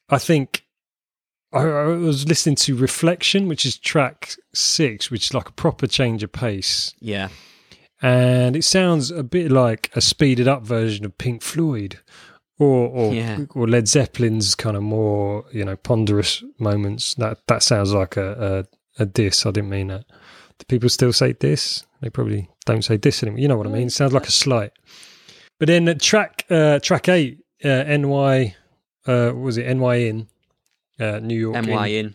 I 0.08 0.18
think 0.18 0.63
I, 1.54 1.62
I 1.62 1.84
was 1.86 2.26
listening 2.28 2.56
to 2.56 2.76
Reflection, 2.76 3.48
which 3.48 3.64
is 3.64 3.78
track 3.78 4.34
six, 4.54 5.10
which 5.10 5.26
is 5.26 5.34
like 5.34 5.48
a 5.48 5.52
proper 5.52 5.86
change 5.86 6.22
of 6.22 6.32
pace, 6.32 6.94
Yeah. 7.00 7.28
and 8.02 8.56
it 8.56 8.64
sounds 8.64 9.10
a 9.10 9.22
bit 9.22 9.50
like 9.50 9.90
a 9.94 10.00
speeded 10.00 10.48
up 10.48 10.62
version 10.62 11.04
of 11.04 11.16
Pink 11.18 11.42
Floyd. 11.42 11.98
Or, 12.60 12.86
or, 12.88 13.12
Yeah. 13.14 13.46
or 13.54 13.66
Led 13.66 13.88
Zeppelin's 13.88 14.54
kind 14.54 14.76
of 14.76 14.82
more, 14.84 15.44
you 15.52 15.64
know, 15.64 15.74
ponderous 15.76 16.44
moments. 16.60 17.14
That 17.14 17.38
that 17.48 17.64
sounds 17.64 17.92
like 17.92 18.16
a, 18.16 18.64
a 18.98 19.02
a 19.02 19.06
diss. 19.06 19.44
I 19.44 19.50
didn't 19.50 19.70
mean 19.70 19.88
that. 19.88 20.04
Do 20.60 20.64
people 20.68 20.88
still 20.88 21.12
say 21.12 21.32
diss? 21.32 21.84
They 22.00 22.10
probably 22.10 22.48
don't 22.64 22.84
say 22.84 22.96
diss 22.96 23.24
anymore. 23.24 23.40
You 23.40 23.48
know 23.48 23.56
what 23.56 23.66
I 23.66 23.70
mean? 23.70 23.88
It 23.88 23.92
sounds 23.92 24.12
like 24.12 24.28
a 24.28 24.30
slight. 24.30 24.70
But 25.58 25.66
then 25.66 25.98
track 25.98 26.44
uh, 26.48 26.78
track 26.78 27.08
eight, 27.08 27.40
uh, 27.64 27.82
NY, 27.88 28.54
uh, 29.08 29.30
what 29.30 29.36
was 29.36 29.58
it 29.58 29.66
NY 29.76 29.96
in 29.96 30.28
uh, 31.00 31.18
New 31.20 31.38
York? 31.38 31.66
My 31.66 31.86
in. 31.88 32.14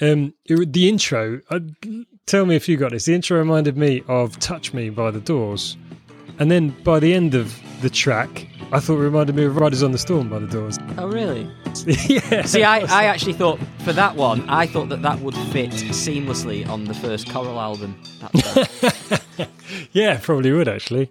in. 0.00 0.12
Um, 0.12 0.34
it, 0.44 0.72
the 0.72 0.88
intro. 0.88 1.40
Uh, 1.50 1.60
tell 2.26 2.44
me 2.46 2.54
if 2.56 2.68
you 2.68 2.76
got 2.76 2.90
this. 2.92 3.04
The 3.06 3.14
intro 3.14 3.38
reminded 3.38 3.76
me 3.76 4.02
of 4.08 4.38
"Touch 4.38 4.74
Me" 4.74 4.90
by 4.90 5.10
the 5.10 5.20
Doors, 5.20 5.76
and 6.38 6.50
then 6.50 6.70
by 6.84 7.00
the 7.00 7.14
end 7.14 7.34
of 7.34 7.58
the 7.80 7.88
track, 7.90 8.46
I 8.72 8.80
thought 8.80 8.94
it 8.98 9.04
reminded 9.04 9.34
me 9.36 9.44
of 9.44 9.56
"Riders 9.56 9.82
on 9.82 9.92
the 9.92 9.98
Storm" 9.98 10.28
by 10.28 10.38
the 10.40 10.46
Doors. 10.46 10.78
Oh 10.98 11.08
really? 11.08 11.50
yeah. 12.08 12.42
See, 12.42 12.62
I, 12.62 12.80
I 12.80 13.04
actually 13.04 13.32
thought 13.34 13.58
for 13.84 13.92
that 13.94 14.16
one, 14.16 14.46
I 14.50 14.66
thought 14.66 14.88
that 14.90 15.00
that 15.02 15.18
would 15.20 15.34
fit 15.52 15.70
seamlessly 15.70 16.68
on 16.68 16.84
the 16.84 16.94
first 16.94 17.30
Coral 17.30 17.58
album. 17.60 17.98
Yeah, 19.92 20.18
probably 20.22 20.52
would 20.52 20.68
actually. 20.68 21.10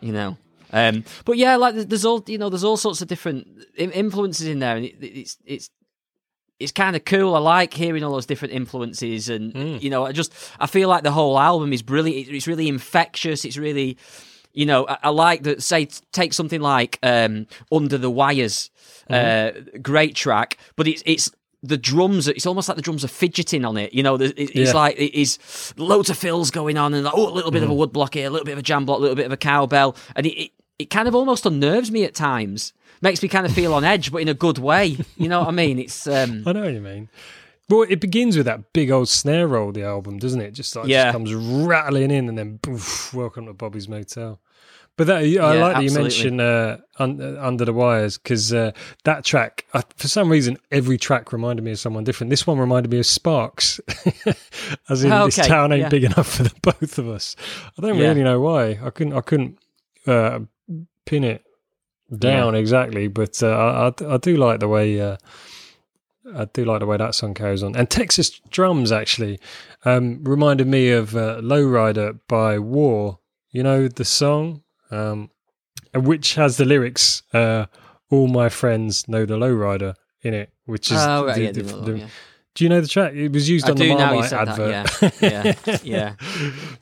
you 0.00 0.12
know. 0.12 0.36
Um, 0.72 1.04
but 1.24 1.38
yeah, 1.38 1.56
like 1.56 1.74
there's- 1.74 1.86
there's 1.88 2.04
all 2.04 2.22
you 2.26 2.36
know, 2.38 2.50
there's 2.50 2.64
all 2.64 2.76
sorts 2.76 3.00
of 3.00 3.08
different 3.08 3.46
influences 3.76 4.46
in 4.46 4.58
there, 4.58 4.76
and 4.76 4.84
it, 4.84 4.96
it's 5.00 5.38
it's 5.46 5.70
it's 6.60 6.72
kind 6.72 6.96
of 6.96 7.04
cool. 7.04 7.34
I 7.34 7.38
like 7.38 7.72
hearing 7.74 8.02
all 8.04 8.12
those 8.12 8.26
different 8.26 8.54
influences, 8.54 9.28
and 9.28 9.52
Mm. 9.54 9.82
you 9.82 9.90
know, 9.90 10.04
I 10.06 10.12
just 10.12 10.32
I 10.58 10.66
feel 10.66 10.88
like 10.88 11.02
the 11.04 11.12
whole 11.12 11.38
album 11.38 11.72
is 11.72 11.82
brilliant. 11.82 12.28
It's 12.28 12.46
really 12.46 12.68
infectious. 12.68 13.44
It's 13.44 13.56
really 13.56 13.96
you 14.54 14.66
know, 14.66 14.86
I, 14.88 14.98
I 15.04 15.08
like 15.10 15.42
that. 15.44 15.62
Say, 15.62 15.86
take 16.10 16.32
something 16.32 16.60
like 16.60 16.98
um, 17.02 17.46
"Under 17.70 17.96
the 17.98 18.10
Wires," 18.10 18.70
uh, 19.08 19.50
great 19.82 20.14
track, 20.16 20.58
but 20.74 20.88
it's 20.88 21.02
it's 21.06 21.30
the 21.62 21.76
drums. 21.76 22.26
It's 22.28 22.46
almost 22.46 22.68
like 22.68 22.76
the 22.76 22.82
drums 22.82 23.04
are 23.04 23.08
fidgeting 23.08 23.64
on 23.64 23.76
it. 23.76 23.92
You 23.92 24.02
know, 24.02 24.14
it, 24.16 24.32
it's 24.36 24.54
Yeah. 24.54 24.72
like 24.72 24.96
it 24.96 25.16
is 25.16 25.38
loads 25.76 26.08
of 26.10 26.16
fills 26.18 26.50
going 26.50 26.76
on, 26.78 26.94
and 26.94 27.04
like, 27.04 27.14
oh, 27.16 27.28
a 27.28 27.34
little 27.34 27.50
bit 27.52 27.62
of 27.62 27.70
a 27.70 27.74
wood 27.74 27.92
block 27.92 28.14
here, 28.14 28.26
a 28.26 28.30
little 28.30 28.46
bit 28.46 28.52
of 28.52 28.58
a 28.58 28.62
jam 28.62 28.84
block, 28.84 28.98
a 28.98 29.02
little 29.02 29.16
bit 29.16 29.26
of 29.26 29.32
a 29.32 29.36
cowbell, 29.36 29.94
and 30.16 30.26
it, 30.26 30.30
it 30.44 30.50
it 30.78 30.90
kind 30.90 31.06
of 31.08 31.14
almost 31.14 31.44
unnerves 31.46 31.90
me 31.90 32.04
at 32.04 32.14
times. 32.14 32.72
Makes 33.00 33.22
me 33.22 33.28
kind 33.28 33.46
of 33.46 33.52
feel 33.52 33.74
on 33.74 33.84
edge, 33.84 34.10
but 34.10 34.18
in 34.22 34.28
a 34.28 34.34
good 34.34 34.58
way. 34.58 34.98
You 35.16 35.28
know 35.28 35.40
what 35.40 35.48
I 35.48 35.52
mean? 35.52 35.78
It's 35.78 36.06
um, 36.06 36.42
I 36.46 36.52
know 36.52 36.62
what 36.62 36.72
you 36.72 36.80
mean. 36.80 37.08
Well, 37.68 37.82
it 37.88 38.00
begins 38.00 38.36
with 38.36 38.46
that 38.46 38.72
big 38.72 38.90
old 38.90 39.08
snare 39.08 39.46
roll, 39.46 39.72
the 39.72 39.82
album, 39.84 40.18
doesn't 40.18 40.40
it? 40.40 40.52
Just 40.52 40.74
like 40.74 40.86
Yeah. 40.86 41.04
just 41.04 41.12
comes 41.12 41.34
rattling 41.34 42.10
in, 42.10 42.28
and 42.28 42.36
then 42.38 42.58
poof, 42.58 43.12
welcome 43.14 43.46
to 43.46 43.52
Bobby's 43.52 43.88
Motel. 43.88 44.40
But 44.96 45.06
that 45.06 45.18
I 45.18 45.20
Yeah, 45.22 45.52
like 45.52 45.76
that 45.76 45.84
you 45.84 45.92
mentioned 45.92 46.40
uh, 46.40 46.78
un, 46.98 47.20
uh, 47.20 47.38
Under 47.40 47.64
the 47.64 47.72
Wires 47.72 48.18
because 48.18 48.52
uh, 48.52 48.72
that 49.04 49.24
track, 49.24 49.64
uh, 49.72 49.82
for 49.96 50.08
some 50.08 50.28
reason, 50.28 50.56
every 50.72 50.98
track 50.98 51.32
reminded 51.32 51.62
me 51.64 51.70
of 51.70 51.78
someone 51.78 52.02
different. 52.02 52.30
This 52.30 52.48
one 52.48 52.58
reminded 52.58 52.90
me 52.90 52.98
of 52.98 53.06
Sparks, 53.06 53.80
as 54.88 55.04
in 55.04 55.12
Oh, 55.12 55.26
this 55.26 55.36
town 55.36 55.70
ain't 55.72 55.82
yeah. 55.82 55.88
big 55.88 56.02
enough 56.04 56.28
for 56.34 56.42
the 56.42 56.54
both 56.62 56.98
of 56.98 57.08
us. 57.08 57.36
I 57.78 57.82
don't 57.82 57.96
Yeah. 57.96 58.08
really 58.08 58.24
know 58.24 58.40
why. 58.40 58.80
I 58.82 58.90
couldn't. 58.90 59.12
I 59.12 59.20
couldn't 59.20 59.58
uh, 60.06 60.40
pin 61.04 61.22
it 61.22 61.44
down 62.16 62.54
exactly, 62.54 63.08
but 63.08 63.42
uh, 63.42 63.92
I, 64.00 64.04
I 64.14 64.16
do 64.18 64.36
like 64.36 64.60
the 64.60 64.68
way. 64.68 65.00
Uh, 65.00 65.16
I 66.34 66.44
do 66.46 66.64
like 66.66 66.80
the 66.80 66.86
way 66.86 66.98
that 66.98 67.14
song 67.14 67.32
carries 67.34 67.62
on. 67.62 67.74
And 67.74 67.88
Texas 67.88 68.30
drums 68.50 68.92
actually 68.92 69.40
um, 69.84 70.22
reminded 70.24 70.66
me 70.66 70.90
of 70.90 71.16
uh, 71.16 71.40
Lowrider 71.40 72.18
by 72.28 72.58
War. 72.58 73.18
You 73.50 73.62
know 73.62 73.88
the 73.88 74.04
song, 74.04 74.62
um, 74.90 75.30
which 75.94 76.34
has 76.34 76.58
the 76.58 76.64
lyrics 76.66 77.22
uh, 77.32 77.66
"All 78.10 78.28
my 78.28 78.48
friends 78.50 79.08
know 79.08 79.24
the 79.24 79.38
Lowrider" 79.38 79.94
in 80.22 80.34
it, 80.34 80.52
which 80.66 80.90
is. 80.90 80.98
oh 81.00 81.24
right, 81.26 81.34
the- 81.34 81.42
yeah, 81.44 81.52
the- 81.52 81.62
do 81.62 81.80
the- 81.92 81.98
yeah. 81.98 82.06
Do 82.54 82.64
you 82.64 82.70
know 82.70 82.80
the 82.80 82.88
track? 82.88 83.12
It 83.14 83.30
was 83.32 83.48
used 83.48 83.66
I 83.66 83.70
on 83.70 83.76
the 83.76 83.84
do 83.84 83.94
now 83.94 84.12
you 84.14 84.20
Marmite 84.20 84.32
advert. 84.32 84.86
that. 85.00 85.22
Yeah, 85.62 85.78
yeah, 85.84 86.14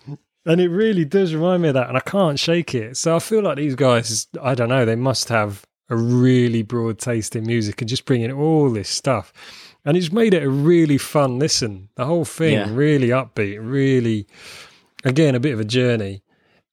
and 0.47 0.61
it 0.61 0.69
really 0.69 1.05
does 1.05 1.35
remind 1.35 1.63
me 1.63 1.69
of 1.69 1.75
that, 1.75 1.89
and 1.89 1.97
I 1.97 2.01
can't 2.01 2.39
shake 2.39 2.75
it. 2.75 2.97
So 2.97 3.17
I 3.17 3.19
feel 3.19 3.43
like 3.43 3.57
these 3.57 3.75
guys, 3.75 4.29
I 4.43 4.55
don't 4.55 4.69
know, 4.69 4.85
they 4.85 4.97
must 4.97 5.29
have 5.29 5.65
a 5.89 5.97
really 5.97 6.63
broad 6.63 6.99
taste 6.99 7.37
in 7.37 7.47
music 7.47 7.81
and 7.81 7.89
just 7.89 8.05
bringing 8.07 8.33
all 8.33 8.71
this 8.71 8.89
stuff. 8.89 9.33
And 9.85 9.97
it's 9.97 10.11
made 10.11 10.35
it 10.35 10.43
a 10.43 10.51
really 10.51 10.99
fun 10.99 11.39
listen. 11.39 11.91
The 11.95 12.07
whole 12.07 12.25
thing 12.25 12.55
Yeah. 12.55 12.69
really 12.73 13.09
upbeat, 13.09 13.59
really, 13.61 14.27
again, 15.05 15.35
a 15.37 15.41
bit 15.41 15.55
of 15.55 15.61
a 15.61 15.65
journey. 15.65 16.23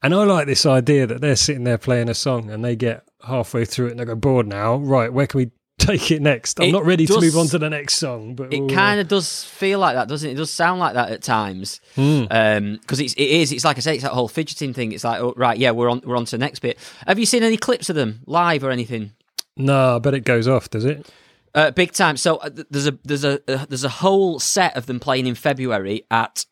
And 0.02 0.14
I 0.16 0.24
like 0.24 0.48
this 0.48 0.66
idea 0.66 1.06
that 1.08 1.22
they're 1.22 1.36
sitting 1.36 1.64
there 1.64 1.78
playing 1.78 2.10
a 2.10 2.14
song 2.16 2.50
and 2.50 2.66
they 2.66 2.76
get 2.76 3.04
halfway 3.26 3.66
through 3.66 3.88
it 3.88 3.92
and 3.92 4.00
they 4.00 4.06
go 4.06 4.16
bored 4.16 4.48
now. 4.48 4.78
Right, 4.78 5.14
where 5.14 5.28
can 5.28 5.38
we 5.38 5.52
take 5.80 6.12
it 6.12 6.22
next? 6.22 6.60
I'm 6.60 6.70
It 6.70 6.72
not 6.72 6.86
ready 6.86 7.06
to 7.06 7.20
move 7.20 7.38
on 7.38 7.48
to 7.48 7.60
the 7.60 7.70
next 7.70 7.96
song, 7.96 8.36
but 8.36 8.54
It 8.54 8.70
kind 8.70 9.00
of 9.00 9.08
does 9.08 9.44
feel 9.44 9.80
like 9.80 9.96
that, 9.96 10.08
doesn't 10.08 10.30
it? 10.30 10.34
It 10.34 10.38
does 10.38 10.52
sound 10.52 10.80
like 10.80 10.94
that 10.94 11.12
at 11.12 11.22
times. 11.22 11.82
Because 11.96 13.00
it's 13.00 13.14
it 13.14 13.24
is. 13.24 13.52
It's 13.52 13.66
like 13.66 13.78
I 13.78 13.82
say, 13.82 13.96
it's 13.96 14.04
that 14.04 14.12
whole 14.14 14.28
fidgeting 14.28 14.74
thing. 14.74 14.92
It's 14.92 15.04
like, 15.04 15.22
oh, 15.22 15.34
right, 15.36 15.58
yeah, 15.58 15.72
we're 15.72 15.90
on 15.90 16.02
we're 16.06 16.16
on 16.16 16.26
to 16.26 16.32
the 16.32 16.38
next 16.38 16.60
bit. 16.60 16.78
Have 17.08 17.20
you 17.20 17.26
seen 17.26 17.44
any 17.44 17.58
clips 17.58 17.90
of 17.90 17.96
them 17.96 18.22
live 18.26 18.64
or 18.64 18.72
anything? 18.72 19.12
No, 19.58 19.98
I 19.98 20.00
bet 20.00 20.14
it 20.14 20.26
goes 20.26 20.48
off, 20.48 20.70
does 20.70 20.86
it? 20.86 21.08
Uh, 21.56 21.70
big 21.70 21.92
time. 21.92 22.18
So 22.18 22.38
uh, 22.38 22.50
there's 22.70 22.88
a 22.88 22.98
there's 23.04 23.24
a 23.24 23.40
uh, 23.48 23.66
there's 23.68 23.84
a 23.84 23.90
whole 23.90 24.40
set 24.40 24.76
of 24.76 24.88
them 24.88 25.00
playing 25.00 25.28
in 25.28 25.36
February 25.36 26.06
at 26.10 26.46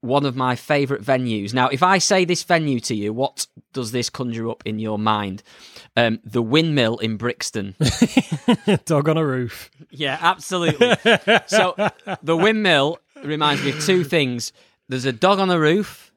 one 0.00 0.24
of 0.24 0.36
my 0.36 0.54
favourite 0.54 1.02
venues. 1.02 1.52
Now, 1.52 1.68
if 1.68 1.82
I 1.82 1.98
say 1.98 2.24
this 2.24 2.42
venue 2.44 2.78
to 2.80 2.94
you, 2.94 3.12
what 3.12 3.46
does 3.72 3.90
this 3.92 4.08
conjure 4.10 4.48
up 4.48 4.62
in 4.64 4.78
your 4.78 4.98
mind? 4.98 5.42
Um, 5.96 6.20
the 6.24 6.42
Windmill 6.42 6.98
in 6.98 7.16
Brixton. 7.16 7.74
Dog 8.84 9.08
on 9.08 9.16
a 9.16 9.26
roof. 9.26 9.70
Yeah, 9.90 10.18
absolutely. 10.20 10.94
so 11.46 11.74
the 12.22 12.36
windmill 12.36 12.98
reminds 13.24 13.62
me 13.64 13.70
of 13.70 13.84
two 13.84 14.04
things. 14.04 14.52
There's 14.88 15.04
a 15.04 15.12
dog 15.12 15.38
on 15.38 15.50
a 15.50 15.58
roof, 15.58 16.12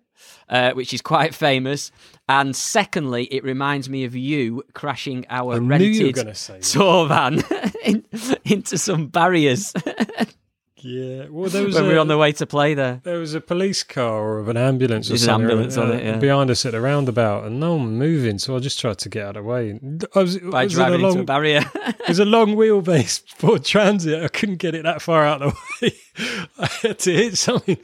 uh, 0.49 0.71
which 0.73 0.93
is 0.93 1.01
quite 1.01 1.33
famous, 1.33 1.91
and 2.29 2.55
secondly, 2.55 3.25
it 3.25 3.43
reminds 3.43 3.89
me 3.89 4.03
of 4.05 4.15
you 4.15 4.63
crashing 4.73 5.25
our 5.29 5.55
I 5.55 5.59
knew 5.59 5.85
you 5.85 6.01
were 6.01 6.05
rented 6.07 6.15
gonna 6.15 6.35
say 6.35 6.53
that. 6.53 6.63
tour 6.63 7.07
van 7.07 7.43
in, 7.83 8.05
into 8.45 8.77
some 8.77 9.07
barriers 9.07 9.73
Yeah. 10.83 11.27
Well, 11.29 11.49
there 11.49 11.63
was 11.65 11.75
when 11.75 11.85
a, 11.85 11.87
we 11.87 11.93
were 11.93 11.99
on 11.99 12.07
the 12.07 12.17
way 12.17 12.31
to 12.33 12.45
play 12.45 12.73
there. 12.73 13.01
there 13.03 13.19
was 13.19 13.33
a 13.33 13.41
police 13.41 13.83
car 13.83 14.39
or 14.39 14.49
an 14.49 14.57
ambulance 14.57 15.07
or 15.07 15.11
There's 15.11 15.23
an 15.23 15.27
something 15.27 15.49
ambulance 15.49 15.77
on 15.77 15.91
uh, 15.91 15.93
it, 15.93 16.03
yeah. 16.03 16.17
behind 16.17 16.49
us 16.49 16.65
at 16.65 16.71
the 16.73 16.81
roundabout, 16.81 17.45
and 17.45 17.59
no 17.59 17.75
one 17.75 17.97
moving. 17.97 18.39
So 18.39 18.55
I 18.55 18.59
just 18.59 18.79
tried 18.79 18.97
to 18.99 19.09
get 19.09 19.23
out 19.23 19.37
of 19.37 19.43
the 19.43 19.49
way. 19.49 19.79
I 20.15 20.19
was, 20.19 20.37
By 20.39 20.63
was 20.63 20.73
in 20.73 20.79
a 20.81 20.83
driving 20.83 21.01
long, 21.01 21.11
into 21.11 21.21
a 21.21 21.25
barrier. 21.25 21.63
It 21.75 22.07
was 22.09 22.19
a 22.19 22.25
long 22.25 22.55
wheelbase 22.55 23.23
Ford 23.37 23.63
Transit. 23.63 24.23
I 24.23 24.27
couldn't 24.27 24.57
get 24.57 24.75
it 24.75 24.83
that 24.83 25.01
far 25.01 25.23
out 25.25 25.41
of 25.41 25.53
the 25.79 25.87
way. 26.17 26.43
I 26.59 26.67
had 26.81 26.99
to 26.99 27.13
hit 27.13 27.37
something, 27.37 27.77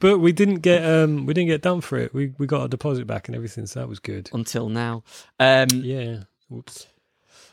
but 0.00 0.18
we 0.18 0.32
didn't 0.32 0.60
get 0.60 0.84
um 0.84 1.26
we 1.26 1.34
didn't 1.34 1.48
get 1.48 1.62
done 1.62 1.80
for 1.80 1.96
it. 1.98 2.12
We 2.14 2.32
we 2.38 2.46
got 2.46 2.62
our 2.62 2.68
deposit 2.68 3.06
back 3.06 3.28
and 3.28 3.36
everything, 3.36 3.66
so 3.66 3.80
that 3.80 3.88
was 3.88 3.98
good. 4.00 4.30
Until 4.32 4.68
now. 4.68 5.04
Um, 5.38 5.68
Yeah. 5.72 6.24
Whoops. 6.48 6.86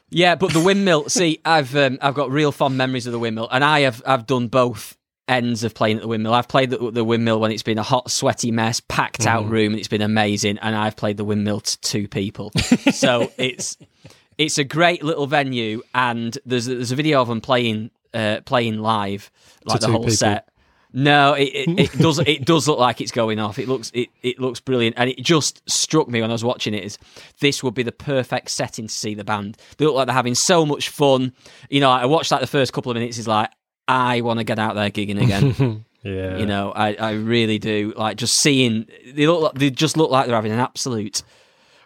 Yeah, 0.09 0.35
but 0.35 0.53
the 0.53 0.59
windmill. 0.59 1.09
see, 1.09 1.39
I've 1.45 1.75
um, 1.75 1.97
I've 2.01 2.13
got 2.15 2.31
real 2.31 2.51
fond 2.51 2.77
memories 2.77 3.05
of 3.07 3.13
the 3.13 3.19
windmill, 3.19 3.47
and 3.51 3.63
I 3.63 3.81
have 3.81 4.01
I've 4.05 4.25
done 4.25 4.47
both 4.47 4.97
ends 5.27 5.63
of 5.63 5.73
playing 5.73 5.97
at 5.97 6.01
the 6.03 6.07
windmill. 6.07 6.33
I've 6.35 6.47
played 6.47 6.69
the, 6.69 6.91
the 6.91 7.03
windmill 7.03 7.39
when 7.39 7.51
it's 7.51 7.63
been 7.63 7.79
a 7.79 7.83
hot, 7.83 8.11
sweaty 8.11 8.51
mess, 8.51 8.79
packed 8.79 9.21
Mm. 9.21 9.27
out 9.27 9.49
room, 9.49 9.71
and 9.73 9.79
it's 9.79 9.87
been 9.87 10.01
amazing. 10.03 10.59
And 10.59 10.75
I've 10.75 10.95
played 10.95 11.17
the 11.17 11.23
windmill 11.25 11.61
to 11.61 11.81
two 11.81 12.07
people, 12.07 12.51
so 12.91 13.31
it's 13.37 13.77
it's 14.37 14.57
a 14.57 14.63
great 14.63 15.03
little 15.03 15.25
venue. 15.27 15.81
And 15.93 16.37
there's 16.45 16.65
there's 16.67 16.91
a 16.91 16.95
video 16.95 17.21
of 17.21 17.27
them 17.27 17.41
playing 17.41 17.89
uh, 18.13 18.41
playing 18.45 18.79
live, 18.79 19.31
like 19.65 19.79
the 19.81 19.87
whole 19.87 19.99
people. 20.01 20.11
set. 20.15 20.49
No, 20.97 21.33
it, 21.33 21.43
it, 21.43 21.79
it 21.79 21.91
does. 21.99 22.19
It 22.19 22.45
does 22.45 22.69
look 22.69 22.79
like 22.79 23.01
it's 23.01 23.11
going 23.11 23.37
off. 23.37 23.59
It 23.59 23.67
looks 23.67 23.91
it, 23.93 24.07
it 24.23 24.39
looks 24.39 24.61
brilliant, 24.61 24.95
and 24.97 25.09
it 25.09 25.17
just 25.17 25.61
struck 25.69 26.07
me 26.07 26.21
when 26.21 26.29
I 26.29 26.33
was 26.33 26.43
watching 26.43 26.73
it. 26.73 26.85
Is 26.85 26.97
this 27.41 27.61
would 27.61 27.73
be 27.73 27.83
the 27.83 27.91
perfect 27.91 28.49
setting 28.49 28.87
to 28.87 28.93
see 28.93 29.13
the 29.13 29.25
band? 29.25 29.57
They 29.77 29.83
look 29.85 29.93
like 29.93 30.07
they're 30.07 30.15
having 30.15 30.35
so 30.35 30.65
much 30.65 30.87
fun. 30.87 31.33
You 31.69 31.81
know, 31.81 31.91
I 31.91 32.05
watched 32.05 32.31
like 32.31 32.39
the 32.39 32.47
first 32.47 32.71
couple 32.71 32.91
of 32.91 32.95
minutes. 32.95 33.17
Is 33.17 33.27
like 33.27 33.51
I 33.89 34.21
want 34.21 34.39
to 34.39 34.45
get 34.45 34.57
out 34.57 34.75
there 34.75 34.89
gigging 34.89 35.21
again. 35.21 35.85
Yeah. 36.05 36.37
you 36.37 36.45
know, 36.45 36.71
I, 36.71 36.93
I 36.93 37.11
really 37.13 37.57
do. 37.57 37.91
Like 37.97 38.17
just 38.17 38.35
seeing 38.35 38.85
they 39.11 39.25
look. 39.25 39.41
Like, 39.41 39.53
they 39.55 39.71
just 39.71 39.97
look 39.97 40.11
like 40.11 40.27
they're 40.27 40.35
having 40.35 40.51
an 40.51 40.59
absolute 40.59 41.23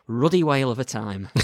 ruddy 0.10 0.43
whale 0.43 0.72
of 0.72 0.80
a 0.80 0.84
time. 0.84 1.30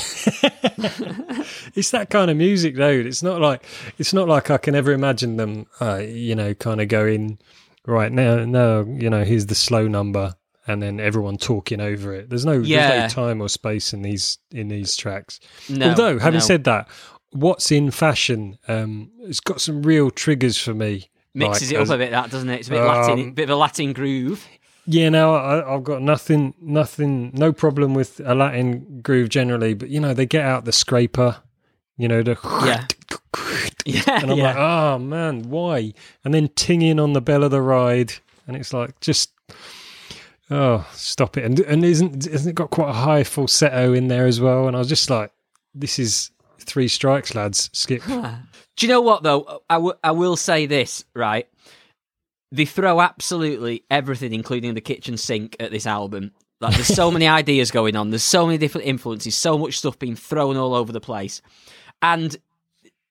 it's 1.76 1.92
that 1.92 2.08
kind 2.10 2.30
of 2.32 2.38
music 2.38 2.76
though. 2.76 2.90
It's 2.90 3.24
not 3.24 3.42
like 3.42 3.64
it's 3.98 4.14
not 4.14 4.28
like 4.28 4.50
I 4.50 4.58
can 4.58 4.76
ever 4.76 4.92
imagine 4.92 5.38
them 5.38 5.68
uh, 5.80 5.98
you 5.98 6.36
know, 6.36 6.54
kind 6.54 6.82
of 6.82 6.88
going 6.88 7.40
right 7.86 8.12
now 8.12 8.44
no, 8.46 8.84
you 8.84 9.10
know, 9.10 9.24
here's 9.24 9.46
the 9.46 9.56
slow 9.56 9.88
number 9.88 10.36
and 10.68 10.82
then 10.82 11.00
everyone 11.00 11.38
talking 11.38 11.80
over 11.80 12.14
it. 12.14 12.30
There's 12.30 12.46
no 12.46 12.54
Yeah. 12.54 12.90
there's 12.90 13.16
no 13.16 13.24
time 13.24 13.42
or 13.42 13.50
space 13.50 13.94
in 13.94 14.02
these 14.02 14.40
in 14.52 14.68
these 14.68 14.96
tracks. 14.96 15.40
No, 15.70 15.90
Although, 15.90 16.20
having 16.20 16.40
no. 16.40 16.46
said 16.46 16.64
that, 16.66 16.88
what's 17.32 17.72
in 17.72 17.92
fashion, 17.92 18.58
um, 18.68 19.12
it's 19.22 19.40
got 19.40 19.62
some 19.62 19.84
real 19.84 20.10
triggers 20.10 20.58
for 20.58 20.74
me. 20.74 21.10
mixes 21.36 21.72
like, 21.72 21.74
it 21.74 21.78
up 21.78 21.82
as- 21.84 21.90
a 21.92 21.98
bit, 21.98 22.12
that 22.12 22.32
doesn't 22.32 22.50
it? 22.50 22.60
It's 22.62 22.68
a 22.68 22.72
bit 22.72 22.82
Um, 22.82 22.88
Latin, 22.88 23.32
bit 23.34 23.44
of 23.44 23.50
a 23.52 23.56
Latin 23.56 23.94
groove. 23.94 24.48
Yeah, 24.88 25.10
no, 25.10 25.36
I, 25.36 25.76
I've 25.76 25.84
got 25.84 26.02
nothing, 26.02 26.54
nothing, 26.62 27.32
no 27.34 27.52
problem 27.52 27.94
with 27.94 28.20
a 28.24 28.36
Latin 28.36 29.02
groove 29.02 29.30
generally, 29.30 29.74
but 29.74 29.90
you 29.90 30.00
know, 30.00 30.14
they 30.14 30.26
get 30.26 30.46
out 30.46 30.66
the 30.66 30.72
scraper, 30.72 31.38
you 31.98 32.08
know, 32.08 32.22
the 32.24 32.38
Yeah. 32.66 32.86
Yeah, 33.88 34.20
and 34.22 34.32
I'm 34.32 34.38
yeah. 34.38 34.44
like, 34.46 34.56
oh 34.58 34.98
man, 35.00 35.44
why? 35.50 35.94
And 36.24 36.34
then 36.34 36.50
tinging 36.56 37.00
on 37.00 37.14
the 37.14 37.22
bell 37.22 37.44
of 37.44 37.52
the 37.52 37.62
ride, 37.62 38.14
and 38.48 38.58
it's 38.58 38.74
like, 38.74 39.00
just 39.00 39.32
oh, 40.50 40.88
stop 40.94 41.38
it! 41.38 41.44
And 41.46 41.60
and 41.60 41.86
isn't 41.86 42.26
isn't 42.26 42.50
it 42.50 42.56
got 42.56 42.72
quite 42.72 42.90
a 42.90 42.94
high 42.94 43.24
falsetto 43.24 43.94
in 43.94 44.08
there 44.08 44.26
as 44.26 44.42
well? 44.42 44.68
And 44.68 44.76
I 44.76 44.80
was 44.80 44.90
just 44.90 45.12
like, 45.12 45.32
this 45.76 46.00
is 46.00 46.32
three 46.60 46.88
strikes, 46.88 47.36
lads. 47.36 47.70
Skip. 47.74 48.04
Do 48.08 48.86
you 48.86 48.88
know 48.88 49.02
what 49.02 49.22
though? 49.22 49.62
I, 49.70 49.76
w- 49.76 49.98
I 50.04 50.12
will 50.12 50.36
say 50.36 50.66
this 50.66 51.06
right. 51.14 51.48
They 52.56 52.66
throw 52.66 53.02
absolutely 53.02 53.84
everything, 53.92 54.34
including 54.34 54.74
the 54.74 54.82
kitchen 54.82 55.18
sink, 55.18 55.56
at 55.60 55.72
this 55.72 55.86
album. 55.86 56.32
Like, 56.62 56.76
there's 56.76 56.88
so 56.88 57.12
many 57.12 57.28
ideas 57.42 57.72
going 57.72 57.96
on. 57.96 58.10
There's 58.10 58.24
so 58.24 58.46
many 58.46 58.58
different 58.58 58.88
influences. 58.88 59.36
So 59.36 59.58
much 59.58 59.78
stuff 59.78 60.00
being 60.00 60.16
thrown 60.16 60.58
all 60.58 60.74
over 60.74 60.92
the 60.92 61.02
place. 61.02 61.42
And 62.02 62.36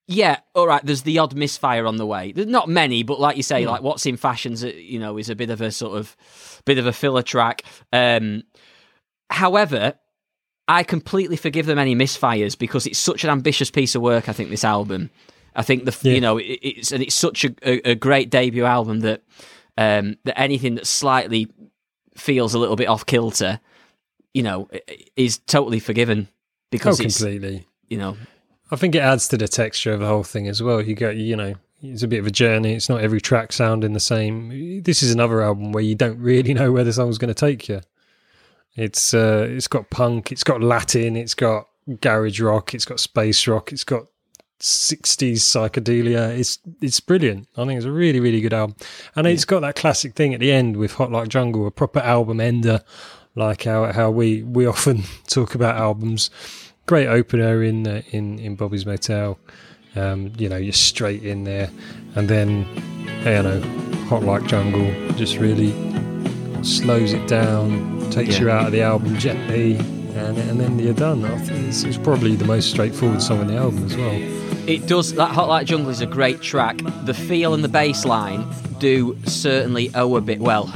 yeah, 0.06 0.40
all 0.54 0.66
right. 0.66 0.84
There's 0.84 1.02
the 1.02 1.18
odd 1.18 1.34
misfire 1.34 1.86
on 1.86 1.96
the 1.96 2.06
way. 2.06 2.32
There's 2.32 2.46
not 2.46 2.68
many, 2.68 3.02
but 3.02 3.20
like 3.20 3.36
you 3.36 3.42
say, 3.42 3.66
like 3.66 3.82
what's 3.82 4.06
in 4.06 4.16
fashions, 4.16 4.62
uh, 4.62 4.68
you 4.68 4.98
know, 4.98 5.16
is 5.16 5.30
a 5.30 5.34
bit 5.36 5.50
of 5.50 5.60
a 5.60 5.70
sort 5.70 5.98
of 5.98 6.16
bit 6.64 6.78
of 6.78 6.86
a 6.86 6.92
filler 6.92 7.22
track. 7.22 7.62
Um, 7.92 8.42
however, 9.30 9.94
I 10.68 10.82
completely 10.82 11.36
forgive 11.36 11.66
them 11.66 11.78
any 11.78 11.94
misfires 11.94 12.56
because 12.58 12.86
it's 12.86 12.98
such 12.98 13.24
an 13.24 13.30
ambitious 13.30 13.70
piece 13.70 13.94
of 13.94 14.02
work. 14.02 14.28
I 14.28 14.32
think 14.32 14.50
this 14.50 14.64
album. 14.64 15.10
I 15.56 15.62
think 15.62 15.84
the 15.84 15.96
Yeah. 16.02 16.14
you 16.14 16.20
know 16.20 16.38
it, 16.38 16.44
it's 16.62 16.92
and 16.92 17.02
it's 17.02 17.14
such 17.14 17.44
a, 17.44 17.54
a, 17.62 17.90
a 17.92 17.94
great 17.94 18.30
debut 18.30 18.64
album 18.64 19.00
that 19.00 19.22
um, 19.78 20.16
that 20.24 20.38
anything 20.38 20.74
that 20.76 20.86
slightly 20.86 21.48
feels 22.16 22.54
a 22.54 22.58
little 22.58 22.76
bit 22.76 22.88
off 22.88 23.06
kilter, 23.06 23.58
you 24.32 24.42
know, 24.42 24.68
is 25.16 25.38
totally 25.38 25.80
forgiven 25.80 26.28
Oh, 26.30 26.66
because 26.70 27.00
it's 27.00 27.18
completely. 27.18 27.66
you 27.88 27.98
know 27.98 28.16
I 28.70 28.76
think 28.76 28.94
it 28.94 29.00
adds 29.00 29.28
to 29.28 29.36
the 29.36 29.46
texture 29.48 29.92
of 29.92 30.00
the 30.00 30.06
whole 30.06 30.24
thing 30.24 30.48
as 30.48 30.62
well. 30.62 30.80
You 30.82 30.94
go, 30.94 31.10
you 31.10 31.36
know, 31.36 31.54
it's 31.82 32.02
a 32.02 32.08
bit 32.08 32.18
of 32.18 32.26
a 32.26 32.30
journey. 32.30 32.74
It's 32.74 32.88
not 32.88 33.00
every 33.02 33.20
track 33.20 33.52
sounding 33.52 33.92
the 33.92 34.00
same. 34.00 34.82
This 34.82 35.02
is 35.02 35.12
another 35.12 35.42
album 35.42 35.70
where 35.72 35.84
you 35.84 35.94
don't 35.94 36.18
really 36.18 36.54
know 36.58 36.72
where 36.72 36.82
the 36.84 36.92
song's 36.92 37.18
going 37.18 37.32
to 37.32 37.34
take 37.34 37.68
you. 37.68 37.80
It's 38.76 39.14
uh, 39.14 39.46
it's 39.48 39.68
got 39.68 39.90
punk, 39.90 40.32
it's 40.32 40.42
got 40.42 40.60
Latin, 40.62 41.14
it's 41.16 41.34
got 41.34 41.68
garage 42.00 42.40
rock, 42.40 42.74
it's 42.74 42.84
got 42.84 42.98
space 42.98 43.46
rock, 43.46 43.70
it's 43.70 43.84
got 43.84 44.06
60s 44.64 45.34
psychedelia. 45.40 46.36
It's 46.38 46.58
it's 46.80 47.00
brilliant. 47.00 47.48
I 47.56 47.64
think 47.66 47.76
it's 47.76 47.86
a 47.86 47.92
really 47.92 48.20
really 48.20 48.40
good 48.40 48.52
album, 48.54 48.76
and 49.14 49.26
it's 49.26 49.44
got 49.44 49.60
that 49.60 49.76
classic 49.76 50.14
thing 50.14 50.34
at 50.34 50.40
the 50.40 50.50
end 50.52 50.76
with 50.76 50.92
Hot 50.94 51.10
Like 51.12 51.28
Jungle, 51.28 51.66
a 51.66 51.70
proper 51.70 52.00
album 52.00 52.40
ender, 52.40 52.80
like 53.34 53.64
how 53.64 53.92
how 53.92 54.10
we 54.10 54.42
we 54.42 54.66
often 54.66 55.02
talk 55.26 55.54
about 55.54 55.76
albums. 55.76 56.30
Great 56.86 57.06
opener 57.06 57.62
in 57.62 57.86
uh, 57.86 58.02
in 58.10 58.38
in 58.38 58.56
Bobby's 58.56 58.84
Motel. 58.86 59.38
Um, 59.96 60.32
you 60.36 60.48
know, 60.48 60.56
you're 60.56 60.72
straight 60.72 61.22
in 61.24 61.44
there, 61.44 61.70
and 62.16 62.28
then 62.28 62.66
you 63.24 63.42
know, 63.42 63.60
Hot 64.08 64.22
Like 64.22 64.44
Jungle 64.46 64.90
just 65.14 65.36
really 65.38 65.72
slows 66.62 67.12
it 67.12 67.26
down, 67.28 68.10
takes 68.10 68.34
Yeah. 68.36 68.40
you 68.40 68.50
out 68.50 68.66
of 68.66 68.72
the 68.72 68.82
album 68.82 69.16
gently, 69.18 69.76
and, 69.76 70.36
and 70.38 70.58
then 70.60 70.78
you're 70.78 70.94
done. 70.94 71.24
I 71.24 71.38
think 71.38 71.68
it's, 71.68 71.84
it's 71.84 71.98
probably 71.98 72.34
the 72.36 72.44
most 72.46 72.70
straightforward 72.70 73.22
song 73.22 73.40
on 73.40 73.46
the 73.48 73.56
album 73.56 73.84
as 73.84 73.96
well. 73.96 74.18
It 74.66 74.86
does. 74.86 75.12
That 75.14 75.30
Hot 75.30 75.48
Like 75.48 75.66
Jungle 75.66 75.90
is 75.90 76.00
a 76.00 76.06
great 76.06 76.40
track. 76.40 76.80
The 77.04 77.12
feel 77.12 77.52
and 77.52 77.62
the 77.62 77.68
bass 77.68 78.04
line 78.06 78.46
do 78.78 79.18
certainly 79.26 79.90
owe 79.94 80.16
a 80.16 80.22
bit. 80.22 80.40
Well, 80.40 80.72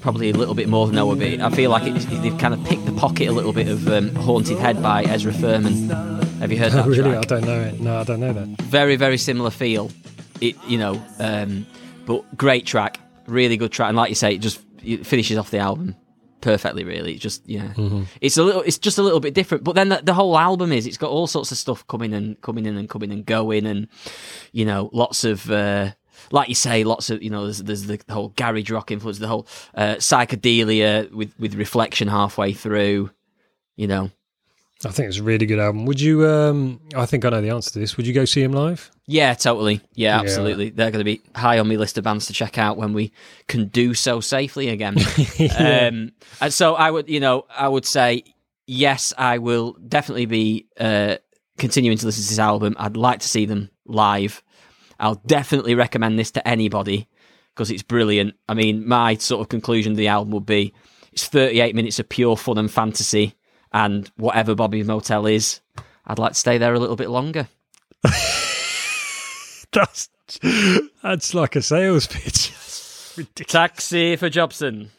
probably 0.00 0.30
a 0.30 0.32
little 0.32 0.54
bit 0.54 0.68
more 0.68 0.86
than 0.86 0.96
owe 0.96 1.10
a 1.10 1.16
bit. 1.16 1.40
I 1.40 1.50
feel 1.50 1.70
like 1.70 1.82
it, 1.84 1.94
they've 2.22 2.38
kind 2.38 2.54
of 2.54 2.64
picked 2.64 2.86
the 2.86 2.92
pocket 2.92 3.28
a 3.28 3.32
little 3.32 3.52
bit 3.52 3.68
of 3.68 3.86
um, 3.88 4.14
"Haunted 4.14 4.56
Head" 4.58 4.82
by 4.82 5.02
Ezra 5.04 5.32
Furman. 5.34 5.90
Have 6.38 6.50
you 6.50 6.58
heard 6.58 6.72
that 6.74 6.86
really, 6.86 7.10
track? 7.10 7.16
I 7.16 7.20
don't 7.26 7.44
know 7.44 7.60
it. 7.60 7.80
No, 7.80 7.98
I 8.00 8.04
don't 8.04 8.20
know 8.20 8.32
that. 8.32 8.46
Very, 8.62 8.96
very 8.96 9.18
similar 9.18 9.50
feel. 9.50 9.90
It, 10.40 10.56
you 10.66 10.78
know, 10.78 11.02
um, 11.18 11.66
but 12.06 12.36
great 12.38 12.64
track, 12.64 13.00
really 13.26 13.58
good 13.58 13.70
track, 13.72 13.88
and 13.88 13.96
like 13.96 14.08
you 14.08 14.14
say, 14.14 14.34
it 14.34 14.38
just 14.38 14.60
it 14.82 15.06
finishes 15.06 15.36
off 15.36 15.50
the 15.50 15.58
album 15.58 15.94
perfectly. 16.40 16.84
Really, 16.84 17.14
it's 17.14 17.22
just 17.22 17.48
yeah, 17.48 17.68
Mm-hmm. 17.74 18.02
it's 18.20 18.36
a 18.36 18.42
little, 18.42 18.62
it's 18.62 18.78
just 18.78 18.98
a 18.98 19.02
little 19.02 19.20
bit 19.20 19.34
different. 19.34 19.64
But 19.64 19.74
then 19.74 19.88
the, 19.88 20.00
the 20.02 20.14
whole 20.14 20.38
album 20.38 20.72
is 20.72 20.86
it's 20.86 20.96
got 20.98 21.10
all 21.10 21.26
sorts 21.26 21.52
of 21.52 21.58
stuff 21.58 21.86
coming 21.86 22.12
and 22.14 22.40
coming 22.40 22.66
in 22.66 22.76
and 22.76 22.88
coming 22.88 23.12
and 23.12 23.24
going, 23.26 23.66
and 23.66 23.88
you 24.52 24.64
know, 24.64 24.90
lots 24.92 25.24
of. 25.24 25.50
Uh, 25.50 25.92
like 26.32 26.48
you 26.48 26.54
say, 26.54 26.82
lots 26.82 27.10
of 27.10 27.22
you 27.22 27.28
know, 27.30 27.44
there's, 27.44 27.62
there's 27.62 27.86
the 27.86 28.00
whole 28.08 28.30
garage 28.30 28.70
rock 28.70 28.90
influence, 28.90 29.18
the 29.18 29.28
whole 29.28 29.46
uh, 29.74 29.96
psychedelia 29.96 31.10
with 31.12 31.32
with 31.38 31.54
reflection 31.54 32.08
halfway 32.08 32.52
through. 32.52 33.10
You 33.76 33.86
know, 33.86 34.10
I 34.84 34.90
think 34.90 35.08
it's 35.08 35.18
a 35.18 35.22
really 35.22 35.46
good 35.46 35.58
album. 35.58 35.86
Would 35.86 36.00
you? 36.00 36.26
um 36.28 36.80
I 36.94 37.06
think 37.06 37.24
I 37.24 37.30
know 37.30 37.40
the 37.40 37.50
answer 37.50 37.70
to 37.72 37.78
this. 37.78 37.96
Would 37.96 38.06
you 38.06 38.12
go 38.12 38.24
see 38.26 38.42
him 38.42 38.52
live? 38.52 38.90
Yeah, 39.06 39.32
totally. 39.34 39.80
Yeah, 39.94 40.16
Yeah. 40.16 40.20
absolutely. 40.20 40.70
They're 40.70 40.90
going 40.90 41.00
to 41.00 41.04
be 41.04 41.22
high 41.34 41.58
on 41.58 41.68
my 41.68 41.76
list 41.76 41.96
of 41.96 42.04
bands 42.04 42.26
to 42.26 42.32
check 42.32 42.58
out 42.58 42.76
when 42.76 42.92
we 42.92 43.12
can 43.48 43.68
do 43.68 43.94
so 43.94 44.20
safely 44.20 44.68
again. 44.68 44.96
um, 45.56 46.12
and 46.40 46.52
so 46.52 46.74
I 46.74 46.90
would, 46.90 47.08
you 47.08 47.20
know, 47.20 47.46
I 47.48 47.68
would 47.68 47.86
say 47.86 48.24
yes, 48.66 49.14
I 49.16 49.38
will 49.38 49.74
definitely 49.88 50.26
be 50.26 50.66
uh, 50.78 51.16
continuing 51.56 51.96
to 51.98 52.04
listen 52.06 52.24
to 52.24 52.28
this 52.28 52.38
album. 52.38 52.74
I'd 52.78 52.96
like 52.96 53.20
to 53.20 53.28
see 53.28 53.46
them 53.46 53.70
live. 53.86 54.42
I'll 54.98 55.22
definitely 55.26 55.74
recommend 55.74 56.18
this 56.18 56.32
to 56.32 56.46
anybody 56.46 57.08
because 57.54 57.70
it's 57.70 57.82
brilliant. 57.84 58.34
I 58.48 58.54
mean, 58.54 58.86
my 58.88 59.14
sort 59.14 59.40
of 59.40 59.48
conclusion 59.48 59.92
of 59.92 59.96
the 59.98 60.08
album 60.08 60.32
would 60.32 60.46
be 60.46 60.74
it's 61.12 61.28
38 61.28 61.74
minutes 61.76 61.98
of 62.00 62.08
pure 62.08 62.36
fun 62.36 62.58
and 62.58 62.70
fantasy, 62.70 63.35
and 63.76 64.10
whatever 64.16 64.54
Bobby's 64.54 64.86
Motel 64.86 65.26
is, 65.26 65.60
I'd 66.06 66.18
like 66.18 66.32
to 66.32 66.38
stay 66.38 66.56
there 66.56 66.72
a 66.72 66.78
little 66.80 66.96
bit 66.96 67.10
longer. 67.10 67.46
That's 69.72 70.08
that's 71.02 71.34
like 71.34 71.54
a 71.56 71.62
sales 71.62 72.06
pitch. 72.06 72.52
Ridiculous. 73.16 73.52
Taxi 73.52 74.16
for 74.16 74.28
Jobson. 74.30 74.90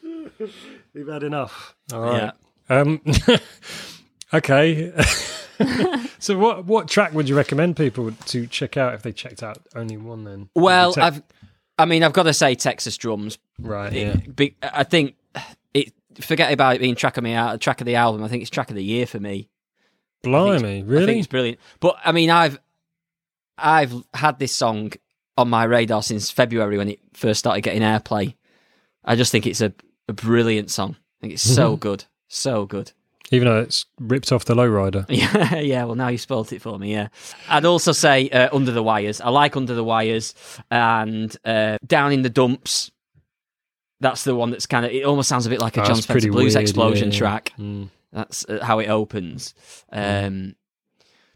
We've 0.94 1.08
had 1.08 1.22
enough. 1.22 1.74
All 1.92 2.00
right. 2.00 2.32
Yeah. 2.70 2.80
Um, 2.80 3.00
okay. 4.34 4.92
so, 6.18 6.38
what 6.38 6.64
what 6.66 6.88
track 6.88 7.12
would 7.12 7.28
you 7.28 7.36
recommend 7.36 7.76
people 7.76 8.12
to 8.12 8.46
check 8.46 8.76
out 8.76 8.94
if 8.94 9.02
they 9.02 9.12
checked 9.12 9.42
out 9.42 9.58
only 9.74 9.96
one? 9.96 10.24
Then, 10.24 10.48
Well, 10.54 10.92
Te- 10.92 11.00
I've, 11.00 11.22
I 11.78 11.84
mean, 11.84 12.02
I've 12.04 12.12
got 12.12 12.24
to 12.24 12.32
say 12.34 12.54
Texas 12.54 12.96
drums. 12.96 13.38
right, 13.58 13.92
It- 13.92 14.06
yeah, 14.06 14.32
be- 14.34 14.56
I 14.62 14.84
think 14.84 15.10
it. 15.10 15.16
Forget 16.20 16.52
about 16.52 16.76
it 16.76 16.80
being 16.80 16.94
track 16.94 17.16
of 17.16 17.24
me 17.24 17.32
out, 17.34 17.60
track 17.60 17.80
of 17.80 17.86
the 17.86 17.96
album. 17.96 18.22
I 18.24 18.28
think 18.28 18.42
it's 18.42 18.50
track 18.50 18.70
of 18.70 18.76
the 18.76 18.84
year 18.84 19.06
for 19.06 19.20
me. 19.20 19.48
blimey, 20.22 20.56
I 20.56 20.60
think 20.80 20.88
really? 20.88 21.18
it's 21.18 21.26
brilliant. 21.28 21.58
But 21.80 21.96
I 22.04 22.12
mean, 22.12 22.30
I've 22.30 22.58
I've 23.56 23.92
had 24.14 24.38
this 24.38 24.52
song 24.52 24.92
on 25.36 25.48
my 25.48 25.64
radar 25.64 26.02
since 26.02 26.30
February 26.30 26.78
when 26.78 26.88
it 26.88 27.00
first 27.14 27.38
started 27.38 27.60
getting 27.62 27.82
airplay. 27.82 28.34
I 29.04 29.14
just 29.16 29.32
think 29.32 29.46
it's 29.46 29.60
a, 29.60 29.72
a 30.08 30.12
brilliant 30.12 30.70
song. 30.70 30.96
I 30.98 31.20
think 31.20 31.32
it's 31.34 31.42
so 31.42 31.76
good, 31.76 32.04
so 32.28 32.66
good. 32.66 32.92
Even 33.30 33.46
though 33.46 33.60
it's 33.60 33.84
ripped 34.00 34.32
off 34.32 34.46
the 34.46 34.54
lowrider. 34.54 35.04
Yeah, 35.10 35.56
yeah. 35.56 35.84
Well, 35.84 35.96
now 35.96 36.08
you 36.08 36.16
spoilt 36.18 36.52
it 36.52 36.62
for 36.62 36.78
me. 36.78 36.92
Yeah, 36.92 37.08
I'd 37.48 37.64
also 37.64 37.92
say 37.92 38.28
uh, 38.30 38.54
Under 38.54 38.72
the 38.72 38.82
Wires. 38.82 39.20
I 39.20 39.28
like 39.28 39.56
Under 39.56 39.74
the 39.74 39.84
Wires 39.84 40.34
and 40.70 41.36
uh, 41.44 41.76
Down 41.86 42.12
in 42.12 42.22
the 42.22 42.30
Dumps. 42.30 42.90
That's 44.00 44.24
the 44.24 44.34
one 44.34 44.50
that's 44.50 44.66
kind 44.66 44.86
of. 44.86 44.92
It 44.92 45.04
almost 45.04 45.28
sounds 45.28 45.46
a 45.46 45.50
bit 45.50 45.60
like 45.60 45.76
a 45.76 45.82
Oh, 45.82 45.86
Jon 45.86 45.96
Spencer 45.96 46.30
Blues 46.30 46.54
weird, 46.54 46.62
Explosion 46.62 47.10
yeah. 47.10 47.18
track. 47.18 47.52
Mm. 47.58 47.90
That's 48.12 48.44
uh, 48.48 48.64
how 48.64 48.78
it 48.78 48.88
opens. 48.88 49.54
Um, 49.90 50.54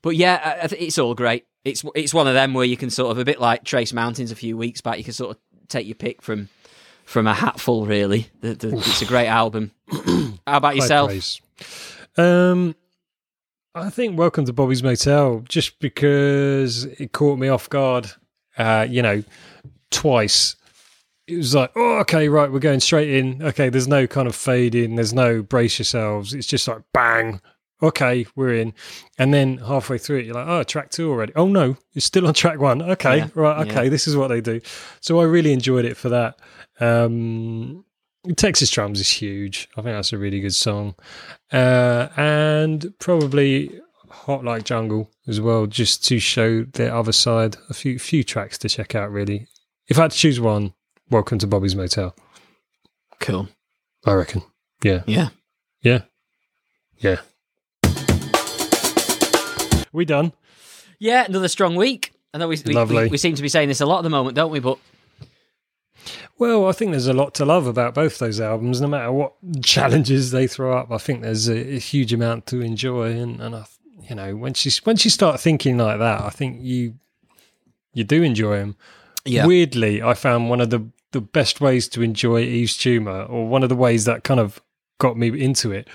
but 0.00 0.16
yeah, 0.16 0.40
I, 0.42 0.64
I 0.64 0.68
it's 0.78 0.98
all 0.98 1.14
great. 1.14 1.46
It's 1.64 1.84
it's 1.94 2.14
one 2.14 2.26
of 2.26 2.34
them 2.34 2.54
where 2.54 2.64
you 2.64 2.76
can 2.76 2.90
sort 2.90 3.10
of 3.10 3.18
a 3.18 3.24
bit 3.24 3.40
like 3.40 3.64
Trace 3.64 3.92
Mountains 3.92 4.30
a 4.30 4.36
few 4.36 4.56
weeks 4.56 4.80
back. 4.80 4.98
You 4.98 5.04
can 5.04 5.12
sort 5.12 5.36
of 5.36 5.68
take 5.68 5.86
your 5.86 5.94
pick 5.96 6.22
from 6.22 6.48
from 7.04 7.26
a 7.26 7.34
hatful. 7.34 7.86
Really, 7.86 8.28
the, 8.40 8.54
the, 8.54 8.76
it's 8.76 9.02
a 9.02 9.06
great 9.06 9.28
album. 9.28 9.72
How 10.46 10.56
about 10.56 10.76
yourself? 10.76 11.40
Um, 12.16 12.74
I 13.74 13.90
think 13.90 14.18
Welcome 14.18 14.44
to 14.46 14.52
Bobby's 14.52 14.82
Motel, 14.82 15.40
just 15.48 15.78
because 15.78 16.84
it 16.84 17.12
caught 17.12 17.38
me 17.38 17.48
off 17.48 17.68
guard. 17.68 18.10
Uh, 18.56 18.86
you 18.88 19.02
know, 19.02 19.22
twice. 19.90 20.56
It 21.26 21.36
was 21.36 21.54
like, 21.54 21.70
oh, 21.76 21.98
okay, 22.00 22.28
right, 22.28 22.50
we're 22.50 22.58
going 22.58 22.80
straight 22.80 23.10
in. 23.10 23.42
Okay, 23.42 23.68
there's 23.68 23.88
no 23.88 24.06
kind 24.06 24.26
of 24.26 24.34
fade 24.34 24.74
in. 24.74 24.96
There's 24.96 25.14
no 25.14 25.42
brace 25.42 25.78
yourselves. 25.78 26.34
It's 26.34 26.46
just 26.46 26.66
like 26.66 26.82
bang. 26.92 27.40
Okay, 27.82 28.26
we're 28.36 28.54
in. 28.54 28.74
And 29.18 29.34
then 29.34 29.58
halfway 29.58 29.98
through 29.98 30.18
it, 30.18 30.26
you're 30.26 30.34
like, 30.34 30.46
oh, 30.46 30.62
track 30.62 30.90
two 30.90 31.10
already. 31.10 31.32
Oh 31.34 31.48
no, 31.48 31.76
it's 31.94 32.06
still 32.06 32.26
on 32.26 32.34
track 32.34 32.58
one. 32.60 32.82
Okay, 32.82 33.18
Yeah, 33.18 33.28
right. 33.34 33.66
Okay, 33.66 33.84
yeah. 33.84 33.90
this 33.90 34.06
is 34.06 34.16
what 34.16 34.28
they 34.28 34.40
do. 34.40 34.60
So 35.00 35.20
I 35.20 35.24
really 35.24 35.52
enjoyed 35.52 35.84
it 35.84 35.96
for 35.96 36.08
that. 36.10 36.38
Um, 36.80 37.84
Texas 38.36 38.70
Drums 38.70 39.00
is 39.00 39.10
huge. 39.10 39.68
I 39.76 39.82
think 39.82 39.96
that's 39.96 40.12
a 40.12 40.18
really 40.18 40.40
good 40.40 40.54
song. 40.54 40.94
Uh, 41.52 42.08
and 42.16 42.94
probably 43.00 43.80
Hot 44.10 44.44
Like 44.44 44.64
Jungle 44.64 45.10
as 45.26 45.40
well, 45.40 45.66
just 45.66 46.04
to 46.06 46.20
show 46.20 46.62
their 46.64 46.94
other 46.94 47.12
side. 47.12 47.56
A 47.68 47.74
few 47.74 47.98
few 47.98 48.22
tracks 48.22 48.58
to 48.58 48.68
check 48.68 48.94
out, 48.94 49.10
really. 49.10 49.48
If 49.88 49.98
I 49.98 50.02
had 50.02 50.12
to 50.12 50.16
choose 50.18 50.38
one, 50.40 50.72
Welcome 51.12 51.36
to 51.40 51.46
Bobby's 51.46 51.76
Motel. 51.76 52.14
Cool. 53.20 53.46
I 54.06 54.14
reckon. 54.14 54.40
Yeah, 54.82 55.02
Yeah. 55.06 55.28
yeah, 55.82 56.00
yeah. 56.96 57.18
We 59.92 60.06
done. 60.06 60.32
Yeah, 60.98 61.26
another 61.26 61.48
strong 61.48 61.76
week. 61.76 62.14
I 62.32 62.38
know 62.38 62.48
we, 62.48 62.56
we, 62.64 62.72
Lovely. 62.72 63.04
we, 63.04 63.08
we 63.10 63.18
seem 63.18 63.34
to 63.34 63.42
be 63.42 63.50
saying 63.50 63.68
this 63.68 63.82
a 63.82 63.86
lot 63.86 63.98
at 63.98 64.04
the 64.04 64.08
moment, 64.10 64.36
don't 64.36 64.50
we? 64.50 64.58
But 64.58 64.78
Well, 66.38 66.66
I 66.66 66.72
think 66.72 66.92
there's 66.92 67.08
a 67.08 67.12
lot 67.12 67.34
to 67.34 67.44
love 67.44 67.66
about 67.66 67.92
both 67.92 68.18
those 68.18 68.40
albums, 68.40 68.80
no 68.80 68.88
matter 68.88 69.12
what 69.12 69.34
challenges 69.62 70.30
they 70.30 70.46
throw 70.46 70.74
up. 70.78 70.90
I 70.90 70.96
think 70.96 71.20
there's 71.20 71.46
a, 71.46 71.74
a 71.74 71.78
huge 71.78 72.14
amount 72.14 72.46
to 72.46 72.62
enjoy, 72.62 73.10
and 73.20 73.38
and 73.38 73.54
I, 73.54 73.66
you 74.08 74.14
know, 74.14 74.34
once 74.34 74.64
you 74.64 74.72
once 74.86 75.04
you 75.04 75.10
start 75.10 75.40
thinking 75.40 75.76
like 75.76 75.98
that, 75.98 76.22
I 76.22 76.30
think 76.30 76.62
you 76.62 76.94
you 77.92 78.02
do 78.04 78.22
enjoy 78.22 78.56
them. 78.56 78.76
yeah, 79.26 79.44
Weirdly, 79.46 80.02
I 80.02 80.14
found 80.14 80.48
one 80.48 80.62
of 80.62 80.70
the 80.70 80.86
the 81.12 81.20
best 81.20 81.60
ways 81.60 81.88
to 81.88 82.02
enjoy 82.02 82.42
Yves 82.42 82.76
Tumor, 82.76 83.22
or 83.22 83.46
one 83.46 83.62
of 83.62 83.68
the 83.68 83.76
ways 83.76 84.04
that 84.04 84.24
kind 84.24 84.40
of 84.40 84.60
got 84.98 85.16
me 85.16 85.28
into 85.40 85.72
it, 85.72 85.88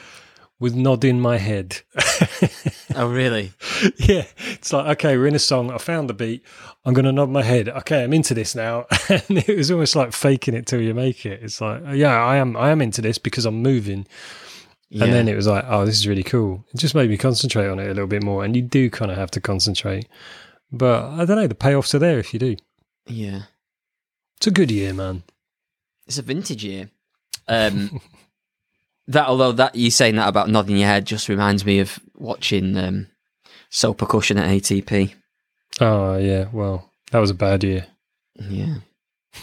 was 0.59 0.73
nodding 0.73 1.19
my 1.19 1.37
head. 1.37 1.81
oh 2.95 3.07
really? 3.07 3.53
yeah, 3.97 4.25
it's 4.51 4.73
like 4.73 4.87
okay, 4.97 5.17
we're 5.17 5.27
in 5.27 5.35
a 5.35 5.39
song. 5.39 5.71
I 5.71 5.77
found 5.77 6.09
the 6.09 6.13
beat. 6.13 6.43
I'm 6.85 6.93
going 6.93 7.05
to 7.05 7.11
nod 7.11 7.29
my 7.29 7.43
head. 7.43 7.69
Okay, 7.69 8.03
I'm 8.03 8.13
into 8.13 8.33
this 8.33 8.55
now, 8.55 8.85
and 9.09 9.37
it 9.37 9.57
was 9.57 9.69
almost 9.71 9.95
like 9.95 10.13
faking 10.13 10.53
it 10.53 10.65
till 10.65 10.81
you 10.81 10.93
make 10.93 11.25
it. 11.25 11.43
It's 11.43 11.61
like, 11.61 11.85
uh, 11.85 11.91
yeah, 11.91 12.15
I 12.15 12.37
am. 12.37 12.55
I 12.55 12.69
am 12.71 12.81
into 12.81 13.01
this 13.01 13.17
because 13.17 13.45
I'm 13.45 13.61
moving. 13.61 14.07
Yeah. 14.89 15.03
And 15.03 15.13
then 15.13 15.27
it 15.27 15.35
was 15.35 15.47
like, 15.47 15.65
oh, 15.67 15.85
this 15.85 15.97
is 15.97 16.07
really 16.07 16.23
cool. 16.23 16.63
It 16.73 16.77
just 16.77 16.95
made 16.95 17.09
me 17.09 17.17
concentrate 17.17 17.67
on 17.67 17.77
it 17.77 17.87
a 17.87 17.89
little 17.89 18.07
bit 18.07 18.23
more, 18.23 18.45
and 18.45 18.55
you 18.55 18.61
do 18.61 18.89
kind 18.89 19.11
of 19.11 19.17
have 19.17 19.31
to 19.31 19.41
concentrate. 19.41 20.07
But 20.71 21.09
I 21.11 21.25
don't 21.25 21.37
know. 21.37 21.47
The 21.47 21.55
payoffs 21.55 21.93
are 21.93 21.99
there 21.99 22.19
if 22.19 22.33
you 22.33 22.39
do. 22.39 22.55
yeah, 23.05 23.43
It's 24.37 24.47
a 24.47 24.51
good 24.51 24.71
year, 24.71 24.93
man. 24.93 25.23
it's 26.05 26.17
a 26.17 26.21
vintage 26.21 26.63
year. 26.63 26.89
Um, 27.47 28.01
that 29.07 29.27
although 29.27 29.51
that 29.53 29.75
you 29.75 29.89
saying 29.91 30.15
that 30.15 30.27
about 30.27 30.49
nodding 30.49 30.77
your 30.77 30.87
head 30.87 31.05
just 31.05 31.29
reminds 31.29 31.65
me 31.65 31.79
of 31.79 31.99
watching 32.15 32.77
um, 32.77 33.07
Soul 33.69 33.93
Percussion 33.93 34.37
at 34.37 34.49
ATP. 34.49 35.13
Oh 35.79 36.17
yeah. 36.17 36.47
Well, 36.51 36.91
that 37.11 37.19
was 37.19 37.29
a 37.29 37.35
bad 37.35 37.63
year. 37.63 37.87
Yeah. 38.39 38.75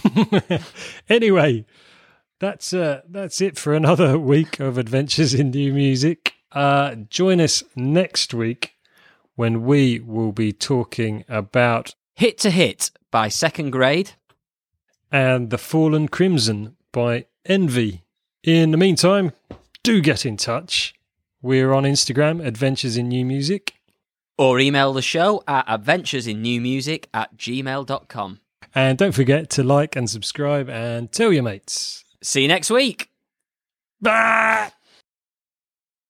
anyway, 1.09 1.64
that's 2.40 2.72
uh, 2.72 3.03
that's 3.09 3.40
it 3.40 3.59
for 3.59 3.74
another 3.74 4.18
week 4.32 4.61
of 4.61 4.78
adventures 4.78 5.34
in 5.34 5.51
new 5.51 5.72
music. 5.72 6.34
Uh, 6.53 6.95
join 7.09 7.40
us 7.40 7.64
next 7.74 8.32
week 8.32 8.74
when 9.34 9.64
we 9.64 9.99
will 9.99 10.32
be 10.32 10.53
talking 10.53 11.24
about 11.28 11.95
Hit 12.14 12.38
to 12.38 12.51
Hit 12.51 12.90
by 13.11 13.28
Second 13.28 13.70
Grade. 13.70 14.12
And 15.14 15.50
the 15.50 15.58
Fallen 15.58 16.08
Crimson 16.08 16.74
by 16.90 17.26
Envy. 17.46 18.02
In 18.42 18.72
the 18.72 18.76
meantime, 18.76 19.30
do 19.84 20.00
get 20.00 20.26
in 20.26 20.36
touch. 20.36 20.92
We're 21.40 21.72
on 21.72 21.84
Instagram, 21.84 22.44
Adventures 22.44 22.96
in 22.96 23.08
New 23.10 23.24
Music, 23.24 23.74
Or 24.36 24.58
email 24.58 24.92
the 24.92 25.02
show 25.02 25.44
at 25.46 25.68
adventuresinnewmusic 25.68 27.04
at 27.14 27.36
gmail.com. 27.36 28.40
and 28.74 28.98
don't 28.98 29.12
forget 29.14 29.50
to 29.50 29.62
like 29.62 29.94
and 29.94 30.10
subscribe 30.10 30.68
and 30.68 31.12
tell 31.12 31.32
your 31.32 31.44
mates. 31.44 32.04
See 32.20 32.42
you 32.42 32.48
next 32.48 32.70
week. 32.70 33.08
Bye. 34.00 34.72